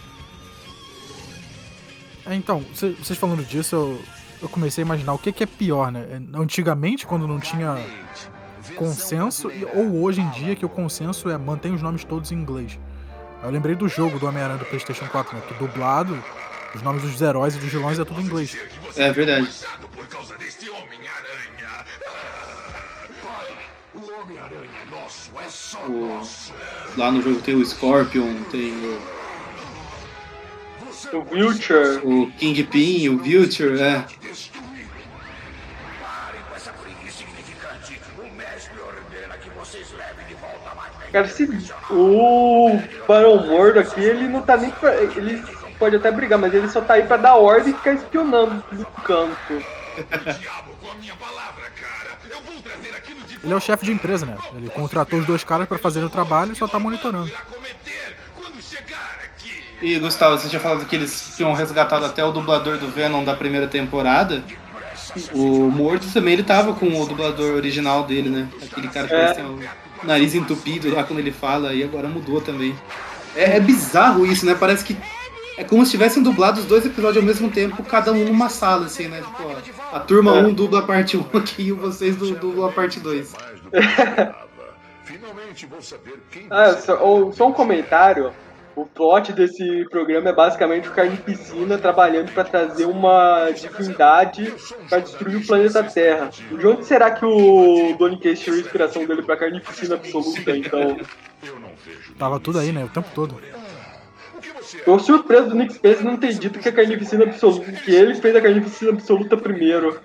É, 2.26 2.34
então, 2.36 2.62
cê- 2.74 2.90
vocês 2.90 3.18
falando 3.18 3.42
disso, 3.44 3.74
eu, 3.74 4.00
eu 4.42 4.48
comecei 4.48 4.84
a 4.84 4.86
imaginar 4.86 5.14
o 5.14 5.18
que, 5.18 5.32
que 5.32 5.42
é 5.42 5.46
pior, 5.46 5.90
né? 5.90 6.04
Antigamente, 6.34 7.04
quando 7.04 7.26
não 7.26 7.40
tinha 7.40 7.76
consenso, 8.76 9.50
e- 9.50 9.64
ou 9.74 10.00
hoje 10.02 10.20
em 10.20 10.28
dia 10.30 10.54
que 10.54 10.64
o 10.64 10.68
consenso 10.68 11.28
é 11.28 11.36
mantém 11.36 11.74
os 11.74 11.82
nomes 11.82 12.04
todos 12.04 12.30
em 12.30 12.36
inglês. 12.36 12.78
Eu 13.42 13.50
lembrei 13.50 13.74
do 13.74 13.88
jogo 13.88 14.18
do 14.20 14.26
Homem-Aranha 14.28 14.58
do 14.58 14.64
PlayStation 14.66 15.06
4, 15.06 15.34
né? 15.34 15.42
Que 15.48 15.54
dublado, 15.54 16.22
os 16.72 16.82
nomes 16.82 17.02
dos 17.02 17.20
heróis 17.20 17.56
e 17.56 17.58
dos 17.58 17.70
vilões 17.72 17.98
é 17.98 18.04
tudo 18.04 18.20
em 18.20 18.24
inglês. 18.24 18.56
É 18.96 19.10
verdade. 19.10 19.48
O-. 25.88 26.20
Lá 26.96 27.10
no 27.10 27.22
jogo 27.22 27.40
tem 27.40 27.54
o 27.54 27.64
Scorpion, 27.64 28.42
tem 28.50 28.72
o, 28.72 29.00
O 31.16 31.22
Vulture. 31.22 32.00
o 32.04 32.30
Kingpin, 32.32 33.08
o 33.08 33.18
Vulture, 33.18 33.80
é. 33.80 34.04
Cara, 41.12 41.26
se 41.26 41.48
o 41.90 42.80
Barão 43.08 43.46
Mordo 43.46 43.80
aqui, 43.80 44.00
ele 44.00 44.28
não 44.28 44.42
tá 44.42 44.56
nem 44.56 44.70
pra. 44.70 44.94
Ele 44.94 45.42
pode 45.78 45.96
até 45.96 46.10
brigar, 46.12 46.38
mas 46.38 46.54
ele 46.54 46.68
só 46.68 46.80
tá 46.80 46.94
aí 46.94 47.02
pra 47.02 47.16
dar 47.16 47.34
ordem 47.34 47.72
e 47.72 47.76
ficar 47.76 47.94
espionando 47.94 48.62
do 48.70 48.86
canto. 49.02 49.64
Ele 53.42 53.52
é 53.52 53.56
o 53.56 53.60
chefe 53.60 53.86
de 53.86 53.92
empresa, 53.92 54.26
né? 54.26 54.36
Ele 54.54 54.68
contratou 54.68 55.18
os 55.18 55.26
dois 55.26 55.42
caras 55.42 55.66
pra 55.66 55.78
fazerem 55.78 56.06
o 56.06 56.10
trabalho 56.10 56.52
e 56.52 56.56
só 56.56 56.68
tá 56.68 56.78
monitorando. 56.78 57.30
E 59.82 59.98
Gustavo, 59.98 60.38
você 60.38 60.48
tinha 60.48 60.60
falado 60.60 60.84
que 60.84 60.94
eles 60.94 61.32
tinham 61.36 61.52
resgatado 61.54 62.04
até 62.04 62.22
o 62.22 62.32
dublador 62.32 62.76
do 62.76 62.88
Venom 62.88 63.24
da 63.24 63.34
primeira 63.34 63.66
temporada. 63.66 64.44
O 65.32 65.70
Morto 65.70 66.06
também 66.12 66.34
ele 66.34 66.42
tava 66.42 66.74
com 66.74 66.86
o 67.00 67.06
dublador 67.06 67.54
original 67.54 68.04
dele, 68.04 68.28
né? 68.28 68.48
Aquele 68.62 68.88
cara 68.88 69.08
que 69.08 69.14
É. 69.14 69.32
ter 69.32 69.42
o 69.42 69.58
nariz 70.02 70.34
entupido 70.34 70.94
lá 70.94 71.02
quando 71.02 71.18
ele 71.18 71.32
fala, 71.32 71.72
e 71.72 71.82
agora 71.82 72.08
mudou 72.08 72.40
também. 72.40 72.78
É, 73.34 73.56
é 73.56 73.60
bizarro 73.60 74.26
isso, 74.26 74.44
né? 74.44 74.54
Parece 74.54 74.84
que 74.84 74.96
é 75.60 75.64
como 75.64 75.84
se 75.84 75.90
tivessem 75.92 76.22
dublado 76.22 76.58
os 76.60 76.66
dois 76.66 76.84
episódios 76.86 77.18
ao 77.18 77.22
mesmo 77.22 77.50
tempo, 77.50 77.82
cada 77.84 78.12
um 78.12 78.24
numa 78.24 78.48
sala, 78.48 78.86
assim, 78.86 79.08
né? 79.08 79.20
Tipo, 79.20 79.42
ó, 79.92 79.96
a 79.96 80.00
turma 80.00 80.36
É. 80.36 80.42
1 80.42 80.52
dubla 80.54 80.80
a 80.80 80.82
parte 80.82 81.16
1 81.16 81.24
aqui 81.36 81.68
e 81.68 81.72
vocês 81.72 82.16
du- 82.16 82.34
dublam 82.34 82.68
a 82.68 82.72
parte 82.72 82.98
2. 83.00 83.34
Finalmente 85.04 85.66
vou 85.66 85.82
saber 85.82 86.20
quem 86.30 86.46
Ah, 86.50 86.72
só, 86.74 86.96
ou- 87.02 87.32
só 87.32 87.48
um 87.48 87.52
comentário. 87.52 88.32
O 88.76 88.86
plot 88.86 89.32
desse 89.32 89.84
programa 89.90 90.30
é 90.30 90.32
basicamente 90.32 90.88
o 90.88 90.92
Carnificina 90.92 91.76
trabalhando 91.76 92.32
pra 92.32 92.44
trazer 92.44 92.86
uma 92.86 93.50
divindade 93.50 94.54
pra 94.88 95.00
destruir 95.00 95.36
o 95.36 95.46
planeta 95.46 95.82
Terra. 95.82 96.30
De 96.56 96.66
onde 96.66 96.86
será 96.86 97.10
que 97.10 97.24
o 97.26 97.94
Donny 97.98 98.18
Case 98.18 98.40
tirou 98.42 98.56
a 98.58 98.62
inspiração 98.62 99.04
dele 99.04 99.22
pra 99.22 99.36
Carnificina 99.36 99.96
Absoluta, 99.96 100.56
então? 100.56 100.96
Tava 102.16 102.38
tudo 102.38 102.58
aí, 102.60 102.70
né? 102.72 102.84
O 102.84 102.88
tempo 102.88 103.08
todo. 103.14 103.34
Tô 104.84 104.98
surpreso 104.98 105.50
do 105.50 105.54
Nick 105.56 105.74
Spencer 105.74 106.04
não 106.04 106.16
ter 106.16 106.34
dito 106.34 106.58
que 106.58 106.68
a 106.68 106.72
Carnificina 106.72 107.24
Absoluta, 107.24 107.72
que 107.72 107.94
ele 107.94 108.14
fez 108.14 108.34
a 108.36 108.40
Carnificina 108.40 108.92
Absoluta 108.92 109.36
primeiro. 109.36 110.00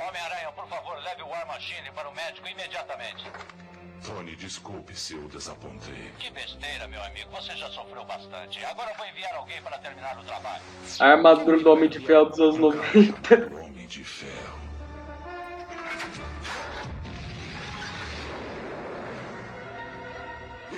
Homem-Aranha, 0.00 0.52
por 0.54 0.68
favor, 0.68 0.96
leve 1.02 1.22
o 1.22 1.28
War 1.28 1.46
Machine 1.46 1.90
para 1.94 2.08
o 2.08 2.14
médico 2.14 2.46
imediatamente. 2.48 3.24
Tony, 4.04 4.36
desculpe 4.36 4.94
se 4.94 5.14
eu 5.14 5.22
desapontei. 5.28 6.10
Que 6.18 6.30
besteira, 6.30 6.86
meu 6.88 7.02
amigo. 7.04 7.30
Você 7.32 7.56
já 7.56 7.68
sofreu 7.70 8.04
bastante. 8.04 8.62
Agora 8.66 8.90
eu 8.90 8.96
vou 8.96 9.06
enviar 9.06 9.34
alguém 9.34 9.60
para 9.62 9.78
terminar 9.78 10.18
o 10.18 10.24
trabalho. 10.24 10.62
A 11.00 11.06
armadura 11.06 11.58
do 11.58 11.72
Homem 11.72 11.88
de 11.88 12.00
Ferro 12.00 12.26
dos 12.26 12.38
anos 12.38 12.58
90. 12.58 13.50
Homem 13.56 13.86
de 13.86 14.04
Ferro. 14.04 14.60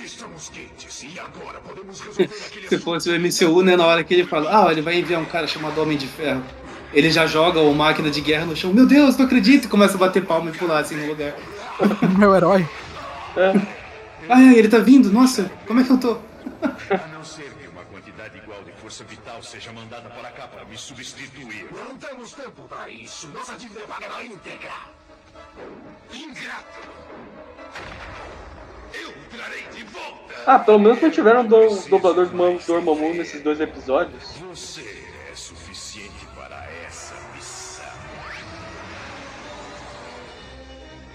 Estamos 0.07 0.49
quentes 0.51 1.03
e 1.03 1.19
agora 1.19 1.59
podemos 1.59 1.99
resolver 1.99 2.31
aquele 2.47 2.69
Se 2.69 2.79
fosse 2.79 3.11
o 3.11 3.21
MCU, 3.21 3.63
né, 3.63 3.75
na 3.75 3.85
hora 3.85 4.05
que 4.05 4.15
ele 4.15 4.25
fala, 4.25 4.69
ah, 4.69 4.71
ele 4.71 4.81
vai 4.81 4.97
enviar 5.01 5.21
um 5.21 5.25
cara 5.25 5.49
chamado 5.49 5.83
Homem 5.83 5.99
de 5.99 6.07
Ferro. 6.07 6.45
Ele 6.93 7.11
já 7.11 7.27
joga 7.27 7.61
o 7.61 7.75
máquina 7.75 8.09
de 8.09 8.21
guerra 8.21 8.47
no 8.47 8.55
chão, 8.55 8.73
meu 8.73 8.87
Deus, 8.87 9.17
não 9.17 9.27
acredito, 9.27 9.65
e 9.65 9.69
começa 9.69 9.97
a 9.97 9.99
bater 9.99 10.25
palma 10.25 10.51
e 10.51 10.53
pular 10.53 10.79
assim 10.79 10.95
no 10.95 11.09
lugar. 11.09 11.35
Meu 12.17 12.35
herói. 12.35 12.67
Ai, 14.29 14.55
ele 14.55 14.69
tá 14.69 14.79
vindo, 14.79 15.13
nossa, 15.13 15.51
como 15.67 15.81
é 15.81 15.85
que 15.85 15.91
eu 15.91 15.99
tô? 15.99 16.13
A 16.13 17.09
não 17.09 17.25
ser 17.25 17.51
que 17.61 17.67
uma 17.67 17.83
quantidade 17.83 18.39
igual 18.39 18.63
de 18.63 18.73
força 18.81 19.03
vital 19.03 19.43
seja 19.43 19.73
mandada 19.73 20.09
para 20.09 20.31
cá 20.31 20.47
para 20.47 20.65
me 20.65 20.79
substituir. 20.79 21.67
Não 21.73 21.97
temos 21.99 22.33
tempo 22.33 22.63
para 22.69 22.89
isso. 22.89 23.29
Nossa 23.35 23.57
dívida 23.57 23.81
é 23.81 23.87
paga 23.87 24.09
na 24.09 24.23
íntegra. 24.23 24.71
Ingrato. 26.15 26.89
Ah, 30.47 30.59
pelo 30.61 30.79
menos 30.79 31.01
não 31.03 31.11
tiveram 31.11 31.45
do, 31.45 31.69
dublador 31.89 32.27
do 32.27 32.59
Dormammu 32.67 33.15
nesses 33.15 33.43
dois 33.43 33.61
episódios. 33.61 34.23
Você 34.49 35.05
é 35.31 35.35
suficiente 35.35 36.25
para 36.37 36.65
essa 36.87 37.15
missão. 37.35 37.85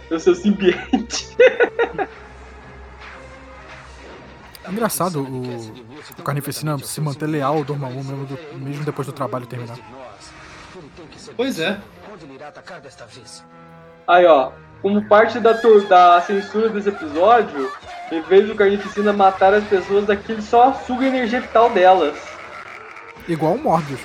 Eu 0.10 0.20
sou 0.20 0.36
simbionte. 0.36 1.30
É 4.64 4.70
engraçado 4.70 5.24
o, 5.24 5.44
o 6.20 6.24
Carnificina 6.24 6.78
se 6.80 7.00
manter 7.02 7.26
leal 7.28 7.56
ao 7.58 7.64
Dormammu 7.64 8.04
mesmo, 8.04 8.26
do- 8.26 8.58
mesmo 8.60 8.84
depois 8.84 9.08
do 9.08 9.14
trabalho 9.14 9.46
terminar. 9.48 9.78
Pois 11.38 11.60
é. 11.60 11.80
Aí, 14.08 14.26
ó. 14.26 14.52
Como 14.82 15.04
parte 15.04 15.40
da, 15.40 15.54
da 15.88 16.22
censura 16.22 16.70
desse 16.70 16.90
episódio, 16.90 17.72
em 18.12 18.22
vez 18.22 18.48
do 18.48 18.56
Carnificina 18.56 19.14
matar 19.14 19.54
as 19.54 19.64
pessoas, 19.66 20.10
aqui 20.10 20.32
ele 20.32 20.42
só 20.42 20.74
suga 20.88 21.06
a 21.06 21.08
energia 21.08 21.40
vital 21.40 21.70
delas. 21.70 22.18
Igual 23.28 23.54
o 23.54 23.58
Morbius. 23.60 24.02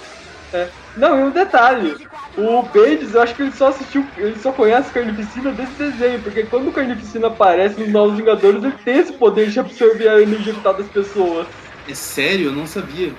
É. 0.53 0.69
Não, 0.97 1.19
e 1.19 1.23
um 1.25 1.31
detalhe. 1.31 1.97
O 2.37 2.63
Bendis, 2.63 3.15
eu 3.15 3.23
acho 3.23 3.35
que 3.35 3.43
ele 3.43 3.53
só 3.53 3.69
assistiu, 3.69 4.07
ele 4.17 4.39
só 4.39 4.53
conhece 4.53 4.93
Carnificina 4.93 5.51
desse 5.53 5.73
desenho, 5.73 6.23
porque 6.23 6.45
quando 6.45 6.69
o 6.69 6.73
Carnificina 6.73 7.29
aparece 7.29 7.81
nos 7.81 7.89
Novos 7.89 8.19
Vingadores, 8.19 8.63
ele 8.63 8.75
tem 8.85 8.99
esse 8.99 9.13
poder 9.13 9.49
de 9.49 9.59
absorver 9.59 10.09
a 10.09 10.21
energia 10.21 10.53
vital 10.53 10.75
das 10.75 10.87
pessoas. 10.89 11.47
É 11.89 11.95
sério? 11.95 12.47
Eu 12.47 12.53
não 12.53 12.67
sabia. 12.67 13.13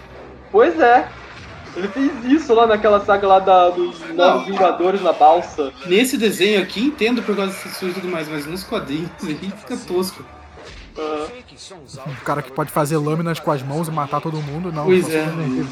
Pois 0.51 0.79
é. 0.79 1.07
Ele 1.77 1.87
fez 1.89 2.11
isso 2.25 2.53
lá 2.55 2.65
naquela 2.65 3.05
saga 3.05 3.27
lá 3.27 3.39
da, 3.39 3.69
dos 3.69 3.99
Novos 4.15 4.47
Vingadores 4.47 4.99
na 4.99 5.13
balsa. 5.13 5.71
Nesse 5.85 6.17
desenho 6.17 6.59
aqui, 6.59 6.81
entendo 6.81 7.21
por 7.21 7.35
causa 7.35 7.51
desse 7.51 7.85
e 7.85 7.93
tudo 7.93 8.07
mais, 8.07 8.27
mas 8.27 8.47
nos 8.47 8.63
quadrinhos 8.63 9.11
aí 9.23 9.35
fica 9.35 9.77
tosco. 9.77 10.25
Um 12.07 12.15
cara 12.25 12.41
que 12.41 12.51
pode 12.51 12.71
fazer 12.71 12.97
lâminas 12.97 13.39
com 13.39 13.51
as 13.51 13.61
mãos 13.61 13.87
e 13.87 13.91
matar 13.91 14.19
todo 14.19 14.41
mundo, 14.41 14.71
não. 14.71 14.85
pois 14.85 15.07
é, 15.13 15.23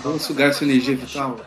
vou 0.04 0.20
sugar 0.20 0.54
sua 0.54 0.68
energia 0.68 0.96
vital. 0.96 1.38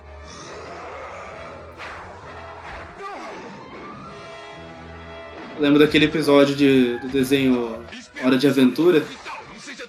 Lembro 5.61 5.79
daquele 5.79 6.07
episódio 6.07 6.57
de, 6.57 6.99
do 6.99 7.09
desenho 7.09 7.85
Hora 8.25 8.37
de 8.37 8.49
Aventura. 8.49 9.05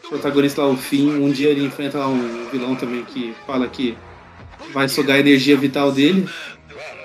O 0.06 0.10
protagonista 0.10 0.62
lá, 0.62 0.68
o 0.68 0.78
Finn, 0.78 1.24
um 1.24 1.32
dia 1.32 1.50
ele 1.50 1.66
enfrenta 1.66 1.98
lá 1.98 2.08
um 2.08 2.50
vilão 2.52 2.76
também 2.76 3.04
que 3.04 3.36
fala 3.48 3.68
que 3.68 3.98
vai 4.74 4.88
sugar 4.90 5.16
a 5.16 5.20
energia 5.20 5.58
vital 5.58 5.92
dele. 5.92 6.30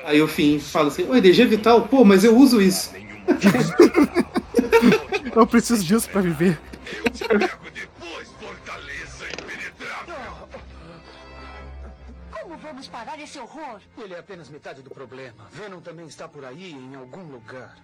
Aí 0.05 0.21
o 0.21 0.29
Finn 0.29 0.59
fala 0.59 0.89
assim, 0.89 1.09
ô, 1.09 1.15
energia 1.15 1.47
vital? 1.47 1.89
Pô, 1.89 2.05
mas 2.05 2.25
eu 2.25 2.37
uso 2.37 2.61
isso. 2.61 2.93
Eu 5.35 5.47
preciso 5.47 5.85
disso 5.85 6.09
pra 6.11 6.21
viver. 6.21 6.61
Como 12.31 12.57
vamos 12.57 12.87
parar 12.87 13.19
esse 13.19 13.39
horror? 13.39 13.81
Ele 13.99 14.15
é 14.15 14.19
apenas 14.21 14.49
metade 14.49 14.81
do 14.83 14.91
problema. 14.91 15.49
Venom 15.51 15.81
também 15.81 16.07
está 16.07 16.29
por 16.29 16.45
aí, 16.45 16.71
em 16.71 16.95
algum 16.95 17.23
lugar. 17.23 17.75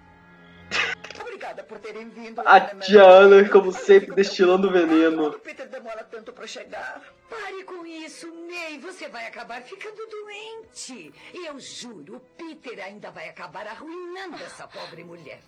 Obrigada 1.41 1.63
por 1.63 1.79
terem 1.79 2.07
vindo. 2.11 2.43
A 2.45 2.61
tia 2.61 3.03
Ana, 3.03 3.49
como 3.49 3.73
sempre, 3.73 4.15
destilando 4.15 4.71
veneno. 4.71 5.33
Peter 5.39 5.67
demora 5.67 6.05
tanto 6.05 6.35
pra 6.35 6.47
chegar. 6.47 7.03
Pare 7.31 7.65
com 7.65 7.87
isso, 7.87 8.29
May. 8.47 8.79
Você 8.79 9.09
vai 9.09 9.27
acabar 9.27 9.63
ficando 9.63 10.07
doente. 10.07 11.11
E 11.33 11.47
eu 11.47 11.59
juro, 11.59 12.17
o 12.17 12.21
Peter 12.21 12.85
ainda 12.85 13.11
vai 13.11 13.27
acabar 13.27 13.67
arruinando 13.67 14.37
essa 14.45 14.69
pobre 14.69 15.03
mulher. 15.03 15.41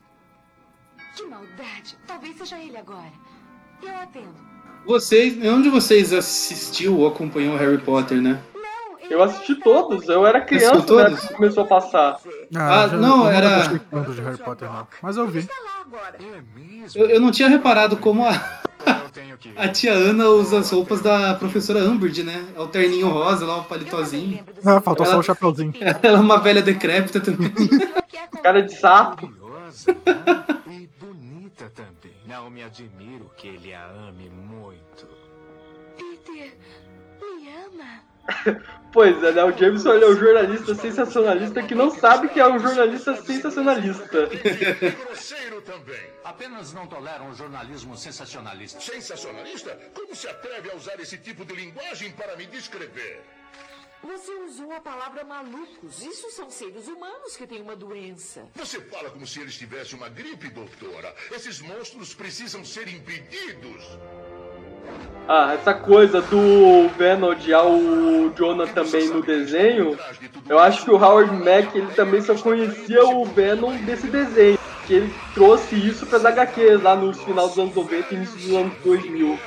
Que 1.14 1.24
maldade. 1.24 1.98
Talvez 2.06 2.38
seja 2.38 2.58
ele 2.58 2.78
agora. 2.78 3.12
Eu 3.82 3.94
atendo. 3.94 4.34
Vocês, 4.86 5.36
nenhum 5.36 5.60
de 5.60 5.68
vocês 5.68 6.10
assistiu 6.14 7.00
ou 7.00 7.06
acompanhou 7.06 7.54
Harry 7.58 7.82
Potter, 7.82 8.22
né? 8.22 8.42
Eu 9.12 9.22
assisti 9.22 9.54
todos, 9.56 10.08
eu 10.08 10.26
era 10.26 10.40
criança 10.40 10.76
né, 10.76 10.82
quando 11.16 11.28
começou 11.36 11.64
a 11.64 11.66
passar. 11.66 12.18
Ah, 12.54 12.88
já- 12.88 12.96
não, 12.96 13.24
eu 13.24 13.30
era- 13.30 13.68
tanto 13.90 14.12
de 14.14 14.20
Harry 14.22 14.38
Potter, 14.38 14.70
não. 14.72 14.86
Mas 15.02 15.16
eu 15.16 15.26
vi. 15.26 15.46
Eu, 16.94 17.10
eu 17.10 17.20
não 17.20 17.30
tinha 17.30 17.48
reparado 17.48 17.96
como 17.96 18.24
a, 18.26 18.30
a 19.56 19.68
tia 19.68 19.92
Ana 19.92 20.28
usa 20.28 20.60
as 20.60 20.70
roupas 20.70 21.00
da 21.02 21.34
professora 21.34 21.80
Umbridge, 21.84 22.22
né? 22.22 22.44
É 22.56 22.60
o 22.60 22.66
terninho 22.66 23.08
rosa 23.08 23.44
lá, 23.46 23.58
o 23.58 23.64
palitozinho. 23.64 24.42
Ah, 24.64 24.80
faltou 24.80 25.04
só 25.04 25.12
Ela- 25.12 25.20
o 25.20 25.22
chapeuzinho. 25.22 25.74
Ela 26.02 26.16
é 26.18 26.20
uma 26.20 26.38
velha 26.38 26.62
decrépita 26.62 27.20
também. 27.20 27.52
Cara 28.42 28.62
de 28.62 28.74
sapo. 28.74 29.30
E 30.68 30.88
bonita 30.98 31.70
também. 31.74 32.16
Não 32.26 32.48
me 32.50 32.62
admiro 32.62 33.30
que 33.36 33.48
ele 33.48 33.74
a 33.74 33.86
ame 34.08 34.30
muito. 34.30 35.06
Peter, 35.98 36.56
me 37.20 37.48
ama. 37.48 38.00
Pois 38.92 39.22
é, 39.24 39.32
né? 39.32 39.42
O 39.42 39.56
Jameson 39.56 39.94
ele 39.94 40.04
é 40.04 40.08
um 40.08 40.16
jornalista 40.16 40.74
sensacionalista 40.74 41.62
que 41.62 41.74
não 41.74 41.90
sabe 41.90 42.28
que 42.28 42.38
é 42.38 42.46
um 42.46 42.58
jornalista 42.58 43.16
sensacionalista. 43.22 44.28
Apenas 46.24 46.72
não 46.74 46.86
toleram 46.86 47.30
o 47.30 47.34
jornalismo 47.34 47.96
sensacionalista. 47.96 48.80
Sensacionalista? 48.80 49.78
Como 49.94 50.14
se 50.14 50.28
atreve 50.28 50.70
a 50.70 50.76
usar 50.76 51.00
esse 51.00 51.16
tipo 51.16 51.44
de 51.44 51.54
linguagem 51.54 52.12
para 52.12 52.36
me 52.36 52.46
descrever? 52.46 53.22
Você 54.02 54.32
usou 54.32 54.72
a 54.72 54.80
palavra 54.80 55.24
malucos. 55.24 56.02
Isso 56.02 56.28
são 56.32 56.50
seres 56.50 56.88
humanos 56.88 57.36
que 57.36 57.46
têm 57.46 57.62
uma 57.62 57.76
doença. 57.76 58.44
Você 58.56 58.80
fala 58.80 59.10
como 59.10 59.26
se 59.26 59.40
eles 59.40 59.56
tivessem 59.56 59.96
uma 59.96 60.08
gripe, 60.08 60.50
doutora. 60.50 61.14
Esses 61.30 61.60
monstros 61.60 62.12
precisam 62.12 62.64
ser 62.64 62.88
impedidos. 62.88 63.84
Ah, 65.28 65.54
essa 65.54 65.72
coisa 65.72 66.20
do 66.20 66.88
Venom 66.98 67.28
odiar 67.30 67.66
o 67.66 68.32
Jonah 68.36 68.66
também 68.66 69.08
no 69.08 69.22
desenho, 69.22 69.96
eu 70.48 70.58
acho 70.58 70.84
que 70.84 70.90
o 70.90 70.96
Howard 70.96 71.32
Mack 71.36 71.74
ele 71.76 71.92
também 71.94 72.20
só 72.20 72.34
conhecia 72.34 73.04
o 73.04 73.24
Venom 73.24 73.76
desse 73.78 74.08
desenho. 74.08 74.58
Que 74.86 74.94
ele 74.94 75.14
trouxe 75.32 75.76
isso 75.76 76.06
para 76.06 76.28
HQ 76.28 76.78
lá 76.78 76.96
no 76.96 77.14
final 77.14 77.48
dos 77.48 77.58
anos 77.58 77.74
90 77.74 78.12
e 78.12 78.16
início 78.16 78.36
dos 78.36 78.56
anos 78.56 78.72
2000. 78.82 79.38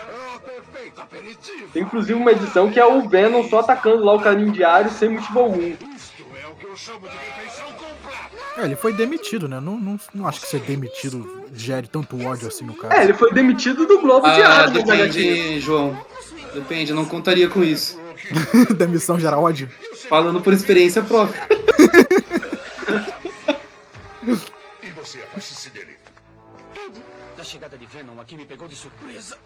Tem 1.74 1.84
inclusive 1.84 2.14
uma 2.14 2.32
edição 2.32 2.72
que 2.72 2.80
é 2.80 2.86
o 2.86 3.08
Venom 3.08 3.44
só 3.44 3.60
atacando 3.60 4.04
lá 4.04 4.14
o 4.14 4.22
carinho 4.22 4.52
diário 4.52 4.90
sem 4.90 5.10
motivo 5.10 5.40
algum. 5.40 5.74
É, 5.74 5.76
ele 8.58 8.76
foi 8.76 8.94
demitido, 8.94 9.48
né? 9.48 9.60
Não, 9.60 9.78
não, 9.80 10.00
não 10.14 10.28
acho 10.28 10.42
que 10.42 10.48
ser 10.48 10.60
demitido 10.62 11.46
gere 11.54 11.88
tanto 11.88 12.22
ódio 12.26 12.48
assim 12.48 12.66
no 12.66 12.74
cara. 12.76 12.98
É, 13.00 13.04
ele 13.04 13.14
foi 13.14 13.32
demitido 13.34 13.86
do 13.86 14.00
Globo 14.00 14.26
Ah, 14.26 14.36
Diário 14.36 14.74
das 14.74 14.90
HQ. 14.90 15.14
depende, 15.14 15.60
João. 15.60 15.98
Depende, 16.54 16.92
eu 16.92 16.96
não 16.96 17.06
contaria 17.06 17.50
com 17.50 17.64
isso. 17.64 18.00
Demissão 18.78 19.20
gera 19.20 19.38
ódio. 19.38 19.70
Falando 20.10 20.40
por 20.42 20.54
experiência 20.54 21.02
própria. 21.02 21.48
E 24.82 24.90
você 24.92 25.20
afaste-se 25.20 25.70
dele. 25.72 25.95
A 27.38 27.44
chegada 27.44 27.78
de 27.78 27.86
Venom 27.86 28.20
aqui 28.20 28.38
me 28.38 28.46
pegou 28.46 28.68
de 28.68 28.76
surpresa. 28.76 29.38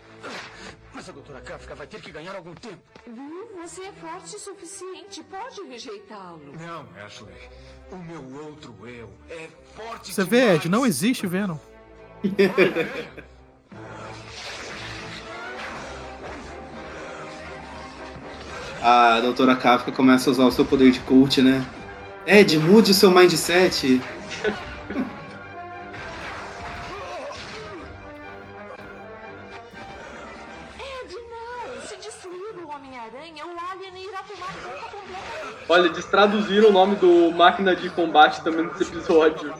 Mas 0.93 1.09
a 1.09 1.11
doutora 1.11 1.41
Kafka 1.41 1.73
vai 1.73 1.87
ter 1.87 1.99
que 1.99 2.11
ganhar 2.11 2.35
algum 2.35 2.53
tempo. 2.53 2.77
Viu? 3.05 3.49
Você 3.61 3.81
é 3.81 3.91
forte 3.91 4.35
o 4.35 4.39
suficiente. 4.39 5.23
Pode 5.23 5.61
rejeitá-lo. 5.63 6.53
Não, 6.59 6.85
Ashley. 7.03 7.33
O 7.91 7.97
meu 7.97 8.43
outro 8.43 8.75
eu 8.87 9.09
é 9.29 9.49
forte 9.75 10.13
Você 10.13 10.23
vê, 10.23 10.53
Ed, 10.53 10.69
não 10.69 10.85
existe 10.85 11.25
Venom. 11.25 11.57
A 18.81 19.19
doutora 19.19 19.55
Kafka 19.55 19.91
começa 19.91 20.29
a 20.29 20.31
usar 20.31 20.45
o 20.45 20.51
seu 20.51 20.63
poder 20.63 20.91
de 20.91 20.99
coach, 21.01 21.41
né? 21.41 21.65
Ed, 22.25 22.57
mude 22.59 22.91
o 22.91 22.93
seu 22.93 23.11
mindset. 23.11 23.99
Olha, 35.69 35.85
eles 35.85 36.05
traduziram 36.05 36.69
o 36.69 36.71
nome 36.71 36.95
do 36.95 37.31
máquina 37.31 37.75
de 37.75 37.91
combate 37.91 38.41
também 38.41 38.65
nesse 38.65 38.83
episódio. 38.83 39.53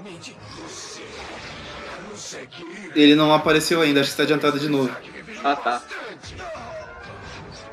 Ele 2.95 3.13
não 3.13 3.31
apareceu 3.31 3.79
ainda, 3.79 4.01
acho 4.01 4.09
que 4.09 4.13
está 4.13 4.23
adiantado 4.23 4.59
de 4.59 4.67
novo. 4.67 4.89
Ah, 5.43 5.55
tá. 5.55 5.83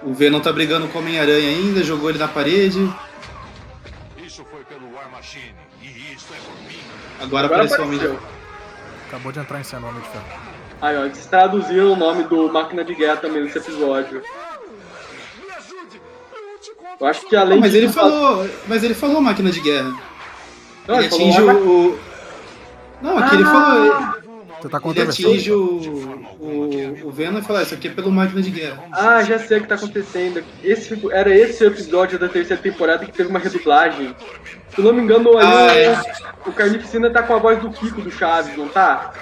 O 0.03 0.13
Venom 0.13 0.39
tá 0.39 0.53
brigando 0.53 0.87
com 0.89 0.99
o 0.99 1.01
Homem-Aranha 1.01 1.49
ainda, 1.49 1.83
jogou 1.83 2.11
ele 2.11 2.19
na 2.19 2.29
parede. 2.29 2.79
Isso 4.19 4.45
foi 4.45 4.63
pelo 4.65 4.93
War 4.95 5.11
Machine. 5.11 5.55
E 5.81 6.15
isso 6.15 6.29
é 6.33 6.37
por 6.37 6.63
mim. 6.69 6.79
Agora, 7.19 7.47
Agora 7.47 7.47
apareceu 7.47 7.81
o 7.81 7.87
Homem 7.87 7.99
apareceu. 7.99 8.23
Acabou 9.09 9.33
de 9.33 9.39
entrar 9.41 9.61
em 9.61 9.65
cena 9.65 9.87
o 9.87 9.89
Homem 9.89 10.03
de 10.03 10.09
Ferro. 10.09 10.25
Aí, 10.83 10.97
ó, 10.97 11.05
eles 11.07 11.25
traduziram 11.25 11.93
o 11.93 11.97
nome 11.97 12.25
do 12.25 12.53
máquina 12.53 12.85
de 12.85 12.95
guerra 12.95 13.17
também 13.17 13.43
nesse 13.43 13.57
episódio. 13.57 14.23
Eu 17.01 17.07
acho 17.07 17.29
que 17.29 17.37
além 17.37 17.55
Não, 17.57 17.61
mas 17.61 17.73
de 17.73 17.79
ele 17.79 17.89
falou. 17.89 18.49
Mas 18.67 18.83
ele 18.83 18.95
falou 18.95 19.21
máquina 19.21 19.51
de 19.51 19.61
guerra. 19.61 19.95
Não, 20.89 20.95
ele 20.97 21.05
ele 21.07 21.15
atinge 21.15 21.41
o. 21.43 21.69
o- 21.93 21.99
Não, 23.03 23.19
aqui 23.19 23.35
ele 23.35 23.45
Ah! 23.45 23.47
falou. 23.47 24.27
Você 24.59 24.69
tá 24.71 24.81
Ele 24.89 25.03
atinge 25.03 25.53
o, 25.53 26.27
o, 26.41 26.99
o 27.09 27.11
Venom 27.13 27.39
e 27.39 27.43
fala, 27.43 27.63
isso 27.63 27.75
aqui 27.75 27.89
é 27.89 27.91
pelo 27.91 28.11
máquina 28.11 28.41
de 28.41 28.51
guerra. 28.51 28.83
Ah, 28.91 29.23
já 29.23 29.39
sei 29.39 29.59
o 29.59 29.61
que 29.61 29.69
tá 29.69 29.75
acontecendo. 29.75 30.43
Esse, 30.65 30.99
era 31.13 31.31
esse 31.37 31.63
episódio 31.63 32.19
da 32.19 32.27
terceira 32.27 32.61
temporada 32.63 33.05
que 33.05 33.13
teve 33.13 33.29
uma 33.29 33.39
redublagem. 33.39 34.17
Se 34.71 34.79
eu 34.79 34.85
não 34.85 34.95
me 34.95 35.03
engano, 35.03 35.37
ali 35.37 35.47
Ah, 35.47 35.77
é. 35.77 36.03
o 36.47 36.53
Carnificina 36.53 37.11
tá 37.11 37.23
com 37.23 37.35
a 37.35 37.39
voz 37.39 37.61
do 37.61 37.71
Kiko 37.71 38.01
do 38.01 38.11
Chaves, 38.11 38.57
não 38.57 38.67
tá? 38.69 39.13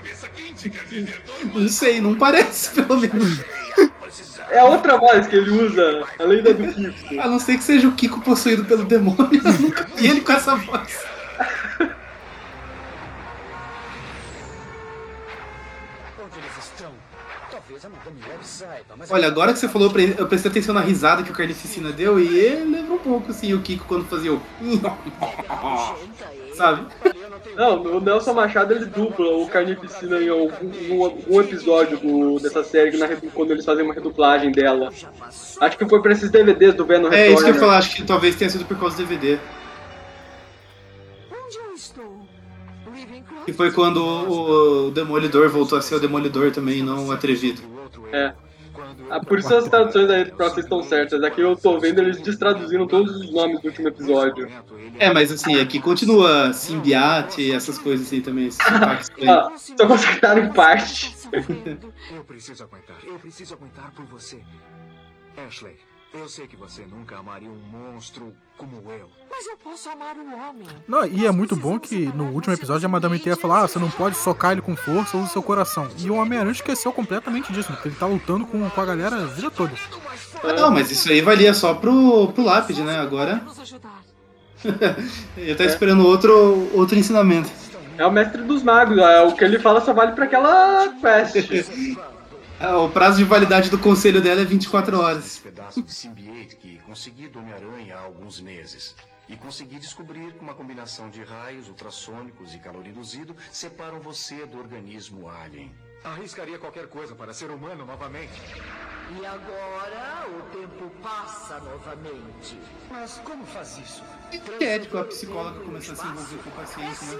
Não 1.54 1.68
sei, 1.68 2.00
não 2.00 2.14
parece, 2.14 2.70
pelo 2.82 3.00
menos. 3.00 3.40
É 4.50 4.58
a 4.60 4.64
outra 4.64 4.96
voz 4.98 5.26
que 5.26 5.36
ele 5.36 5.50
usa, 5.50 6.04
além 6.18 6.42
da 6.42 6.52
do 6.52 6.72
Kiko. 6.72 7.20
A 7.20 7.28
não 7.28 7.38
ser 7.38 7.56
que 7.58 7.64
seja 7.64 7.88
o 7.88 7.92
Kiko 7.92 8.20
possuído 8.20 8.64
pelo 8.64 8.84
demônio, 8.84 9.40
eu 9.44 9.52
nunca 9.60 9.86
vi 9.96 10.06
ele 10.06 10.20
com 10.20 10.32
essa 10.32 10.54
voz. 10.56 11.04
Olha, 19.10 19.26
agora 19.28 19.52
que 19.52 19.58
você 19.58 19.68
falou, 19.68 19.88
eu 19.88 19.92
pre- 19.92 20.14
eu 20.18 20.26
prestei 20.26 20.50
atenção 20.50 20.74
na 20.74 20.80
risada 20.80 21.22
que 21.22 21.30
o 21.30 21.34
Carnificina 21.34 21.92
deu 21.92 22.18
e 22.18 22.38
ele 22.38 22.76
lembra 22.76 22.94
um 22.94 22.98
pouco, 22.98 23.30
assim, 23.30 23.52
o 23.54 23.60
Kiko 23.60 23.84
quando 23.86 24.04
fazia 24.06 24.32
o... 24.32 24.42
Sabe? 26.56 26.86
Não, 27.56 27.82
o 27.82 28.00
Nelson 28.00 28.32
Machado 28.34 28.74
ele 28.74 28.86
dupla 28.86 29.26
o 29.36 29.46
Carnificina 29.48 30.18
em 30.20 30.28
algum, 30.28 30.72
em 30.74 31.02
algum 31.04 31.40
episódio 31.40 31.98
do- 31.98 32.40
dessa 32.40 32.64
série, 32.64 32.96
na, 32.96 33.06
redu- 33.06 33.30
quando 33.32 33.52
eles 33.52 33.64
fazem 33.64 33.84
uma 33.84 33.94
redublagem 33.94 34.50
dela. 34.50 34.90
Acho 35.60 35.78
que 35.78 35.88
foi 35.88 36.02
pra 36.02 36.12
esses 36.12 36.30
DVDs 36.30 36.74
do 36.74 36.84
Venom 36.84 37.12
É 37.12 37.28
isso 37.28 37.36
que 37.36 37.42
eu 37.42 37.46
ia 37.48 37.52
Retorna. 37.52 37.60
falar, 37.60 37.78
acho 37.78 37.94
que 37.96 38.02
talvez 38.02 38.34
tenha 38.36 38.50
sido 38.50 38.64
por 38.64 38.76
causa 38.78 38.96
do 38.96 39.02
DVD. 39.06 39.38
Que 43.44 43.52
foi 43.52 43.70
quando 43.72 43.98
o, 43.98 44.86
o 44.86 44.90
Demolidor 44.90 45.48
voltou 45.50 45.76
a 45.78 45.82
ser 45.82 45.94
o 45.96 46.00
Demolidor 46.00 46.50
também, 46.50 46.82
não 46.82 47.08
o 47.08 47.12
atrevido. 47.12 47.60
É. 48.12 48.32
Ah, 49.10 49.20
por 49.20 49.38
isso 49.38 49.54
as 49.54 49.68
traduções 49.68 50.10
aí 50.10 50.24
pra 50.24 50.48
vocês 50.48 50.64
estão 50.64 50.82
certas. 50.82 51.22
Aqui 51.22 51.40
eu 51.40 51.56
tô 51.56 51.78
vendo 51.78 52.00
eles 52.00 52.20
destraduziram 52.20 52.86
todos 52.86 53.14
os 53.16 53.30
nomes 53.32 53.60
do 53.60 53.68
último 53.68 53.88
episódio. 53.88 54.48
É, 54.98 55.12
mas 55.12 55.30
assim, 55.30 55.60
aqui 55.60 55.80
continua 55.80 56.52
Simbiate, 56.52 57.52
essas 57.52 57.78
coisas 57.78 58.06
assim 58.06 58.20
também. 58.20 58.46
Esses 58.46 58.60
aí. 58.60 59.28
Ah, 59.28 59.52
só 59.56 59.86
consertaram 59.86 60.44
em 60.44 60.52
parte. 60.52 61.14
Eu 61.32 62.24
preciso 62.24 62.62
aguentar. 62.64 62.96
Eu 63.04 63.18
preciso 63.18 63.54
aguentar 63.54 63.90
por 63.92 64.04
você. 64.06 64.40
Ashley, 65.36 65.76
eu 66.14 66.28
sei 66.28 66.46
que 66.46 66.56
você 66.56 66.82
nunca 66.86 67.18
amaria 67.18 67.48
um 67.48 67.58
monstro 67.70 68.32
como 68.56 68.76
eu. 68.92 69.08
Mas 69.28 69.46
eu 69.46 69.56
posso 69.56 69.88
amar 69.88 70.16
um 70.16 70.32
homem. 70.34 70.66
Não, 70.86 71.04
e 71.04 71.26
é 71.26 71.30
muito 71.30 71.56
bom 71.56 71.78
que 71.78 72.06
no 72.14 72.30
último 72.30 72.54
episódio 72.54 72.86
a 72.86 72.88
Madame 72.88 73.18
Teia 73.18 73.36
falou: 73.36 73.56
ah, 73.56 73.66
você 73.66 73.78
não 73.78 73.90
pode 73.90 74.16
socar 74.16 74.52
ele 74.52 74.60
com 74.60 74.76
força, 74.76 75.16
usa 75.16 75.26
o 75.26 75.32
seu 75.32 75.42
coração. 75.42 75.88
E 75.98 76.08
o 76.08 76.14
Homem-Aranha 76.14 76.52
esqueceu 76.52 76.92
completamente 76.92 77.52
disso, 77.52 77.70
né? 77.70 77.76
Porque 77.76 77.88
ele 77.88 77.96
tá 77.96 78.06
lutando 78.06 78.46
com, 78.46 78.68
com 78.70 78.80
a 78.80 78.84
galera 78.86 79.16
a 79.16 79.26
vida 79.26 79.50
toda. 79.50 79.72
Ah, 80.42 80.52
não, 80.52 80.70
mas 80.70 80.90
isso 80.90 81.10
aí 81.10 81.20
valia 81.20 81.52
só 81.52 81.74
pro, 81.74 82.28
pro 82.28 82.44
lápide, 82.44 82.82
né? 82.82 82.98
Agora. 82.98 83.42
Eu 85.36 85.56
tava 85.56 85.68
esperando 85.68 86.06
outro, 86.06 86.70
outro 86.72 86.96
ensinamento. 86.96 87.50
É 87.98 88.06
o 88.06 88.10
mestre 88.10 88.42
dos 88.42 88.62
magos, 88.62 88.98
é, 88.98 89.22
o 89.22 89.32
que 89.32 89.44
ele 89.44 89.58
fala 89.58 89.80
só 89.80 89.92
vale 89.92 90.12
pra 90.12 90.24
aquela 90.24 90.88
quest. 91.00 91.34
Ah, 92.60 92.78
O 92.78 92.88
prazo 92.90 93.18
de 93.18 93.24
validade 93.24 93.68
do 93.70 93.78
conselho 93.78 94.20
dela 94.22 94.40
é 94.40 94.44
24 94.44 94.98
horas. 95.00 95.38
pedaço 95.38 95.82
de 95.82 95.92
simbiente 95.92 96.56
que 96.56 96.78
consegui 96.80 97.28
do 97.28 97.38
Homem-Aranha 97.38 97.96
há 97.96 98.00
alguns 98.00 98.40
meses. 98.40 98.94
E 99.28 99.36
consegui 99.36 99.78
descobrir 99.78 100.32
que 100.34 100.40
uma 100.40 100.54
combinação 100.54 101.08
de 101.08 101.22
raios 101.22 101.68
ultrassônicos 101.68 102.54
e 102.54 102.58
calor 102.58 102.86
induzido 102.86 103.34
separam 103.50 103.98
você 104.00 104.44
do 104.46 104.58
organismo 104.58 105.28
alien. 105.28 105.72
Arriscaria 106.04 106.58
qualquer 106.58 106.86
coisa 106.86 107.14
para 107.14 107.32
ser 107.32 107.50
humano 107.50 107.86
novamente. 107.86 108.30
E 109.18 109.24
agora 109.24 110.26
o 110.28 110.42
tempo 110.56 110.90
passa 111.02 111.58
novamente. 111.60 112.58
Mas 112.90 113.20
como 113.24 113.44
faz 113.46 113.78
isso? 113.78 114.02
Que 114.58 114.64
é 114.64 114.74
ético 114.74 114.98
a 114.98 115.04
psicóloga 115.04 115.60
começar 115.60 115.92
a 115.94 115.96
se 115.96 116.06
envolver 116.06 116.36
com 116.42 116.50
o 116.50 116.52
paciente, 116.52 117.04
né? 117.06 117.18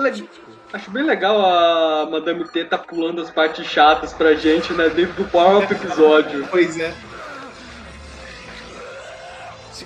Le- 0.00 0.28
Acho 0.72 0.90
bem 0.90 1.04
legal 1.04 1.36
a 1.44 2.10
Madame 2.10 2.48
T 2.48 2.64
tá 2.64 2.76
pulando 2.78 3.20
as 3.22 3.30
partes 3.30 3.64
chatas 3.66 4.12
pra 4.12 4.34
gente, 4.34 4.72
né, 4.72 4.88
dentro 4.88 5.22
do 5.22 5.30
próprio 5.30 5.76
episódio. 5.76 6.46
Pois 6.50 6.76
é. 6.78 6.92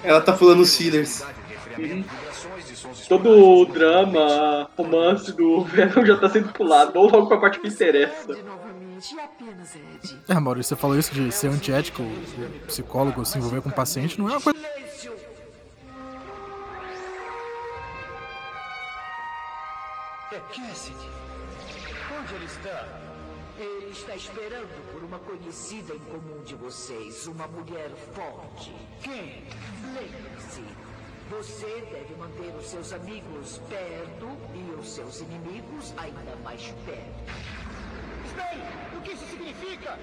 Ela 0.03 0.21
tá 0.23 0.33
pulando 0.33 0.61
os 0.63 0.75
fillers. 0.77 1.23
Todo 3.09 3.31
o 3.31 3.65
drama, 3.67 4.71
romance 4.77 5.33
do 5.33 5.63
Venom 5.67 6.05
já 6.05 6.17
tá 6.17 6.29
sendo 6.29 6.53
pulado. 6.53 6.93
Vamos 6.93 7.13
logo 7.13 7.27
pra 7.27 7.39
parte 7.39 7.61
que 7.61 7.69
interessa. 7.69 8.37
É, 10.29 10.35
Maurício, 10.41 10.75
você 10.75 10.81
falou 10.81 10.99
isso 10.99 11.15
de 11.15 11.31
ser 11.31 11.49
antiético, 11.49 12.03
psicólogo 12.67 13.25
se 13.25 13.39
envolver 13.39 13.61
com 13.61 13.71
paciente, 13.71 14.19
não 14.19 14.29
é 14.29 14.33
uma 14.33 14.41
coisa. 14.41 14.59
É 20.31 20.41
Cassidy. 20.41 21.09
Onde 22.21 22.35
ele 22.35 22.45
está? 22.45 22.87
Ele 23.59 23.91
está 23.91 24.15
esperando 24.15 24.93
por 24.93 25.03
uma 25.03 25.19
conhecida 25.19 25.93
em 25.95 25.99
comum 25.99 26.43
de 26.45 26.55
vocês, 26.55 27.27
uma 27.27 27.49
mulher 27.49 27.91
forte. 28.15 28.73
Quem? 29.03 29.43
Lembre-se, 29.95 30.38
você 31.31 31.85
deve 31.93 32.15
manter 32.17 32.55
os 32.57 32.67
seus 32.67 32.93
amigos 32.93 33.61
perto 33.69 34.29
e 34.55 34.81
os 34.81 34.89
seus 34.89 35.21
inimigos 35.21 35.95
ainda 35.97 36.37
mais 36.43 36.63
perto. 36.85 37.33
Espere! 38.25 38.63
O 38.97 39.01
que 39.03 39.13
isso 39.13 39.27
significa? 39.27 39.99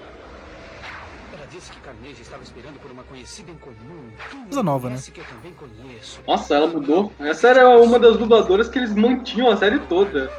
Ela 1.32 1.46
disse 1.46 1.70
que 1.72 1.80
Carnegie 1.80 2.22
estava 2.22 2.42
esperando 2.42 2.78
por 2.78 2.90
uma 2.90 3.02
conhecida 3.04 3.50
em 3.50 3.58
comum. 3.58 4.10
Coisa 4.44 4.62
nova, 4.62 4.88
né? 4.88 4.94
Parece 4.94 5.10
que 5.10 5.20
eu 5.20 5.24
também 5.24 5.52
conheço. 5.54 6.20
Nossa, 6.26 6.54
ela 6.54 6.66
mudou. 6.66 7.12
Essa 7.18 7.48
era 7.48 7.68
uma 7.80 7.98
das 7.98 8.16
dubladoras 8.16 8.68
que 8.68 8.78
eles 8.78 8.94
mantinham 8.94 9.50
a 9.50 9.56
série 9.56 9.80
toda. 9.80 10.30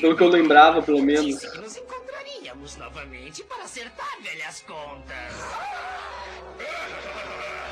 Pelo 0.00 0.16
que 0.16 0.22
eu 0.22 0.28
lembrava, 0.28 0.82
pelo 0.82 1.02
menos. 1.02 1.42
Nos 1.56 1.76
encontraríamos 1.76 2.76
novamente 2.76 3.44
para 3.44 3.62
acertar 3.62 4.10
velhas 4.22 4.60
contas. 4.62 5.70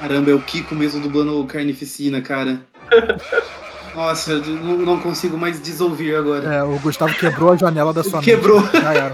Caramba, 0.00 0.30
é 0.30 0.34
o 0.34 0.40
Kiko 0.40 0.74
mesmo 0.74 1.00
dublando 1.00 1.40
o 1.40 1.46
Carnificina, 1.46 2.20
cara. 2.20 2.60
Nossa, 3.94 4.32
eu 4.32 4.44
não 4.44 5.00
consigo 5.00 5.36
mais 5.36 5.60
desouvir 5.60 6.14
agora. 6.14 6.54
É, 6.54 6.62
o 6.62 6.78
Gustavo 6.78 7.12
quebrou 7.14 7.52
a 7.52 7.56
janela 7.56 7.92
da 7.92 8.04
sua 8.04 8.20
Quebrou. 8.20 8.60
mente. 8.60 8.80
Já 8.80 8.94
era. 8.94 9.12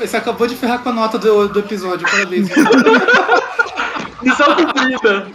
Você 0.00 0.16
acabou 0.16 0.46
de 0.46 0.56
ferrar 0.56 0.80
com 0.80 0.88
a 0.88 0.92
nota 0.92 1.18
do, 1.18 1.48
do 1.48 1.58
episódio, 1.60 2.08
parabéns. 2.10 2.48
Missão 4.22 4.56
cumprida. 4.56 5.26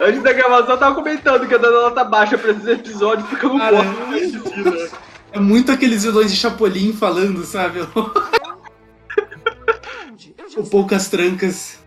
Antes 0.00 0.22
da 0.22 0.32
gravação 0.32 0.70
eu 0.74 0.78
tava 0.78 0.94
comentando 0.94 1.46
que 1.46 1.54
eu 1.54 1.58
dando 1.58 1.80
nota 1.80 2.04
baixa 2.04 2.36
pra 2.36 2.50
esses 2.50 2.66
episódios 2.66 3.26
porque 3.28 3.46
eu 3.46 3.50
não 3.50 3.58
Cara, 3.58 3.76
gosto 3.76 3.92
de 3.92 4.10
medicina. 4.10 4.88
É 5.32 5.38
muito 5.40 5.72
aqueles 5.72 6.02
vilões 6.04 6.30
de 6.32 6.36
Chapolin 6.36 6.92
falando, 6.92 7.44
sabe? 7.44 7.80
O 10.56 10.68
Poucas 10.68 11.08
Trancas. 11.08 11.78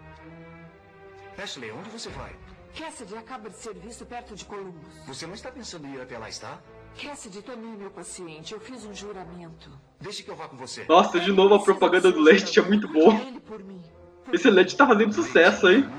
Ashley, 1.38 1.72
onde 1.72 1.90
você 1.90 2.10
vai? 2.10 2.36
Cassidy 2.78 3.16
acaba 3.16 3.50
de 3.50 3.58
ser 3.58 3.74
visto 3.76 4.06
perto 4.06 4.36
de 4.36 4.46
Columbus. 4.46 4.94
Você 5.08 5.26
não 5.26 5.34
está 5.34 5.52
pensando 5.52 5.88
em 5.88 5.96
ir 5.96 6.02
até 6.02 6.18
lá, 6.18 6.30
está? 6.30 6.60
Cassidy 7.02 7.42
também 7.42 7.74
é 7.74 7.76
meu 7.76 7.92
paciente. 7.92 8.54
Eu 8.54 8.60
fiz 8.60 8.86
um 8.86 8.94
juramento. 8.94 9.70
Deixe 10.00 10.24
que 10.24 10.30
eu 10.30 10.36
vá 10.36 10.48
com 10.48 10.58
você. 10.58 10.86
Nossa, 10.88 11.20
de 11.20 11.32
novo 11.32 11.56
a 11.56 11.60
propaganda 11.60 12.12
do 12.12 12.20
leite 12.20 12.60
é 12.60 12.62
muito 12.62 12.88
boa. 12.88 13.14
Esse 14.32 14.50
leite 14.50 14.76
tá 14.76 14.86
fazendo 14.86 15.14
sucesso, 15.14 15.70
hein? 15.70 15.90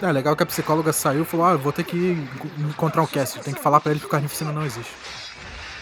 É 0.00 0.12
legal 0.12 0.36
que 0.36 0.42
a 0.42 0.46
psicóloga 0.46 0.92
saiu 0.92 1.22
e 1.22 1.24
falou: 1.24 1.46
Ah, 1.46 1.52
eu 1.52 1.58
vou 1.58 1.72
ter 1.72 1.84
que 1.84 2.16
encontrar 2.58 3.02
o 3.02 3.08
Cassidy, 3.08 3.44
tem 3.44 3.54
que 3.54 3.60
falar 3.60 3.80
pra 3.80 3.90
ele 3.90 4.00
que 4.00 4.06
o 4.06 4.10
Carnificina 4.10 4.52
não 4.52 4.64
existe. 4.64 4.92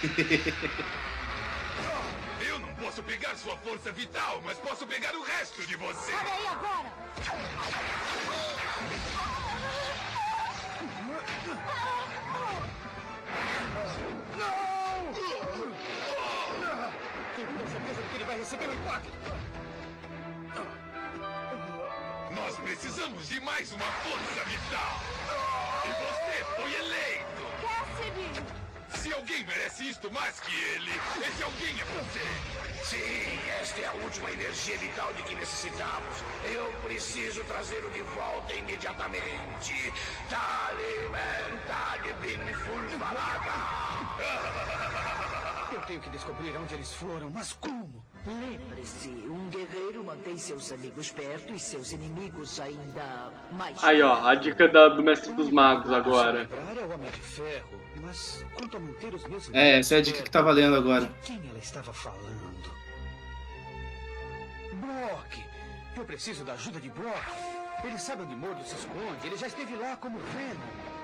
sua 3.47 3.57
força 3.59 3.93
vital, 3.93 4.43
mas 4.45 4.59
posso 4.59 4.85
pegar 4.89 5.15
o 5.15 5.23
resto 5.23 5.65
de 5.65 5.77
você. 5.77 6.13
Olha 6.13 6.33
aí 6.33 6.47
agora! 6.49 6.93
Tenho 17.37 17.69
certeza 17.69 18.03
de 18.03 18.09
que 18.09 18.17
ele 18.17 18.25
vai 18.25 18.39
receber 18.39 18.69
o 18.69 18.75
impacto. 18.75 19.13
Nós 22.35 22.57
precisamos 22.59 23.29
de 23.29 23.41
mais 23.43 23.71
uma 23.71 23.87
força 23.87 24.45
vital. 24.45 25.01
E 25.85 25.89
você 26.03 26.45
foi 26.57 26.75
eleito. 26.75 27.47
Cassidy! 27.63 28.66
Se 29.03 29.13
alguém 29.13 29.45
merece 29.45 29.89
isto 29.89 30.11
mais 30.11 30.41
que 30.41 30.55
ele, 30.55 30.91
esse 31.27 31.43
alguém 31.43 31.81
é 31.81 31.85
você. 31.85 32.67
Sim, 32.85 33.51
esta 33.61 33.81
é 33.81 33.87
a 33.87 33.93
última 33.93 34.31
energia 34.31 34.79
vital 34.79 35.13
de 35.15 35.23
que 35.25 35.35
necessitamos. 35.35 36.23
Eu 36.45 36.73
preciso 36.83 37.45
trazê-lo 37.45 37.91
de 37.91 38.03
volta 38.03 38.53
imediatamente. 38.55 39.93
Taliban 40.31 41.59
Talibin 41.67 42.41
Eu 45.73 45.81
tenho 45.83 46.01
que 46.01 46.11
descobrir 46.11 46.57
onde 46.57 46.75
eles 46.75 46.93
foram, 46.93 47.31
mas 47.31 47.53
como? 47.53 48.05
Lembre-se, 48.27 49.09
um 49.09 49.49
guerreiro 49.51 50.03
mantém 50.03 50.37
seus 50.37 50.73
amigos 50.73 51.11
perto 51.13 51.55
e 51.55 51.61
seus 51.61 51.93
inimigos 51.93 52.59
ainda 52.59 53.33
mais. 53.53 53.83
Aí, 53.85 54.03
ó, 54.03 54.27
a 54.27 54.35
dica 54.35 54.67
da- 54.67 54.89
do 54.89 55.01
Mestre 55.03 55.33
dos 55.33 55.49
Magos 55.51 55.93
agora. 55.93 56.41
Lembrar 56.41 56.73
é 56.73 56.85
É, 59.53 59.79
essa 59.79 59.95
é 59.95 59.99
a 59.99 60.01
dica 60.03 60.23
que 60.23 60.31
tá 60.31 60.43
valendo 60.43 60.75
agora. 60.75 61.09
Quem 61.23 61.41
ela 61.49 61.59
estava 61.59 61.93
falando? 61.93 62.67
Brock! 64.75 65.45
Eu 65.97 66.05
preciso 66.05 66.45
da 66.45 66.55
ajuda 66.55 66.81
de 66.81 66.91
Brock. 66.91 67.25
Ele 67.85 67.99
sabe 67.99 68.23
onde 68.23 68.35
Mordo 68.35 68.65
se 68.65 68.75
esconde. 68.75 69.25
Ele 69.25 69.37
já 69.37 69.47
esteve 69.47 69.77
lá 69.77 69.97
como 69.97 70.19
Venom. 70.19 70.97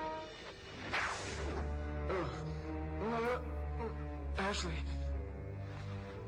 Ashley. 4.49 4.83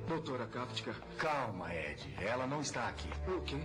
Doutora 0.07 0.45
Kafka. 0.45 0.93
Calma, 1.17 1.73
Ed. 1.73 2.15
Ela 2.21 2.45
não 2.45 2.61
está 2.61 2.87
aqui. 2.87 3.09
O 3.27 3.41
quê? 3.41 3.57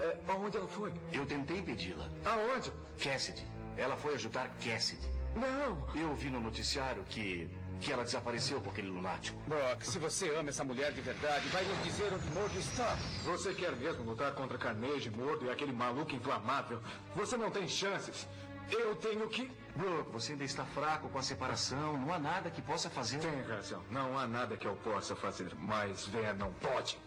É, 0.00 0.16
aonde 0.28 0.56
ela 0.56 0.68
foi? 0.68 0.92
Eu 1.12 1.26
tentei 1.26 1.58
impedi-la. 1.58 2.08
Aonde? 2.24 2.72
Cassidy. 3.02 3.44
Ela 3.76 3.96
foi 3.96 4.14
ajudar 4.14 4.48
Cassidy. 4.64 5.08
Não. 5.34 5.88
Eu 5.94 6.14
vi 6.14 6.30
no 6.30 6.40
noticiário 6.40 7.02
que. 7.04 7.48
que 7.80 7.92
ela 7.92 8.04
desapareceu 8.04 8.60
com 8.60 8.70
aquele 8.70 8.88
lunático. 8.88 9.38
Brock, 9.48 9.82
se 9.82 9.98
você 9.98 10.28
ama 10.36 10.50
essa 10.50 10.62
mulher 10.62 10.92
de 10.92 11.00
verdade, 11.00 11.48
vai 11.48 11.64
nos 11.64 11.82
dizer 11.82 12.12
onde 12.12 12.26
Mordo 12.30 12.58
está. 12.58 12.96
Você 13.24 13.52
quer 13.54 13.74
mesmo 13.76 14.04
lutar 14.04 14.32
contra 14.34 14.56
Carnage, 14.58 15.10
Mordo 15.10 15.46
e 15.46 15.50
aquele 15.50 15.72
maluco 15.72 16.14
inflamável? 16.14 16.80
Você 17.16 17.36
não 17.36 17.50
tem 17.50 17.66
chances. 17.66 18.28
Eu 18.70 18.94
tenho 18.96 19.28
que. 19.28 19.50
Brook, 19.74 20.10
você 20.12 20.32
ainda 20.32 20.44
está 20.44 20.64
fraco 20.66 21.08
com 21.08 21.18
a 21.18 21.22
separação. 21.22 21.96
Não 21.96 22.12
há 22.12 22.18
nada 22.18 22.50
que 22.50 22.60
possa 22.60 22.90
fazer. 22.90 23.18
Tem 23.18 23.42
razão. 23.42 23.82
Não 23.90 24.18
há 24.18 24.26
nada 24.26 24.54
que 24.56 24.66
eu 24.66 24.74
possa 24.76 25.16
fazer. 25.16 25.50
Mas 25.58 26.06
Venom 26.06 26.50
pode. 26.60 26.98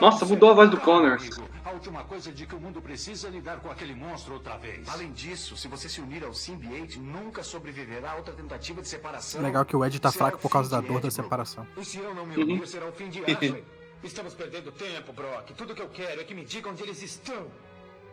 Nossa, 0.00 0.24
mudou 0.24 0.50
a 0.50 0.54
voz 0.54 0.70
do 0.70 0.78
Connor. 0.80 1.18
A 1.64 1.70
última 1.72 2.04
coisa 2.04 2.30
de 2.30 2.46
que 2.46 2.54
o 2.54 2.60
mundo 2.60 2.80
precisa 2.80 3.26
é 3.26 3.30
lidar 3.30 3.58
com 3.60 3.68
aquele 3.70 3.94
monstro 3.96 4.34
outra 4.34 4.56
vez. 4.56 4.88
Além 4.88 5.12
disso, 5.12 5.56
se 5.56 5.66
você 5.66 5.88
se 5.88 6.00
unir 6.00 6.22
ao 6.24 6.32
Symbiote, 6.32 7.00
nunca 7.00 7.42
sobreviverá 7.42 8.12
a 8.12 8.14
outra 8.16 8.32
tentativa 8.32 8.80
de 8.80 8.88
separação. 8.88 9.42
Legal 9.42 9.64
que 9.64 9.74
o 9.74 9.84
Ed 9.84 9.98
tá 9.98 10.12
Será 10.12 10.26
fraco 10.26 10.38
por 10.38 10.50
causa 10.50 10.70
da 10.70 10.80
dor 10.80 10.98
Ed, 10.98 11.02
da 11.02 11.10
separação. 11.10 11.66
E 11.76 11.84
se 11.84 11.98
eu 11.98 12.14
não 12.14 12.24
me 12.24 12.36
Uhum. 12.36 12.42
unir, 12.42 12.66
será 12.68 12.86
o 12.86 12.92
fim 12.92 13.08
de 13.08 13.24
Ashley. 13.24 13.64
Estamos 14.04 14.34
perdendo 14.34 14.70
tempo, 14.70 15.12
Brock. 15.12 15.50
Tudo 15.56 15.74
que 15.74 15.82
eu 15.82 15.88
quero 15.88 16.20
é 16.20 16.24
que 16.24 16.34
me 16.34 16.44
digam 16.44 16.72
onde 16.72 16.82
eles 16.84 17.02
estão. 17.02 17.46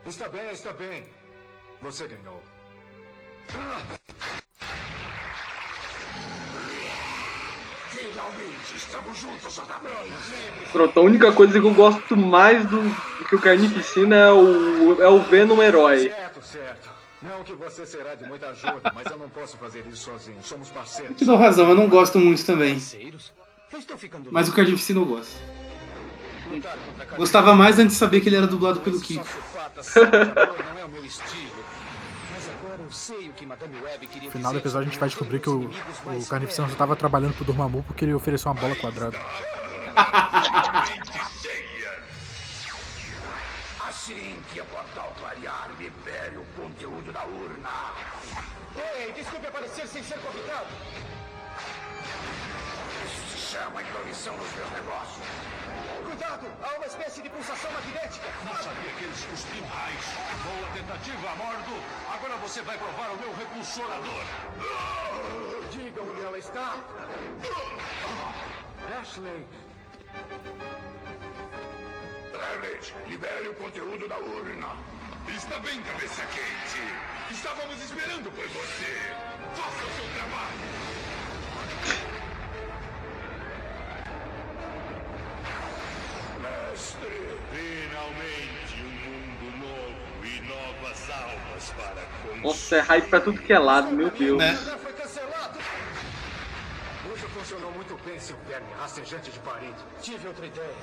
Está 0.06 0.28
bem, 0.28 0.50
está 0.52 0.74
bem. 0.74 1.04
Você 1.82 2.08
ganhou. 2.08 2.42
Pronto, 10.72 11.00
a 11.00 11.04
única 11.04 11.32
coisa 11.32 11.60
que 11.60 11.66
eu 11.66 11.74
gosto 11.74 12.16
mais 12.16 12.66
do 12.66 12.80
do 13.20 13.26
que 13.26 13.36
o 13.36 13.40
Carnificina 13.40 14.16
é 14.16 14.32
o, 14.32 15.02
é 15.02 15.08
o 15.08 15.20
Venom 15.20 15.62
herói. 15.62 16.10
Certo, 16.10 16.42
certo. 16.42 16.90
Não 17.22 17.44
que 17.44 17.54
você 17.54 17.86
será 17.86 18.16
de 18.16 18.26
muita 18.26 18.48
ajuda, 18.48 18.92
mas 18.96 19.06
eu 19.12 19.18
não 19.18 19.30
posso 19.30 19.58
fazer 19.58 19.86
isso 19.88 20.06
sozinho. 20.06 20.38
Somos 20.42 20.70
parceiros. 20.70 21.18
Te 21.18 21.26
dou 21.26 21.36
razão, 21.36 21.68
eu 21.68 21.76
não 21.76 21.90
gosto 21.90 22.18
muito 22.18 22.46
também. 22.46 22.82
Mas 24.32 24.48
o 24.48 24.54
Carnificina 24.54 25.02
eu 25.02 25.06
gosto. 25.06 25.36
Gostava 27.18 27.54
mais 27.54 27.78
antes 27.78 27.94
de 27.94 28.00
saber 28.00 28.22
que 28.22 28.30
ele 28.30 28.38
era 28.38 28.48
dublado 28.48 28.80
pelo 28.80 29.00
Kiko. 29.02 29.28
No 32.90 34.32
final 34.32 34.52
do 34.52 34.58
episódio 34.58 34.88
a 34.88 34.90
gente 34.90 35.00
vai 35.00 35.10
descobrir 35.10 35.40
que 35.40 35.50
o, 35.50 35.70
o 35.70 36.26
Carnificina 36.26 36.68
só 36.68 36.76
tava 36.76 36.96
trabalhando 36.96 37.36
pro 37.36 37.46
Dormammu 37.46 37.84
porque 37.84 38.04
ele 38.04 38.16
ofereceu 38.16 38.52
uma 38.52 38.60
bola 38.60 38.76
quadrada. 38.76 39.16
Assim 43.88 44.40
que 44.52 44.60
a 44.60 44.66
portal 44.66 45.14
clarear, 45.20 45.70
libere 45.78 46.38
o 46.38 46.46
conteúdo 46.60 47.12
da 47.12 47.24
urna. 47.26 47.94
Ei, 48.98 49.12
desculpe 49.14 49.46
aparecer 49.46 49.86
sem 49.88 50.02
ser 50.02 50.18
convidado. 50.20 50.68
Isso 53.06 53.38
se 53.38 53.56
chama 53.56 53.84
intromissão 53.84 54.36
nos 54.36 54.52
meus 54.56 54.72
negócios. 54.72 55.59
Cuidado, 56.20 56.52
há 56.62 56.76
uma 56.76 56.86
espécie 56.86 57.22
de 57.22 57.30
pulsação 57.30 57.72
magnética. 57.72 58.28
Não 58.44 58.54
sabia 58.54 58.92
que 58.92 59.06
eles 59.06 59.24
cuspiam 59.24 59.66
raios. 59.68 60.06
Boa 60.44 60.68
tentativa, 60.74 61.34
Mordo. 61.38 61.82
Agora 62.14 62.36
você 62.42 62.62
vai 62.62 62.78
provar 62.78 63.12
o 63.12 63.18
meu 63.20 63.34
repulsorador. 63.36 64.26
Diga 65.72 66.02
onde 66.02 66.22
ela 66.22 66.38
está. 66.38 66.76
Ashley. 69.00 69.48
Barrett, 72.34 72.94
libere 73.08 73.48
o 73.48 73.56
conteúdo 73.56 74.06
da 74.10 74.18
urna. 74.18 74.76
Está 75.30 75.58
bem, 75.60 75.82
cabeça 75.84 76.26
quente. 76.26 76.82
Estávamos 77.32 77.82
esperando 77.82 78.30
por 78.30 78.46
você. 78.46 79.16
Faça 79.56 79.86
o 79.86 79.90
seu 79.96 80.10
trabalho. 80.16 80.60
Mestre, 86.70 87.10
finalmente 87.52 88.84
um 88.84 88.92
mundo 89.10 89.58
novo 89.58 90.26
e 90.26 90.42
novas 90.42 91.10
almas 91.10 91.70
para 91.72 92.04
construir. 92.22 92.44
Nossa, 92.44 92.76
é 92.76 92.80
hype 92.80 93.10
pra 93.10 93.22
tudo 93.22 93.42
que 93.42 93.52
é 93.52 93.60
lado, 93.60 93.92
meu 93.92 94.12
Deus. 94.12 94.38
Né? 94.38 94.58
Hoje 97.12 97.26
funcionou 97.34 97.72
muito 97.72 97.98
bem, 98.06 98.20
seu 98.20 98.38
verme 98.48 98.68
rastejante 98.80 99.32
de 99.32 99.40
parede. 99.40 99.76
Tive 100.02 100.28
outra 100.28 100.46
ideia. 100.46 100.76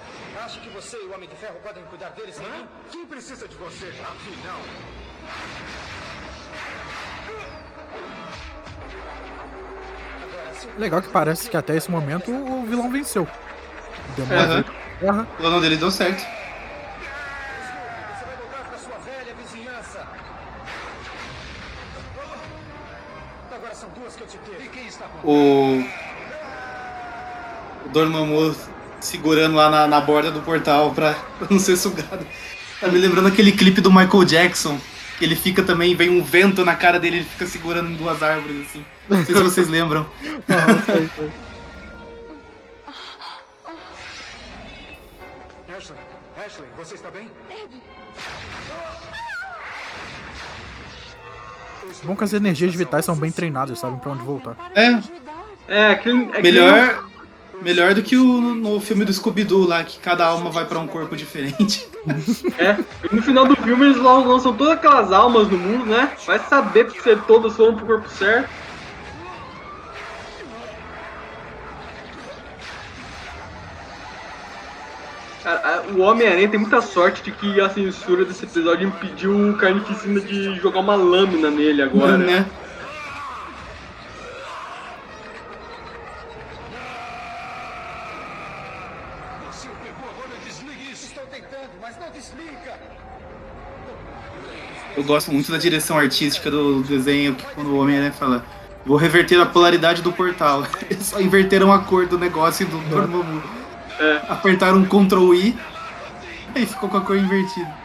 Acho 0.44 0.60
que 0.60 0.68
você 0.70 0.96
e 0.96 1.06
o 1.06 1.14
Homem 1.14 1.28
de 1.28 1.36
Ferro 1.36 1.58
podem 1.62 1.84
cuidar 1.84 2.10
deles 2.10 2.34
sem 2.34 2.50
mim? 2.50 2.66
Quem 2.90 3.06
precisa 3.06 3.46
de 3.46 3.54
você? 3.54 3.86
Afinal. 3.86 4.60
Legal 10.78 11.00
que 11.00 11.08
parece 11.10 11.48
que 11.48 11.56
até 11.56 11.76
esse 11.76 11.90
momento 11.90 12.32
o 12.32 12.66
vilão 12.66 12.90
venceu. 12.90 13.26
Demora 14.16 14.40
Aham. 14.40 14.85
Aham. 15.02 15.22
O 15.22 15.36
plano 15.36 15.60
dele 15.60 15.76
deu 15.76 15.90
certo. 15.90 16.24
O. 25.22 25.84
O 27.84 27.88
Dormammu 27.90 28.54
segurando 29.00 29.54
lá 29.54 29.70
na, 29.70 29.86
na 29.86 30.00
borda 30.00 30.30
do 30.30 30.40
portal 30.40 30.92
pra, 30.92 31.14
pra 31.38 31.48
não 31.50 31.58
ser 31.58 31.76
sugado. 31.76 32.26
Tá 32.80 32.88
me 32.88 32.98
lembrando 32.98 33.28
aquele 33.28 33.52
clipe 33.52 33.80
do 33.80 33.92
Michael 33.92 34.24
Jackson. 34.24 34.78
Que 35.18 35.24
ele 35.24 35.34
fica 35.34 35.62
também, 35.62 35.94
vem 35.94 36.10
um 36.10 36.22
vento 36.22 36.62
na 36.62 36.74
cara 36.74 37.00
dele, 37.00 37.16
ele 37.16 37.24
fica 37.24 37.46
segurando 37.46 37.90
em 37.90 37.94
duas 37.94 38.22
árvores 38.22 38.66
assim. 38.68 38.84
Não 39.08 39.24
sei 39.24 39.34
se 39.34 39.42
vocês 39.42 39.68
lembram. 39.68 40.06
Ashley, 45.76 45.98
Ashley, 46.44 46.68
você 46.76 46.94
está 46.94 47.10
bem? 47.10 47.28
Bom 52.04 52.16
que 52.16 52.24
as 52.24 52.32
energias 52.32 52.74
vitais 52.74 53.04
são 53.04 53.14
bem 53.16 53.30
treinadas, 53.30 53.78
sabem 53.78 53.98
pra 53.98 54.12
onde 54.12 54.22
voltar. 54.22 54.56
É, 54.74 54.98
É, 55.68 55.90
aquele. 55.90 56.24
aquele- 56.30 56.42
melhor, 56.42 57.04
melhor 57.62 57.94
do 57.94 58.02
que 58.02 58.16
o 58.16 58.24
no 58.40 58.80
filme 58.80 59.04
do 59.04 59.12
Scooby-Doo 59.12 59.66
lá, 59.66 59.84
que 59.84 59.98
cada 59.98 60.24
alma 60.26 60.50
vai 60.50 60.64
pra 60.64 60.78
um 60.78 60.86
corpo 60.86 61.16
diferente. 61.16 61.86
É, 62.56 62.76
e 63.10 63.16
no 63.16 63.20
final 63.20 63.44
do 63.46 63.56
filme 63.56 63.86
eles 63.86 63.96
lan- 63.96 64.24
lançam 64.24 64.56
todas 64.56 64.74
aquelas 64.74 65.10
almas 65.12 65.48
no 65.48 65.58
mundo, 65.58 65.86
né? 65.86 66.12
Vai 66.24 66.38
saber 66.38 66.88
se 66.92 67.16
todas 67.26 67.56
foram 67.56 67.74
pro 67.76 67.84
corpo 67.84 68.08
certo. 68.08 68.48
O 75.94 76.00
Homem-Aranha 76.00 76.48
tem 76.48 76.58
muita 76.58 76.80
sorte 76.80 77.22
de 77.22 77.30
que 77.30 77.60
a 77.60 77.68
censura 77.68 78.24
desse 78.24 78.44
episódio 78.44 78.88
impediu 78.88 79.50
o 79.50 79.56
Carnificina 79.56 80.20
de 80.20 80.56
jogar 80.56 80.80
uma 80.80 80.94
lâmina 80.94 81.50
nele 81.50 81.82
agora. 81.82 82.18
Né? 82.18 82.46
Não 91.98 92.12
desliga. 92.12 92.74
Eu 94.96 95.04
gosto 95.04 95.32
muito 95.32 95.50
da 95.50 95.58
direção 95.58 95.98
artística 95.98 96.50
do 96.50 96.82
desenho, 96.82 97.34
que 97.34 97.44
quando 97.54 97.68
o 97.68 97.78
Homem-Aranha 97.78 98.12
fala 98.12 98.44
Vou 98.86 98.96
reverter 98.96 99.40
a 99.40 99.46
polaridade 99.46 100.00
do 100.00 100.12
portal. 100.12 100.64
Eles 100.88 101.06
só 101.06 101.20
inverteram 101.20 101.72
a 101.72 101.80
cor 101.80 102.06
do 102.06 102.16
negócio 102.16 102.64
do 102.66 102.78
Dormammu. 102.88 103.42
É. 103.98 104.20
Apertaram 104.28 104.78
um 104.78 104.84
Ctrl 104.84 105.34
I, 105.34 105.58
ficou 106.64 106.88
com 106.88 106.96
a 106.96 107.00
cor 107.02 107.18
invertida. 107.18 107.76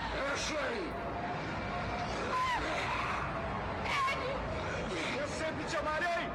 Eu 5.20 5.28
sempre 5.28 5.66
te 5.68 5.76
amarei! 5.76 6.30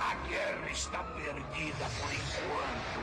A 0.00 0.14
guerra 0.28 0.70
está 0.70 0.98
perdida 0.98 1.86
por 2.00 2.12
enquanto. 2.12 3.00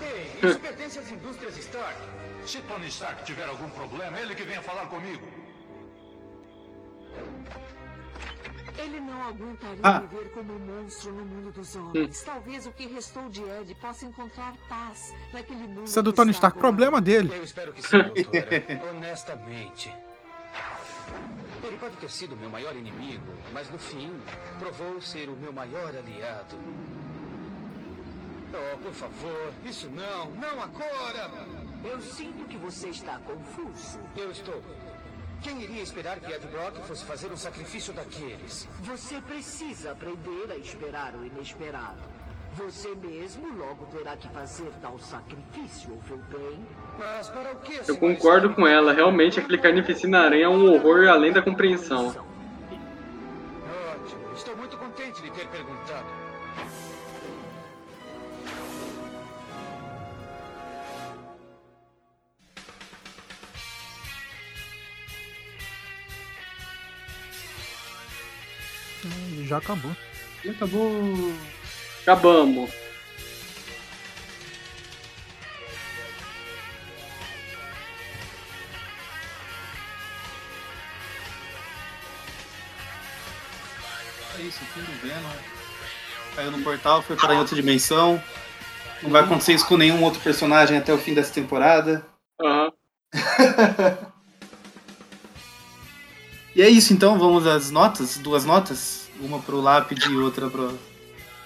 Ei, 0.00 0.48
isso 0.48 0.60
pertence 0.60 0.98
às 0.98 1.10
indústrias 1.10 1.58
Stark. 1.58 1.98
Se 2.46 2.60
Tony 2.62 2.88
Stark 2.88 3.24
tiver 3.24 3.48
algum 3.48 3.68
problema, 3.70 4.18
ele 4.18 4.34
que 4.34 4.44
venha 4.44 4.62
falar 4.62 4.86
comigo. 4.86 5.33
Ele 8.76 9.00
não 9.00 9.22
aguentaria 9.22 9.80
Ah. 9.82 10.00
viver 10.00 10.30
como 10.32 10.52
um 10.52 10.58
monstro 10.58 11.12
no 11.12 11.24
mundo 11.24 11.52
dos 11.52 11.76
homens. 11.76 12.22
Talvez 12.22 12.66
o 12.66 12.72
que 12.72 12.86
restou 12.86 13.28
de 13.28 13.42
Ed 13.42 13.74
possa 13.76 14.04
encontrar 14.04 14.54
paz 14.68 15.14
naquele 15.32 15.66
mundo. 15.68 15.84
Isso 15.84 15.98
é 15.98 16.02
do 16.02 16.12
Tony 16.12 16.30
está 16.32 16.48
Stark, 16.48 16.58
problema 16.58 17.00
dele. 17.00 17.30
Eu 17.32 17.44
espero 17.44 17.72
que 17.72 17.82
sim, 17.82 17.98
doutora. 17.98 18.82
Honestamente. 18.90 19.94
Ele 21.62 21.76
pode 21.78 21.96
ter 21.96 22.10
sido 22.10 22.36
meu 22.36 22.50
maior 22.50 22.74
inimigo, 22.76 23.32
mas 23.52 23.70
no 23.70 23.78
fim, 23.78 24.12
provou 24.58 25.00
ser 25.00 25.28
o 25.28 25.36
meu 25.36 25.52
maior 25.52 25.88
aliado. 25.96 26.56
Oh, 28.52 28.78
por 28.78 28.92
favor, 28.92 29.52
isso 29.64 29.88
não, 29.90 30.30
não 30.32 30.62
agora! 30.62 31.30
Eu 31.84 32.00
sinto 32.00 32.44
que 32.46 32.56
você 32.56 32.88
está 32.90 33.18
confuso. 33.18 33.98
Eu 34.16 34.30
estou. 34.30 34.62
Quem 35.44 35.60
iria 35.60 35.82
esperar 35.82 36.18
que 36.20 36.32
Ed 36.32 36.46
Brock 36.46 36.74
fosse 36.86 37.04
fazer 37.04 37.30
um 37.30 37.36
sacrifício 37.36 37.92
daqueles? 37.92 38.66
Você 38.80 39.20
precisa 39.20 39.92
aprender 39.92 40.50
a 40.50 40.56
esperar 40.56 41.14
o 41.14 41.22
inesperado. 41.22 42.00
Você 42.54 42.94
mesmo 42.94 43.54
logo 43.54 43.84
terá 43.92 44.16
que 44.16 44.26
fazer 44.30 44.70
tal 44.80 44.98
sacrifício, 44.98 45.92
ouviu 45.92 46.16
bem? 46.30 46.66
Mas 46.98 47.28
para 47.28 47.52
o 47.52 47.56
que, 47.56 47.78
Eu 47.86 47.98
concordo 47.98 48.54
com 48.54 48.66
ela. 48.66 48.94
Realmente, 48.94 49.38
aquele 49.38 49.58
Carnificina 49.58 50.20
Aranha 50.20 50.46
é 50.46 50.48
um 50.48 50.72
horror 50.72 51.08
além 51.08 51.30
da 51.30 51.42
compreensão. 51.42 52.06
Ótimo, 52.06 52.24
estou 54.34 54.56
muito 54.56 54.78
contente 54.78 55.20
de 55.20 55.30
ter 55.30 55.46
perguntado. 55.48 56.06
Já 69.46 69.58
acabou. 69.58 69.96
Já 70.44 70.52
acabou. 70.52 71.34
Acabamos. 72.02 72.70
É 84.36 84.42
isso, 84.42 84.58
fim 84.58 84.80
do 84.80 84.92
Venom. 85.00 85.30
Caiu 86.34 86.50
no 86.50 86.62
portal, 86.62 87.02
foi 87.02 87.16
para 87.16 87.34
em 87.34 87.38
outra 87.38 87.54
dimensão. 87.54 88.20
Não 89.02 89.10
vai 89.10 89.22
acontecer 89.22 89.52
isso 89.52 89.66
com 89.66 89.76
nenhum 89.76 90.02
outro 90.02 90.20
personagem 90.20 90.76
até 90.76 90.92
o 90.92 90.98
fim 90.98 91.14
dessa 91.14 91.32
temporada. 91.32 92.04
Aham. 92.40 92.72
E 96.54 96.62
é 96.62 96.68
isso 96.68 96.92
então, 96.92 97.18
vamos 97.18 97.46
às 97.46 97.70
notas, 97.70 98.16
duas 98.16 98.44
notas, 98.44 99.08
uma 99.20 99.40
pro 99.40 99.60
Lápide 99.60 100.10
e 100.10 100.16
outra 100.16 100.48
pro 100.48 100.78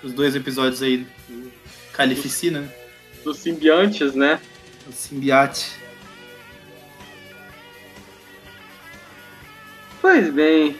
os 0.02 0.12
dois 0.12 0.36
episódios 0.36 0.82
aí 0.82 0.98
do 1.28 1.52
Calificina, 1.92 2.60
né? 2.60 2.70
Dos 3.24 3.38
simbiontes, 3.38 4.14
né? 4.14 4.40
O 4.88 4.92
simbiate. 4.92 5.72
Pois 10.00 10.32
bem. 10.32 10.76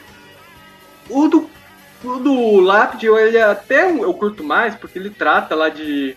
O 1.09 1.27
do, 1.27 1.51
o 2.05 2.19
do 2.19 2.61
Lápide, 2.61 3.07
ele 3.07 3.41
até 3.41 3.91
eu 3.91 4.15
curto 4.15 4.45
mais, 4.45 4.75
porque 4.75 4.99
ele 4.99 5.11
trata 5.11 5.55
lá 5.55 5.69
de. 5.69 6.17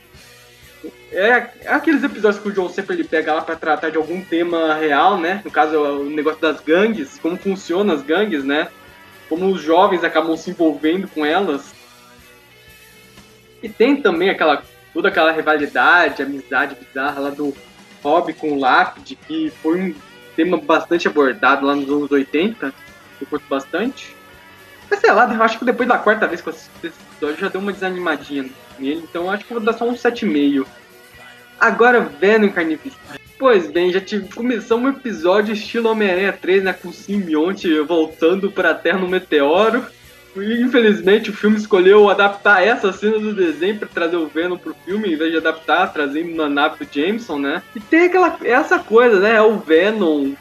É, 1.11 1.49
é 1.61 1.67
aqueles 1.67 2.03
episódios 2.03 2.41
que 2.41 2.49
o 2.49 2.51
John 2.51 2.69
sempre 2.69 2.95
ele 2.95 3.03
pega 3.03 3.33
lá 3.33 3.41
pra 3.41 3.55
tratar 3.55 3.89
de 3.89 3.97
algum 3.97 4.21
tema 4.23 4.73
real, 4.75 5.19
né? 5.19 5.41
No 5.43 5.51
caso, 5.51 5.77
o 5.77 6.09
negócio 6.09 6.41
das 6.41 6.59
gangues, 6.61 7.19
como 7.19 7.37
funcionam 7.37 7.93
as 7.93 8.01
gangues, 8.01 8.43
né? 8.43 8.69
Como 9.29 9.47
os 9.47 9.61
jovens 9.61 10.03
acabam 10.03 10.35
se 10.35 10.49
envolvendo 10.49 11.07
com 11.07 11.25
elas. 11.25 11.73
E 13.61 13.69
tem 13.69 14.01
também 14.01 14.29
aquela 14.29 14.63
toda 14.93 15.07
aquela 15.07 15.31
rivalidade, 15.31 16.21
amizade 16.21 16.75
bizarra 16.75 17.21
lá 17.21 17.29
do 17.29 17.55
Rob 18.03 18.33
com 18.33 18.53
o 18.53 18.59
Lápide, 18.59 19.15
que 19.15 19.51
foi 19.61 19.79
um 19.79 19.95
tema 20.35 20.57
bastante 20.57 21.07
abordado 21.07 21.65
lá 21.65 21.75
nos 21.75 21.89
anos 21.89 22.11
80. 22.11 22.73
Eu 23.21 23.27
curto 23.27 23.45
bastante. 23.47 24.15
Mas 24.91 24.99
sei 24.99 25.11
lá, 25.13 25.33
eu 25.33 25.41
acho 25.41 25.57
que 25.57 25.63
depois 25.63 25.87
da 25.87 25.97
quarta 25.97 26.27
vez 26.27 26.41
que 26.41 26.49
eu 26.49 26.53
assisti 26.53 26.87
esse 26.87 26.97
episódio 27.13 27.39
já 27.39 27.47
deu 27.47 27.61
uma 27.61 27.71
desanimadinha 27.71 28.49
nele, 28.77 29.01
então 29.09 29.23
eu 29.23 29.29
acho 29.29 29.45
que 29.45 29.53
vou 29.53 29.63
dar 29.63 29.71
só 29.71 29.85
um 29.87 29.93
7,5. 29.93 30.67
Agora, 31.57 32.01
Venom 32.01 32.49
Carnificina. 32.49 33.17
Pois 33.39 33.71
bem, 33.71 33.91
já 33.91 34.01
tive, 34.01 34.27
começamos 34.33 34.85
um 34.85 34.97
episódio 34.97 35.53
estilo 35.53 35.89
Homem-Aranha 35.89 36.33
3, 36.33 36.63
né, 36.63 36.73
com 36.73 36.89
o 36.89 36.93
simbionte 36.93 37.79
voltando 37.79 38.51
pra 38.51 38.73
Terra 38.73 38.99
no 38.99 39.07
meteoro. 39.07 39.85
E, 40.35 40.61
infelizmente 40.61 41.29
o 41.29 41.33
filme 41.33 41.57
escolheu 41.57 42.09
adaptar 42.09 42.61
essa 42.61 42.91
cena 42.91 43.17
do 43.17 43.33
desenho 43.33 43.77
pra 43.77 43.87
trazer 43.87 44.17
o 44.17 44.27
Venom 44.27 44.57
pro 44.57 44.75
filme, 44.85 45.13
em 45.13 45.17
vez 45.17 45.31
de 45.31 45.37
adaptar, 45.37 45.87
trazendo 45.91 46.35
na 46.35 46.49
nave 46.49 46.85
do 46.85 46.93
Jameson, 46.93 47.39
né? 47.39 47.63
E 47.75 47.79
tem 47.79 48.05
aquela 48.05 48.37
essa 48.43 48.77
coisa, 48.79 49.19
né? 49.19 49.41
O 49.41 49.57
Venom. 49.57 50.33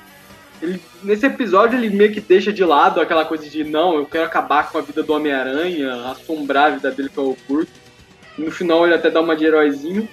Ele, 0.62 0.80
nesse 1.02 1.26
episódio 1.26 1.78
ele 1.78 1.88
meio 1.88 2.12
que 2.12 2.20
deixa 2.20 2.52
de 2.52 2.64
lado 2.64 3.00
aquela 3.00 3.24
coisa 3.24 3.48
de 3.48 3.64
não, 3.64 3.94
eu 3.94 4.04
quero 4.04 4.24
acabar 4.24 4.70
com 4.70 4.78
a 4.78 4.82
vida 4.82 5.02
do 5.02 5.12
Homem-Aranha, 5.12 6.10
assombrar 6.10 6.66
a 6.66 6.74
vida 6.74 6.90
dele 6.90 7.08
que 7.08 7.18
eu 7.18 7.36
curto. 7.46 7.72
No 8.36 8.50
final 8.50 8.84
ele 8.84 8.94
até 8.94 9.10
dá 9.10 9.20
uma 9.20 9.36
de 9.36 9.44
heróizinho. 9.44 10.08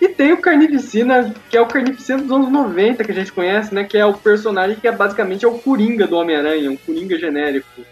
E 0.00 0.08
tem 0.08 0.32
o 0.32 0.40
Carnificina, 0.40 1.34
que 1.48 1.56
é 1.56 1.60
o 1.60 1.66
Carnificina 1.66 2.18
dos 2.18 2.30
anos 2.30 2.50
90 2.50 3.04
que 3.04 3.12
a 3.12 3.14
gente 3.14 3.32
conhece, 3.32 3.72
né? 3.72 3.84
Que 3.84 3.96
é 3.96 4.04
o 4.04 4.12
personagem 4.12 4.76
que 4.76 4.88
é 4.88 4.92
basicamente 4.92 5.44
é 5.44 5.48
o 5.48 5.58
Coringa 5.58 6.06
do 6.06 6.16
Homem-Aranha, 6.16 6.70
um 6.70 6.76
Coringa 6.76 7.18
genérico. 7.18 7.82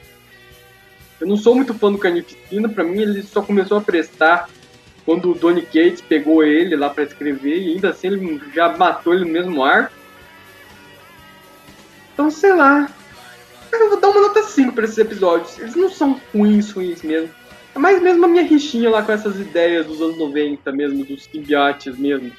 Eu 1.21 1.27
não 1.27 1.37
sou 1.37 1.55
muito 1.55 1.73
fã 1.73 1.91
do 1.91 1.99
Carnificina, 1.99 2.69
pra 2.69 2.83
mim 2.83 3.01
ele 3.01 3.23
só 3.23 3.41
começou 3.41 3.79
a 3.79 3.81
prestar 3.81 4.49
quando 5.05 5.31
o 5.31 5.35
Donny 5.35 5.63
Cates 5.63 6.01
pegou 6.01 6.43
ele 6.43 6.77
lá 6.77 6.91
pra 6.91 7.05
escrever 7.05 7.59
e 7.59 7.75
ainda 7.75 7.91
assim 7.91 8.09
ele 8.09 8.41
já 8.55 8.77
matou 8.77 9.15
ele 9.15 9.25
no 9.25 9.31
mesmo 9.31 9.65
ar. 9.65 9.93
Então, 12.23 12.31
sei 12.31 12.55
lá. 12.55 12.89
Eu 13.73 13.89
vou 13.89 14.01
dar 14.01 14.11
uma 14.11 14.21
nota 14.21 14.45
5 14.45 14.73
pra 14.73 14.85
esses 14.85 14.97
episódios. 14.97 15.59
Eles 15.59 15.75
não 15.75 15.91
são 15.91 16.21
ruins, 16.33 16.71
ruins 16.71 17.03
mesmo. 17.03 17.35
É 17.75 17.79
mais 17.81 18.01
mesmo 18.01 18.25
a 18.25 18.29
minha 18.29 18.45
rixinha 18.45 18.89
lá 18.91 19.03
com 19.03 19.11
essas 19.11 19.41
ideias 19.41 19.87
dos 19.87 20.01
anos 20.01 20.17
90 20.19 20.71
mesmo, 20.71 21.05
dos 21.05 21.25
simbiotes 21.25 21.99
mesmo. 21.99 22.31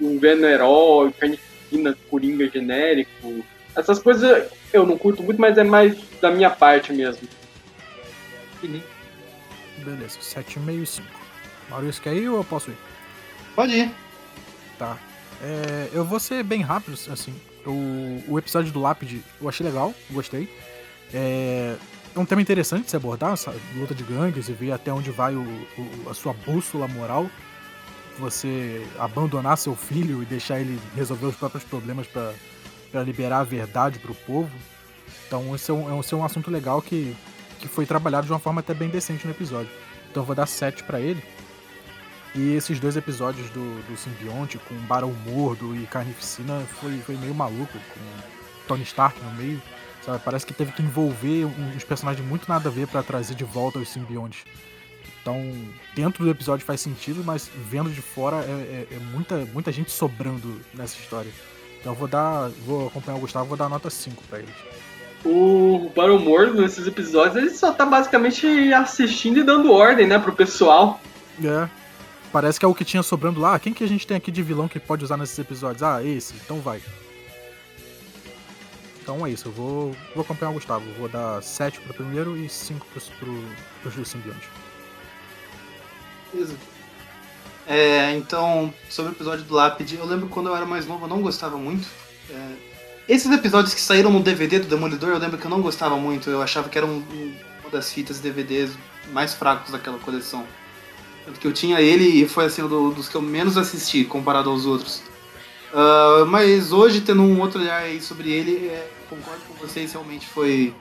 Um 0.00 0.18
Venom 0.18 0.48
herói, 0.48 1.12
Carnificina, 1.12 1.96
Coringa 2.10 2.48
genérico. 2.50 3.44
Essas 3.76 4.00
coisas 4.00 4.50
eu 4.72 4.84
não 4.84 4.98
curto 4.98 5.22
muito, 5.22 5.40
mas 5.40 5.56
é 5.58 5.62
mais 5.62 5.96
da 6.20 6.32
minha 6.32 6.50
parte 6.50 6.92
mesmo. 6.92 7.28
Beleza, 9.78 10.18
7,5 10.18 10.82
e 10.82 10.86
5. 10.86 11.08
Maurício, 11.70 12.02
quer 12.02 12.14
ir 12.14 12.28
ou 12.28 12.38
eu 12.38 12.44
posso 12.44 12.70
ir? 12.70 12.76
Pode 13.54 13.76
ir. 13.76 13.90
Tá. 14.76 14.98
É, 15.40 15.90
eu 15.92 16.04
vou 16.04 16.18
ser 16.18 16.42
bem 16.42 16.62
rápido, 16.62 16.98
assim. 17.12 17.34
O, 17.66 18.22
o 18.28 18.38
episódio 18.38 18.72
do 18.72 18.80
Lápide 18.80 19.22
eu 19.40 19.48
achei 19.48 19.64
legal, 19.66 19.94
gostei. 20.10 20.48
É, 21.12 21.76
é 22.14 22.18
um 22.18 22.24
tema 22.26 22.42
interessante 22.42 22.84
de 22.84 22.90
se 22.90 22.96
abordar, 22.96 23.32
essa 23.32 23.54
luta 23.76 23.94
de 23.94 24.02
gangues 24.02 24.48
e 24.48 24.52
ver 24.52 24.72
até 24.72 24.92
onde 24.92 25.10
vai 25.10 25.34
o, 25.34 25.40
o- 25.42 26.10
a 26.10 26.14
sua 26.14 26.32
bússola 26.32 26.86
moral. 26.88 27.28
Você 28.18 28.86
abandonar 28.98 29.58
seu 29.58 29.74
filho 29.74 30.22
e 30.22 30.26
deixar 30.26 30.60
ele 30.60 30.78
resolver 30.94 31.26
os 31.26 31.34
próprios 31.34 31.64
problemas 31.64 32.06
para 32.06 33.02
liberar 33.02 33.40
a 33.40 33.44
verdade 33.44 33.98
para 33.98 34.12
o 34.12 34.14
povo. 34.14 34.50
Então 35.26 35.54
esse 35.54 35.70
é 35.70 35.74
um, 35.74 35.96
é 35.96 36.00
esse 36.00 36.14
é 36.14 36.16
um 36.16 36.24
assunto 36.24 36.50
legal 36.50 36.80
que, 36.80 37.16
que 37.58 37.66
foi 37.66 37.84
trabalhado 37.86 38.26
de 38.26 38.32
uma 38.32 38.38
forma 38.38 38.60
até 38.60 38.72
bem 38.72 38.88
decente 38.88 39.26
no 39.26 39.32
episódio. 39.32 39.70
Então 40.10 40.22
eu 40.22 40.26
vou 40.26 40.34
dar 40.36 40.46
7 40.46 40.84
para 40.84 41.00
ele. 41.00 41.20
E 42.34 42.54
esses 42.54 42.80
dois 42.80 42.96
episódios 42.96 43.48
do, 43.50 43.80
do 43.88 43.96
simbionte, 43.96 44.58
com 44.58 44.74
Barão 44.86 45.12
Mordo 45.26 45.74
e 45.76 45.86
Carnificina, 45.86 46.60
foi, 46.80 46.98
foi 46.98 47.16
meio 47.16 47.34
maluco, 47.34 47.72
com 47.72 48.00
Tony 48.66 48.82
Stark 48.82 49.20
no 49.22 49.32
meio. 49.34 49.62
Sabe? 50.04 50.20
Parece 50.24 50.44
que 50.44 50.52
teve 50.52 50.72
que 50.72 50.82
envolver 50.82 51.44
uns 51.46 51.84
personagens 51.84 52.26
muito 52.26 52.48
nada 52.48 52.68
a 52.68 52.72
ver 52.72 52.86
para 52.88 53.02
trazer 53.02 53.34
de 53.34 53.44
volta 53.44 53.78
os 53.78 53.88
simbiontes. 53.88 54.44
Então, 55.22 55.40
dentro 55.94 56.24
do 56.24 56.30
episódio 56.30 56.66
faz 56.66 56.80
sentido, 56.80 57.22
mas 57.24 57.48
vendo 57.70 57.88
de 57.88 58.02
fora 58.02 58.36
é, 58.38 58.86
é- 58.90 58.96
é 58.96 58.98
muita, 58.98 59.36
muita 59.52 59.72
gente 59.72 59.90
sobrando 59.90 60.60
nessa 60.74 60.98
história. 60.98 61.30
Então 61.80 61.92
eu 61.92 61.98
vou 61.98 62.08
dar. 62.08 62.50
Vou 62.66 62.88
acompanhar 62.88 63.16
o 63.16 63.20
Gustavo, 63.20 63.46
vou 63.46 63.56
dar 63.56 63.68
nota 63.68 63.88
5 63.88 64.22
para 64.28 64.40
eles. 64.40 64.54
O 65.24 65.90
Baromor, 65.96 66.52
nesses 66.52 66.86
episódios, 66.86 67.36
ele 67.36 67.50
só 67.50 67.72
tá 67.72 67.86
basicamente 67.86 68.46
assistindo 68.74 69.38
e 69.38 69.42
dando 69.42 69.72
ordem, 69.72 70.06
né, 70.06 70.18
pro 70.18 70.32
pessoal. 70.34 71.00
É. 71.42 71.68
Parece 72.34 72.58
que 72.58 72.64
é 72.64 72.68
o 72.68 72.74
que 72.74 72.84
tinha 72.84 73.00
sobrando 73.00 73.40
lá. 73.40 73.56
Quem 73.60 73.72
que 73.72 73.84
a 73.84 73.86
gente 73.86 74.04
tem 74.04 74.16
aqui 74.16 74.32
de 74.32 74.42
vilão 74.42 74.66
que 74.66 74.80
pode 74.80 75.04
usar 75.04 75.16
nesses 75.16 75.38
episódios? 75.38 75.84
Ah, 75.84 76.02
esse. 76.02 76.34
Então 76.44 76.60
vai. 76.60 76.82
Então 79.00 79.24
é 79.24 79.30
isso. 79.30 79.46
Eu 79.46 79.52
vou, 79.52 79.96
vou 80.16 80.24
acompanhar 80.24 80.50
o 80.50 80.54
Gustavo. 80.54 80.84
Vou 80.98 81.08
dar 81.08 81.40
7 81.40 81.80
pro 81.82 81.94
primeiro 81.94 82.36
e 82.36 82.48
5 82.48 82.84
pros, 82.86 83.08
pro, 83.08 83.44
pros 83.80 83.94
do 83.94 84.04
simbionte. 84.04 84.48
Beleza. 86.32 86.56
É, 87.68 88.16
então, 88.16 88.74
sobre 88.90 89.12
o 89.12 89.14
episódio 89.14 89.44
do 89.44 89.54
Lápide, 89.54 89.94
eu 89.94 90.04
lembro 90.04 90.26
quando 90.26 90.48
eu 90.48 90.56
era 90.56 90.66
mais 90.66 90.88
novo, 90.88 91.04
eu 91.04 91.08
não 91.08 91.22
gostava 91.22 91.56
muito. 91.56 91.86
É, 92.28 92.52
esses 93.08 93.30
episódios 93.30 93.72
que 93.72 93.80
saíram 93.80 94.10
no 94.10 94.20
DVD 94.20 94.58
do 94.58 94.66
Demolidor, 94.66 95.10
eu 95.10 95.18
lembro 95.18 95.38
que 95.38 95.46
eu 95.46 95.50
não 95.52 95.62
gostava 95.62 95.96
muito. 95.96 96.28
Eu 96.28 96.42
achava 96.42 96.68
que 96.68 96.76
era 96.76 96.86
um, 96.86 96.96
um, 96.96 97.34
uma 97.60 97.70
das 97.70 97.92
fitas 97.92 98.18
DVDs 98.18 98.72
mais 99.12 99.34
fracos 99.34 99.70
daquela 99.70 100.00
coleção. 100.00 100.44
Tanto 101.24 101.40
que 101.40 101.46
eu 101.46 101.52
tinha 101.52 101.80
ele 101.80 102.04
e 102.04 102.28
foi 102.28 102.46
assim, 102.46 102.62
um 102.62 102.68
do, 102.68 102.90
dos 102.90 103.08
que 103.08 103.14
eu 103.14 103.22
menos 103.22 103.56
assisti 103.56 104.04
comparado 104.04 104.50
aos 104.50 104.66
outros. 104.66 105.02
Uh, 105.72 106.26
mas 106.26 106.70
hoje, 106.70 107.00
tendo 107.00 107.22
um 107.22 107.40
outro 107.40 107.60
olhar 107.60 107.82
aí 107.82 108.00
sobre 108.00 108.30
ele, 108.30 108.68
é, 108.68 108.88
concordo 109.08 109.40
com 109.48 109.54
vocês, 109.54 109.92
realmente 109.92 110.26
foi. 110.26 110.72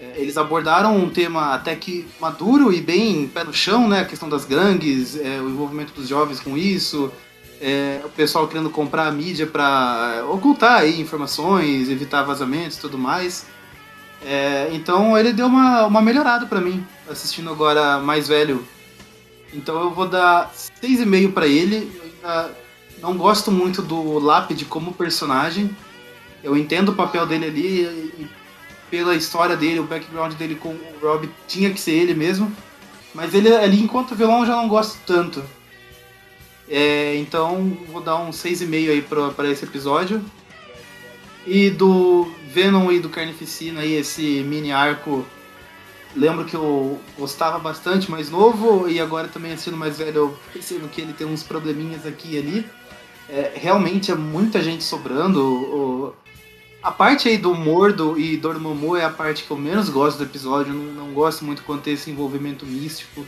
É, 0.00 0.14
eles 0.16 0.36
abordaram 0.36 0.96
um 0.96 1.10
tema 1.10 1.54
até 1.54 1.74
que 1.74 2.06
maduro 2.20 2.72
e 2.72 2.80
bem 2.80 3.28
pé 3.28 3.44
no 3.44 3.52
chão, 3.52 3.88
né? 3.88 4.00
A 4.00 4.04
questão 4.04 4.28
das 4.28 4.44
gangues, 4.44 5.16
é, 5.16 5.40
o 5.40 5.48
envolvimento 5.48 5.92
dos 5.92 6.08
jovens 6.08 6.40
com 6.40 6.56
isso, 6.56 7.12
é, 7.60 8.00
o 8.04 8.08
pessoal 8.08 8.46
querendo 8.46 8.70
comprar 8.70 9.06
a 9.06 9.12
mídia 9.12 9.46
para 9.46 10.24
ocultar 10.30 10.80
aí 10.80 11.00
informações, 11.00 11.88
evitar 11.88 12.22
vazamentos 12.22 12.76
e 12.76 12.80
tudo 12.80 12.96
mais. 12.96 13.46
É, 14.22 14.68
então 14.72 15.16
ele 15.16 15.32
deu 15.32 15.46
uma, 15.46 15.86
uma 15.86 16.02
melhorada 16.02 16.46
para 16.46 16.60
mim, 16.60 16.84
assistindo 17.08 17.50
agora 17.50 17.98
mais 17.98 18.28
velho. 18.28 18.66
Então 19.52 19.80
eu 19.80 19.90
vou 19.90 20.08
dar 20.08 20.52
6,5 20.82 21.32
para 21.32 21.46
ele. 21.46 21.90
Eu 21.94 22.02
ainda 22.02 22.54
não 23.00 23.16
gosto 23.16 23.50
muito 23.50 23.82
do 23.82 24.18
Lápide 24.18 24.64
como 24.64 24.92
personagem. 24.92 25.74
Eu 26.42 26.56
entendo 26.56 26.90
o 26.90 26.94
papel 26.94 27.26
dele 27.26 27.46
ali 27.46 28.28
pela 28.90 29.14
história 29.14 29.56
dele, 29.56 29.80
o 29.80 29.84
background 29.84 30.34
dele 30.34 30.54
com 30.54 30.70
o 30.70 30.98
Rob 31.02 31.28
tinha 31.46 31.70
que 31.70 31.80
ser 31.80 31.92
ele 31.92 32.14
mesmo. 32.14 32.52
Mas 33.14 33.34
ele 33.34 33.54
ali 33.54 33.80
enquanto 33.80 34.14
vilão 34.14 34.40
eu 34.40 34.46
já 34.46 34.56
não 34.56 34.68
gosto 34.68 34.98
tanto. 35.06 35.42
É, 36.68 37.16
então 37.16 37.76
vou 37.90 38.00
dar 38.00 38.16
um 38.16 38.30
6,5 38.30 38.90
aí 38.90 39.02
para 39.32 39.48
esse 39.48 39.64
episódio. 39.64 40.22
E 41.46 41.70
do 41.70 42.30
Venom 42.48 42.92
e 42.92 43.00
do 43.00 43.08
Carnificina 43.08 43.80
aí, 43.80 43.94
esse 43.94 44.42
mini 44.42 44.70
arco. 44.70 45.24
Lembro 46.16 46.44
que 46.44 46.54
eu 46.54 46.98
gostava 47.18 47.58
bastante 47.58 48.10
mais 48.10 48.30
novo 48.30 48.88
e 48.88 48.98
agora 48.98 49.28
também 49.28 49.56
sendo 49.56 49.76
mais 49.76 49.98
velho 49.98 50.16
eu 50.16 50.38
percebo 50.52 50.88
que 50.88 51.00
ele 51.00 51.12
tem 51.12 51.26
uns 51.26 51.42
probleminhas 51.42 52.06
aqui 52.06 52.34
e 52.34 52.38
ali. 52.38 52.66
É, 53.28 53.52
realmente 53.54 54.10
é 54.10 54.14
muita 54.14 54.62
gente 54.62 54.82
sobrando. 54.82 55.40
O, 55.40 56.14
a 56.82 56.90
parte 56.90 57.28
aí 57.28 57.36
do 57.36 57.54
Mordo 57.54 58.18
e 58.18 58.36
Dormammu 58.36 58.96
é 58.96 59.04
a 59.04 59.10
parte 59.10 59.44
que 59.44 59.50
eu 59.50 59.56
menos 59.56 59.90
gosto 59.90 60.18
do 60.18 60.24
episódio. 60.24 60.72
Não, 60.72 61.06
não 61.06 61.12
gosto 61.12 61.44
muito 61.44 61.62
quando 61.62 61.82
tem 61.82 61.94
esse 61.94 62.10
envolvimento 62.10 62.64
místico. 62.64 63.26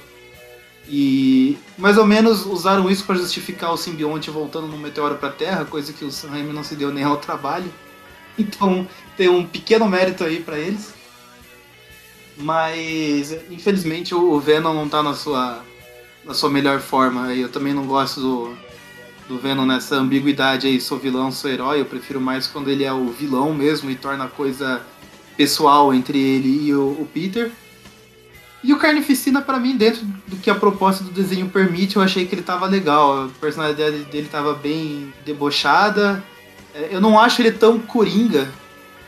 E 0.89 1.59
mais 1.77 1.99
ou 1.99 2.07
menos 2.07 2.47
usaram 2.47 2.91
isso 2.91 3.05
para 3.05 3.17
justificar 3.17 3.73
o 3.73 3.77
simbionte 3.77 4.31
voltando 4.31 4.67
no 4.67 4.79
meteoro 4.79 5.17
para 5.17 5.29
a 5.29 5.33
Terra, 5.33 5.65
coisa 5.65 5.93
que 5.93 6.05
o 6.05 6.11
Sam 6.11 6.31
Raimi 6.31 6.53
não 6.53 6.65
se 6.65 6.75
deu 6.75 6.91
nem 6.91 7.05
ao 7.05 7.19
trabalho. 7.19 7.71
Então 8.39 8.89
tem 9.17 9.29
um 9.29 9.45
pequeno 9.45 9.89
mérito 9.89 10.25
aí 10.25 10.41
para 10.41 10.59
eles. 10.59 10.95
Mas 12.41 13.33
infelizmente 13.51 14.15
o 14.15 14.39
Venom 14.41 14.75
não 14.75 14.89
tá 14.89 15.03
na 15.03 15.15
sua 15.15 15.63
na 16.25 16.35
sua 16.35 16.51
melhor 16.51 16.81
forma. 16.81 17.35
Eu 17.35 17.49
também 17.49 17.73
não 17.73 17.87
gosto 17.87 18.21
do, 18.21 18.57
do 19.29 19.39
Venom 19.39 19.67
nessa 19.67 19.97
ambiguidade 19.97 20.67
aí, 20.67 20.81
sou 20.81 20.99
vilão, 20.99 21.33
sou 21.33 21.51
herói. 21.51 21.81
Eu 21.81 21.87
prefiro 21.87 22.21
mais 22.21 22.47
quando 22.47 22.71
ele 22.71 22.85
é 22.85 22.93
o 22.93 23.09
vilão 23.09 23.53
mesmo 23.53 23.91
e 23.91 23.97
torna 23.97 24.25
a 24.25 24.29
coisa 24.29 24.83
pessoal 25.37 25.93
entre 25.95 26.19
ele 26.19 26.67
e 26.67 26.75
o, 26.75 26.91
o 27.01 27.09
Peter. 27.13 27.51
E 28.63 28.75
o 28.75 28.79
Carnificina, 28.79 29.41
para 29.41 29.59
mim, 29.59 29.77
dentro 29.77 30.05
do 30.27 30.37
que 30.37 30.51
a 30.51 30.55
proposta 30.55 31.03
do 31.03 31.11
desenho 31.11 31.49
permite, 31.49 31.97
eu 31.97 32.03
achei 32.03 32.27
que 32.27 32.35
ele 32.35 32.43
tava 32.43 32.67
legal. 32.67 33.25
A 33.25 33.29
personalidade 33.41 34.05
dele 34.05 34.29
tava 34.31 34.53
bem 34.53 35.13
debochada. 35.25 36.23
É, 36.75 36.89
eu 36.91 37.01
não 37.01 37.19
acho 37.19 37.41
ele 37.41 37.53
tão 37.53 37.79
coringa 37.79 38.51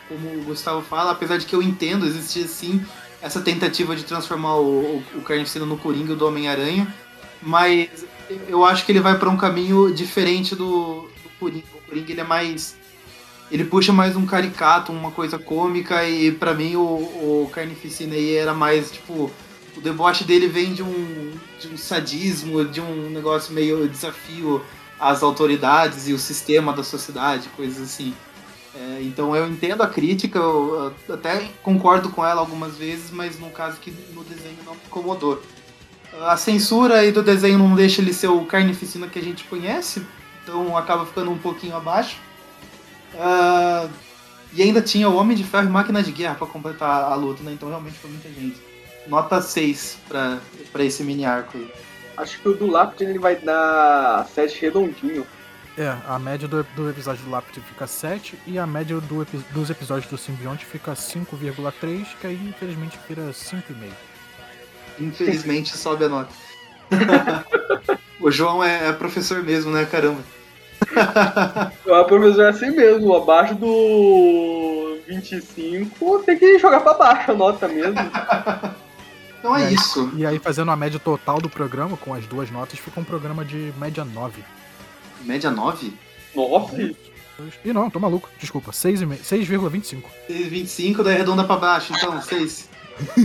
como 0.09 0.41
o 0.41 0.45
Gustavo 0.45 0.83
fala, 0.83 1.13
apesar 1.13 1.39
de 1.39 1.47
que 1.47 1.55
eu 1.55 1.63
entendo, 1.63 2.07
existia 2.07 2.47
sim 2.47 2.85
essa 3.23 3.41
tentativa 3.41 3.95
de 3.95 4.03
transformar 4.03 4.57
o, 4.57 5.03
o, 5.15 5.23
Carnificina 5.23 5.65
no 5.65 5.79
Coringa 5.79 6.15
do 6.17 6.27
Homem-Aranha, 6.27 6.93
mas 7.41 8.05
eu 8.49 8.65
acho 8.65 8.85
que 8.85 8.91
ele 8.91 9.01
vai 9.01 9.17
para 9.17 9.31
um 9.31 9.37
caminho 9.37 9.95
diferente 9.95 10.57
do, 10.57 11.09
do 11.23 11.31
Coringa. 11.39 11.65
O 11.75 11.89
Coringa 11.89 12.13
ele 12.13 12.21
é 12.21 12.25
mais. 12.25 12.77
Ele 13.51 13.65
puxa 13.65 13.93
mais 13.93 14.17
um 14.17 14.27
caricato, 14.27 14.93
uma 14.93 15.11
coisa 15.11 15.39
cômica, 15.39 16.09
e 16.09 16.33
para 16.33 16.55
mim 16.55 16.75
o, 16.75 16.81
o 16.83 17.51
Carnificina 17.53 18.15
aí 18.15 18.35
era 18.35 18.53
mais 18.53 18.91
tipo. 18.91 19.31
O 19.75 19.81
deboche 19.81 20.25
dele 20.25 20.49
vem 20.49 20.75
de 20.75 20.83
um, 20.83 21.33
de 21.59 21.69
um 21.69 21.79
sadismo, 21.79 22.63
de 22.65 22.81
um 22.81 23.09
negócio 23.09 23.55
meio 23.55 23.89
desafio 23.89 24.63
às 25.01 25.23
autoridades 25.23 26.09
e 26.09 26.13
o 26.13 26.19
sistema 26.19 26.75
da 26.75 26.83
sociedade, 26.83 27.49
coisas 27.57 27.81
assim. 27.81 28.15
É, 28.75 29.03
então 29.03 29.37
eu 29.37 29.47
entendo 29.47 29.83
a 29.83 29.87
crítica, 29.87 30.39
eu 30.39 30.95
até 31.09 31.49
concordo 31.63 32.09
com 32.09 32.25
ela 32.25 32.41
algumas 32.41 32.77
vezes, 32.77 33.11
mas 33.11 33.39
no 33.39 33.51
caso 33.51 33.79
que 33.79 33.91
no 34.15 34.25
desenho 34.25 34.57
não 34.65 34.75
me 34.75 34.81
incomodou. 34.87 35.43
A 36.23 36.37
censura 36.37 36.97
aí 36.97 37.13
do 37.13 37.23
desenho 37.23 37.59
não 37.59 37.75
deixa 37.75 38.01
ele 38.01 38.13
ser 38.13 38.29
o 38.29 38.45
carnificina 38.45 39.07
que 39.07 39.19
a 39.19 39.23
gente 39.23 39.45
conhece, 39.45 40.05
então 40.43 40.77
acaba 40.77 41.07
ficando 41.07 41.31
um 41.31 41.39
pouquinho 41.39 41.77
abaixo. 41.77 42.19
Uh, 43.15 43.91
e 44.55 44.63
ainda 44.63 44.83
tinha 44.83 45.09
o 45.09 45.17
Homem 45.17 45.37
de 45.37 45.45
Ferro 45.45 45.67
e 45.67 45.71
Máquina 45.71 46.03
de 46.03 46.13
Guerra 46.13 46.35
para 46.35 46.47
completar 46.47 47.05
a 47.05 47.15
luta, 47.15 47.43
né? 47.43 47.53
Então 47.53 47.69
realmente 47.69 47.99
foi 47.99 48.11
muita 48.11 48.29
gente. 48.29 48.61
Nota 49.07 49.41
6 49.41 49.99
para 50.09 50.85
esse 50.85 51.03
mini 51.03 51.25
arco 51.25 51.57
aí. 51.57 51.71
Acho 52.17 52.41
que 52.41 52.49
o 52.49 52.55
do 52.55 52.67
Lápide 52.67 53.05
ele 53.05 53.19
vai 53.19 53.37
dar 53.37 54.27
7 54.29 54.61
redondinho. 54.61 55.27
É, 55.77 55.97
a 56.07 56.19
média 56.19 56.47
do, 56.47 56.63
do 56.77 56.91
episódio 56.91 57.25
do 57.25 57.31
Lápide 57.31 57.61
fica 57.61 57.87
7 57.87 58.39
e 58.47 58.59
a 58.59 58.67
média 58.67 59.01
do, 59.01 59.27
dos 59.53 59.71
episódios 59.71 60.11
do 60.11 60.19
Simbionte 60.19 60.67
fica 60.67 60.93
5,3, 60.93 62.07
que 62.21 62.27
aí 62.27 62.35
infelizmente 62.35 62.99
vira 63.09 63.23
5,5. 63.31 63.63
Infelizmente 65.01 65.73
sobe 65.77 66.05
a 66.05 66.09
nota. 66.11 66.33
o 68.21 68.31
João 68.31 68.63
é, 68.63 68.89
é, 68.89 68.93
professor 68.93 69.43
mesmo, 69.43 69.73
né? 69.73 69.87
Caramba. 69.87 70.21
o 71.87 72.05
professor 72.05 72.45
é 72.45 72.49
assim 72.51 72.71
mesmo, 72.71 73.15
abaixo 73.15 73.55
do 73.55 74.99
25 75.09 76.19
tem 76.27 76.39
que 76.39 76.59
jogar 76.59 76.81
pra 76.81 76.95
baixo 76.95 77.31
a 77.31 77.35
nota 77.35 77.67
mesmo. 77.67 77.97
Então 79.39 79.57
é 79.57 79.67
aí, 79.67 79.75
isso. 79.75 80.13
E 80.17 80.27
aí, 80.27 80.39
fazendo 80.39 80.71
a 80.71 80.77
média 80.77 81.01
total 81.01 81.41
do 81.41 81.49
programa, 81.49 81.97
com 81.97 82.13
as 82.13 82.27
duas 82.27 82.51
notas, 82.51 82.79
fica 82.79 83.01
um 83.01 83.05
programa 83.05 83.45
de 83.45 83.73
média 83.79 84.05
9. 84.05 84.45
Média 85.25 85.51
9? 85.51 85.93
9? 86.35 86.97
Ih, 87.65 87.73
não, 87.73 87.91
tô 87.91 87.99
maluco. 87.99 88.29
Desculpa, 88.39 88.71
6,25. 88.71 90.05
6,25, 90.29 91.03
daí 91.03 91.15
arredonda 91.15 91.45
pra 91.45 91.57
baixo, 91.57 91.93
então, 91.95 92.21
6. 92.21 92.69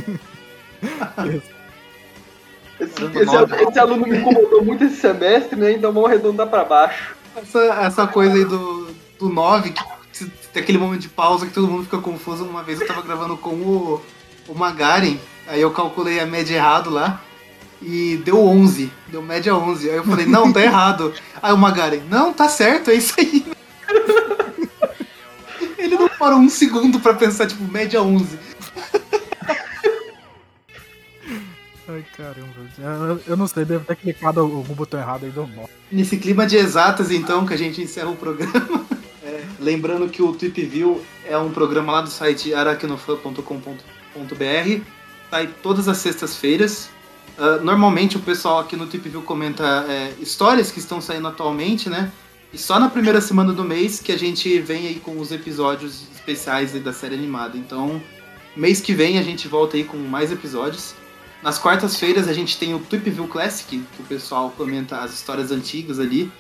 esse, 2.80 3.04
esse, 3.04 3.64
esse, 3.70 3.80
aluno 3.80 4.08
me 4.08 4.18
incomodou 4.18 4.64
muito 4.64 4.84
esse 4.84 4.96
semestre, 4.98 5.56
né? 5.58 5.74
Então 5.74 5.92
vamos 5.92 6.10
arredondar 6.10 6.48
pra 6.48 6.64
baixo. 6.64 7.16
Essa, 7.36 7.60
essa 7.60 8.08
coisa 8.08 8.36
aí 8.36 8.46
do, 8.46 8.88
do 9.20 9.30
9, 9.30 9.72
que 9.72 9.84
tem 10.54 10.64
aquele 10.64 10.78
momento 10.78 11.02
de 11.02 11.10
pausa 11.10 11.46
que 11.46 11.54
todo 11.54 11.68
mundo 11.68 11.84
fica 11.84 12.00
confuso. 12.00 12.46
Uma 12.46 12.64
vez 12.64 12.82
eu 12.82 12.88
tava 12.88 13.02
gravando 13.02 13.38
com 13.38 13.52
o, 13.52 14.02
o 14.48 14.56
Magaren, 14.56 15.18
aí 15.48 15.62
eu 15.62 15.72
calculei 15.72 16.20
a 16.20 16.26
média 16.26 16.56
errado 16.56 16.90
lá 16.90 17.22
e 17.82 18.18
deu 18.24 18.44
11, 18.44 18.92
deu 19.08 19.22
média 19.22 19.56
11. 19.56 19.90
Aí 19.90 19.98
eu 19.98 20.04
falei, 20.04 20.26
não, 20.26 20.52
tá 20.52 20.62
errado. 20.62 21.14
Aí 21.42 21.54
o 21.54 21.58
Magaren, 21.58 22.02
não, 22.10 22.34
tá 22.34 22.50
certo, 22.50 22.92
é 22.92 22.96
isso 22.96 23.14
aí. 23.18 23.46
Ele 25.78 25.96
não 25.96 26.10
parou 26.10 26.40
um 26.40 26.50
segundo 26.50 27.00
pra 27.00 27.14
pensar, 27.14 27.48
tipo, 27.48 27.64
média 27.72 28.02
11. 28.02 28.38
Ai, 31.90 32.04
caramba. 32.16 33.22
Eu 33.26 33.38
não 33.38 33.48
sei, 33.48 33.64
deve 33.64 33.86
ter 33.86 33.96
clicado 33.96 34.44
o 34.44 34.76
botão 34.76 35.00
errado 35.00 35.26
aí 35.26 35.32
do 35.32 35.48
nó. 35.48 35.68
Nesse 35.92 36.18
clima 36.18 36.46
de 36.46 36.58
exatas, 36.58 37.12
então, 37.12 37.46
que 37.46 37.54
a 37.54 37.58
gente 37.58 37.82
encerra 37.82 38.10
o 38.10 38.16
programa. 38.16 38.86
É, 39.28 39.44
lembrando 39.60 40.08
que 40.08 40.22
o 40.22 40.32
Tweep 40.32 40.66
View 40.68 41.04
é 41.26 41.38
um 41.38 41.52
programa 41.52 41.92
lá 41.92 42.00
do 42.00 42.10
site 42.10 42.54
aracnofan.com.br. 42.54 44.82
Sai 45.30 45.50
todas 45.62 45.90
as 45.90 45.98
sextas-feiras. 45.98 46.90
Uh, 47.38 47.64
normalmente 47.64 48.18
o 48.18 48.20
pessoal 48.20 48.60
aqui 48.60 48.76
no 48.76 48.88
Tip 48.88 49.08
View 49.08 49.22
comenta 49.22 49.86
é, 49.88 50.14
histórias 50.20 50.72
que 50.72 50.80
estão 50.80 51.00
saindo 51.00 51.28
atualmente, 51.28 51.88
né? 51.88 52.12
E 52.52 52.58
só 52.58 52.80
na 52.80 52.90
primeira 52.90 53.22
semana 53.22 53.54
do 53.54 53.64
mês 53.64 54.00
que 54.00 54.12
a 54.12 54.18
gente 54.18 54.60
vem 54.60 54.88
aí 54.88 54.96
com 54.96 55.20
os 55.20 55.32
episódios 55.32 56.04
especiais 56.16 56.72
da 56.72 56.94
série 56.94 57.14
animada. 57.14 57.58
Então, 57.58 58.02
mês 58.56 58.82
que 58.82 58.94
vem 58.94 59.20
a 59.20 59.22
gente 59.22 59.48
volta 59.48 59.78
aí 59.78 59.84
com 59.84 59.98
mais 59.98 60.32
episódios. 60.32 60.96
Nas 61.44 61.60
quartas-feiras 61.60 62.28
a 62.28 62.34
gente 62.34 62.58
tem 62.58 62.74
o 62.74 62.80
Tweepville 62.80 63.28
Classic, 63.28 63.70
que 63.70 64.02
o 64.02 64.06
pessoal 64.06 64.52
comenta 64.58 64.98
as 64.98 65.14
histórias 65.14 65.52
antigas 65.52 66.00
ali. 66.00 66.32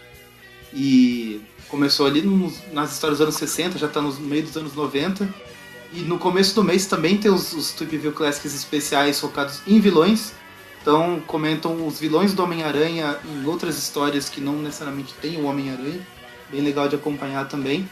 E 0.73 1.41
começou 1.67 2.07
ali 2.07 2.21
nos, 2.21 2.61
nas 2.71 2.93
histórias 2.93 3.19
dos 3.19 3.27
anos 3.27 3.35
60, 3.35 3.77
já 3.77 3.87
tá 3.87 4.01
no 4.01 4.11
meio 4.13 4.43
dos 4.43 4.57
anos 4.57 4.73
90. 4.73 5.27
E 5.93 5.99
no 5.99 6.17
começo 6.17 6.55
do 6.55 6.63
mês 6.63 6.85
também 6.85 7.17
tem 7.17 7.29
os, 7.29 7.53
os 7.53 7.71
Tweepville 7.71 8.13
Classics 8.13 8.53
especiais 8.53 9.19
focados 9.19 9.61
em 9.67 9.79
vilões. 9.79 10.33
Então 10.81 11.21
comentam 11.27 11.85
os 11.85 11.99
vilões 11.99 12.33
do 12.33 12.43
Homem-Aranha 12.43 13.17
em 13.25 13.45
outras 13.45 13.77
histórias 13.77 14.29
que 14.29 14.39
não 14.39 14.53
necessariamente 14.53 15.13
tem 15.15 15.37
o 15.37 15.45
Homem-Aranha. 15.45 16.01
Bem 16.49 16.61
legal 16.61 16.87
de 16.87 16.95
acompanhar 16.95 17.47
também. 17.47 17.89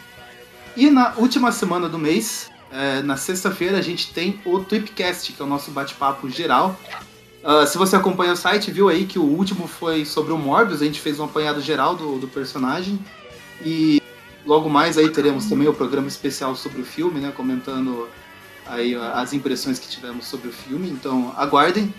E 0.77 0.89
na 0.89 1.13
última 1.17 1.51
semana 1.51 1.89
do 1.89 1.97
mês, 1.97 2.49
é, 2.71 3.01
na 3.01 3.15
sexta-feira, 3.15 3.77
a 3.77 3.81
gente 3.81 4.13
tem 4.13 4.39
o 4.45 4.59
Tweepcast, 4.59 5.31
que 5.31 5.41
é 5.41 5.45
o 5.45 5.47
nosso 5.47 5.71
bate-papo 5.71 6.29
geral. 6.29 6.77
Uh, 7.43 7.65
se 7.67 7.77
você 7.77 7.95
acompanha 7.95 8.33
o 8.33 8.35
site, 8.35 8.71
viu 8.71 8.89
aí 8.89 9.05
que 9.05 9.19
o 9.19 9.23
último 9.23 9.67
foi 9.67 10.03
sobre 10.03 10.33
o 10.33 10.37
Morbius, 10.37 10.81
a 10.81 10.85
gente 10.85 10.99
fez 10.99 11.19
um 11.19 11.25
apanhado 11.25 11.61
geral 11.61 11.95
do, 11.95 12.17
do 12.17 12.27
personagem. 12.27 12.99
E 13.63 14.01
logo 14.45 14.69
mais 14.69 14.97
aí 14.97 15.09
teremos 15.09 15.45
também 15.45 15.67
o 15.67 15.73
programa 15.73 16.07
especial 16.07 16.55
sobre 16.55 16.81
o 16.81 16.85
filme, 16.85 17.19
né? 17.19 17.31
Comentando 17.31 18.09
aí 18.65 18.95
as 18.95 19.31
impressões 19.31 19.77
que 19.77 19.87
tivemos 19.87 20.25
sobre 20.25 20.49
o 20.49 20.51
filme. 20.51 20.89
Então 20.89 21.33
aguardem. 21.37 21.93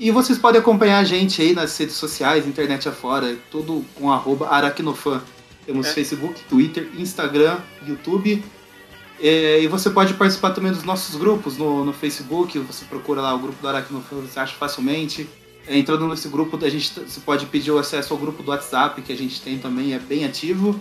E 0.00 0.10
vocês 0.10 0.38
podem 0.38 0.60
acompanhar 0.60 0.98
a 0.98 1.04
gente 1.04 1.42
aí 1.42 1.52
nas 1.52 1.76
redes 1.76 1.96
sociais, 1.96 2.46
internet 2.46 2.88
afora, 2.88 3.36
tudo 3.50 3.84
com 3.96 4.12
arroba 4.12 4.48
aracnofan. 4.48 5.20
Temos 5.66 5.88
é. 5.88 5.92
Facebook, 5.92 6.40
Twitter, 6.48 6.88
Instagram, 6.96 7.58
YouTube. 7.86 8.42
É, 9.20 9.60
e 9.60 9.66
você 9.66 9.90
pode 9.90 10.14
participar 10.14 10.52
também 10.52 10.70
dos 10.70 10.84
nossos 10.84 11.16
grupos 11.16 11.56
no, 11.56 11.84
no 11.84 11.92
Facebook. 11.92 12.58
Você 12.60 12.84
procura 12.84 13.20
lá 13.20 13.34
o 13.34 13.38
grupo 13.38 13.60
do 13.60 13.68
Aracnofan, 13.68 14.16
você 14.16 14.38
acha 14.38 14.54
facilmente. 14.54 15.28
É, 15.66 15.76
entrando 15.76 16.06
nesse 16.06 16.28
grupo, 16.28 16.56
a 16.64 16.70
gente 16.70 16.92
você 17.00 17.20
pode 17.20 17.46
pedir 17.46 17.72
o 17.72 17.78
acesso 17.78 18.14
ao 18.14 18.18
grupo 18.18 18.42
do 18.42 18.50
WhatsApp, 18.50 19.02
que 19.02 19.12
a 19.12 19.16
gente 19.16 19.42
tem 19.42 19.58
também, 19.58 19.92
é 19.92 19.98
bem 19.98 20.24
ativo. 20.24 20.80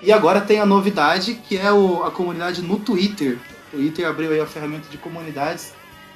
E 0.00 0.10
agora 0.10 0.40
tem 0.40 0.60
a 0.60 0.66
novidade, 0.66 1.34
que 1.34 1.56
é 1.58 1.72
o, 1.72 2.04
a 2.04 2.10
comunidade 2.10 2.62
no 2.62 2.78
Twitter. 2.78 3.38
O 3.72 3.76
Twitter 3.76 4.06
abriu 4.06 4.30
aí 4.30 4.40
a 4.40 4.46
ferramenta 4.46 4.88
de 4.88 4.96
comunidades. 4.96 5.72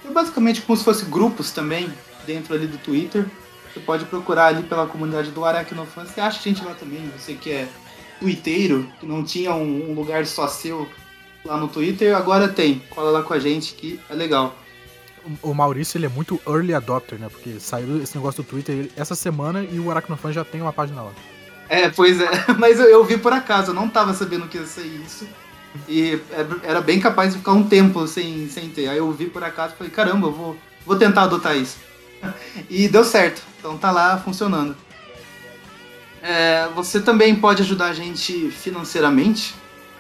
É 0.09 0.11
basicamente 0.11 0.63
como 0.63 0.77
se 0.77 0.85
fosse 0.85 1.05
grupos 1.05 1.51
também, 1.51 1.93
dentro 2.27 2.55
ali 2.55 2.67
do 2.67 2.79
Twitter. 2.79 3.27
Você 3.73 3.81
pode 3.81 4.05
procurar 4.07 4.47
ali 4.47 4.63
pela 4.63 4.87
comunidade 4.87 5.31
do 5.31 5.45
Aracnofan. 5.45 6.05
Você 6.05 6.21
acha 6.21 6.43
gente 6.43 6.65
lá 6.65 6.75
também, 6.75 7.11
você 7.17 7.35
que 7.35 7.51
é 7.51 7.69
twitteiro, 8.19 8.89
que 8.99 9.07
não 9.07 9.23
tinha 9.23 9.55
um, 9.55 9.91
um 9.91 9.95
lugar 9.95 10.25
só 10.27 10.49
seu 10.49 10.89
lá 11.45 11.57
no 11.57 11.69
Twitter, 11.69 12.17
agora 12.17 12.49
tem. 12.49 12.83
Cola 12.91 13.11
lá 13.11 13.23
com 13.23 13.35
a 13.35 13.39
gente 13.39 13.75
que 13.75 14.01
é 14.11 14.15
legal. 14.15 14.57
O 15.43 15.53
Maurício 15.53 15.99
ele 15.99 16.07
é 16.07 16.09
muito 16.09 16.41
early 16.47 16.73
adopter, 16.73 17.19
né? 17.19 17.29
Porque 17.29 17.59
saiu 17.59 18.03
esse 18.03 18.17
negócio 18.17 18.43
do 18.43 18.49
Twitter 18.49 18.91
essa 18.97 19.15
semana 19.15 19.63
e 19.63 19.79
o 19.79 19.91
Aracnofan 19.91 20.33
já 20.33 20.45
tem 20.45 20.61
uma 20.61 20.73
página 20.73 21.03
lá. 21.03 21.13
É, 21.69 21.89
pois 21.89 22.21
é. 22.21 22.31
Mas 22.59 22.79
eu, 22.79 22.87
eu 22.87 23.05
vi 23.05 23.19
por 23.19 23.33
acaso, 23.33 23.71
eu 23.71 23.75
não 23.75 23.89
tava 23.89 24.15
sabendo 24.15 24.49
que 24.49 24.59
ia 24.59 24.67
ser 24.67 24.87
isso. 24.87 25.27
E 25.89 26.21
é, 26.33 26.47
era 26.63 26.81
bem 26.81 27.01
capaz 27.01 27.33
de 27.33 27.39
ficar 27.39 27.53
um 27.53 27.65
tempo 27.65 28.07
sem, 28.07 28.49
sem 28.49 28.69
ter. 28.69 28.89
Aí 28.89 28.99
eu 28.99 29.11
vi 29.13 29.27
por 29.27 29.43
acaso 29.43 29.75
e 29.75 29.77
falei, 29.77 29.93
caramba, 29.93 30.29
eu 30.29 30.33
vou, 30.33 30.57
vou 30.85 30.97
tentar 30.97 31.25
adotar 31.25 31.57
isso. 31.57 31.77
E 32.69 32.89
deu 32.89 33.05
certo. 33.05 33.43
Então 33.59 33.77
tá 33.77 33.91
lá 33.91 34.19
funcionando. 34.19 34.77
É, 36.23 36.69
você 36.75 37.01
também 37.01 37.37
pode 37.37 37.63
ajudar 37.63 37.87
a 37.87 37.93
gente 37.93 38.51
financeiramente. 38.51 39.55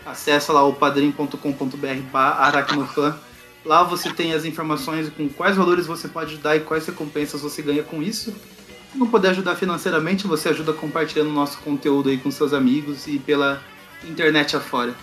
Acesse 0.04 0.50
lá 0.52 0.64
o 0.64 0.72
padrim.com.br 0.72 2.16
aracnofan. 2.16 3.18
Lá 3.64 3.82
você 3.82 4.12
tem 4.12 4.32
as 4.32 4.44
informações 4.44 5.08
com 5.08 5.28
quais 5.28 5.56
valores 5.56 5.86
você 5.86 6.06
pode 6.06 6.32
ajudar 6.32 6.56
e 6.56 6.60
quais 6.60 6.86
recompensas 6.86 7.40
você 7.40 7.62
ganha 7.62 7.82
com 7.82 8.02
isso. 8.02 8.32
Se 8.92 8.98
não 8.98 9.08
puder 9.08 9.30
ajudar 9.30 9.56
financeiramente, 9.56 10.26
você 10.26 10.48
ajuda 10.48 10.72
compartilhando 10.72 11.30
nosso 11.30 11.58
conteúdo 11.58 12.08
aí 12.08 12.18
com 12.18 12.30
seus 12.30 12.52
amigos 12.52 13.06
e 13.06 13.18
pela 13.18 13.62
internet 14.04 14.56
afora. 14.56 14.94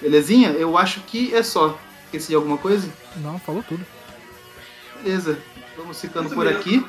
Belezinha? 0.00 0.50
Eu 0.50 0.78
acho 0.78 1.00
que 1.00 1.34
é 1.34 1.42
só. 1.42 1.78
Esqueci 2.06 2.28
de 2.28 2.34
alguma 2.34 2.56
coisa? 2.56 2.88
Não, 3.16 3.38
falou 3.38 3.62
tudo. 3.62 3.84
Beleza. 5.02 5.38
Vamos 5.80 5.98
ficando 5.98 6.28
por 6.34 6.46
aqui. 6.46 6.84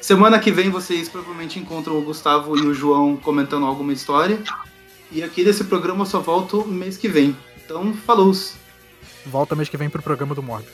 Semana 0.00 0.38
que 0.38 0.50
vem 0.50 0.70
vocês 0.70 1.10
provavelmente 1.10 1.58
encontram 1.58 1.98
o 1.98 2.00
Gustavo 2.00 2.56
e 2.56 2.62
o 2.62 2.72
João 2.72 3.16
comentando 3.16 3.66
alguma 3.66 3.92
história. 3.92 4.38
E 5.12 5.22
aqui 5.22 5.44
desse 5.44 5.64
programa 5.64 6.02
eu 6.02 6.06
só 6.06 6.18
volto 6.18 6.66
mês 6.66 6.96
que 6.96 7.06
vem. 7.06 7.36
Então, 7.62 7.92
falou! 7.92 8.32
Volta 9.26 9.54
mês 9.54 9.68
que 9.68 9.76
vem 9.76 9.90
pro 9.90 10.00
programa 10.00 10.34
do 10.34 10.42
Morbius. 10.42 10.72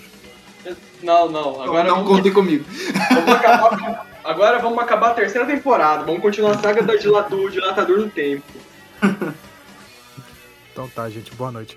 Não, 1.03 1.29
não. 1.29 1.61
Agora 1.61 1.89
não, 1.89 1.99
não 1.99 2.05
contem 2.05 2.33
comigo. 2.33 2.65
Vamos 3.13 3.35
acabar, 3.35 4.07
agora 4.23 4.59
vamos 4.61 4.79
acabar 4.79 5.11
a 5.11 5.15
terceira 5.15 5.47
temporada. 5.47 6.05
Vamos 6.05 6.23
continuar 6.23 6.53
a 6.53 6.59
saga 6.59 6.83
do 6.83 6.99
dilatador, 6.99 7.51
dilatador 7.51 7.99
do 7.99 8.11
tempo. 8.11 8.45
Então 10.73 10.89
tá, 10.89 11.11
gente. 11.11 11.35
Boa 11.35 11.51
noite. 11.51 11.77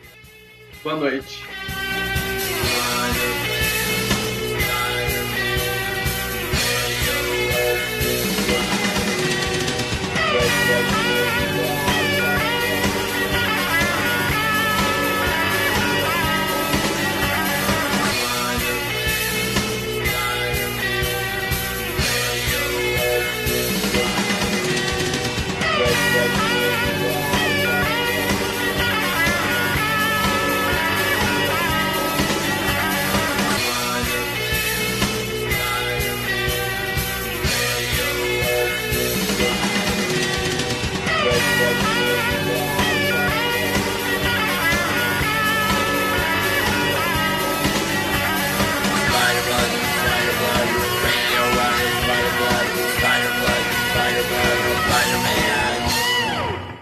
Boa 0.84 0.96
noite. 0.96 1.44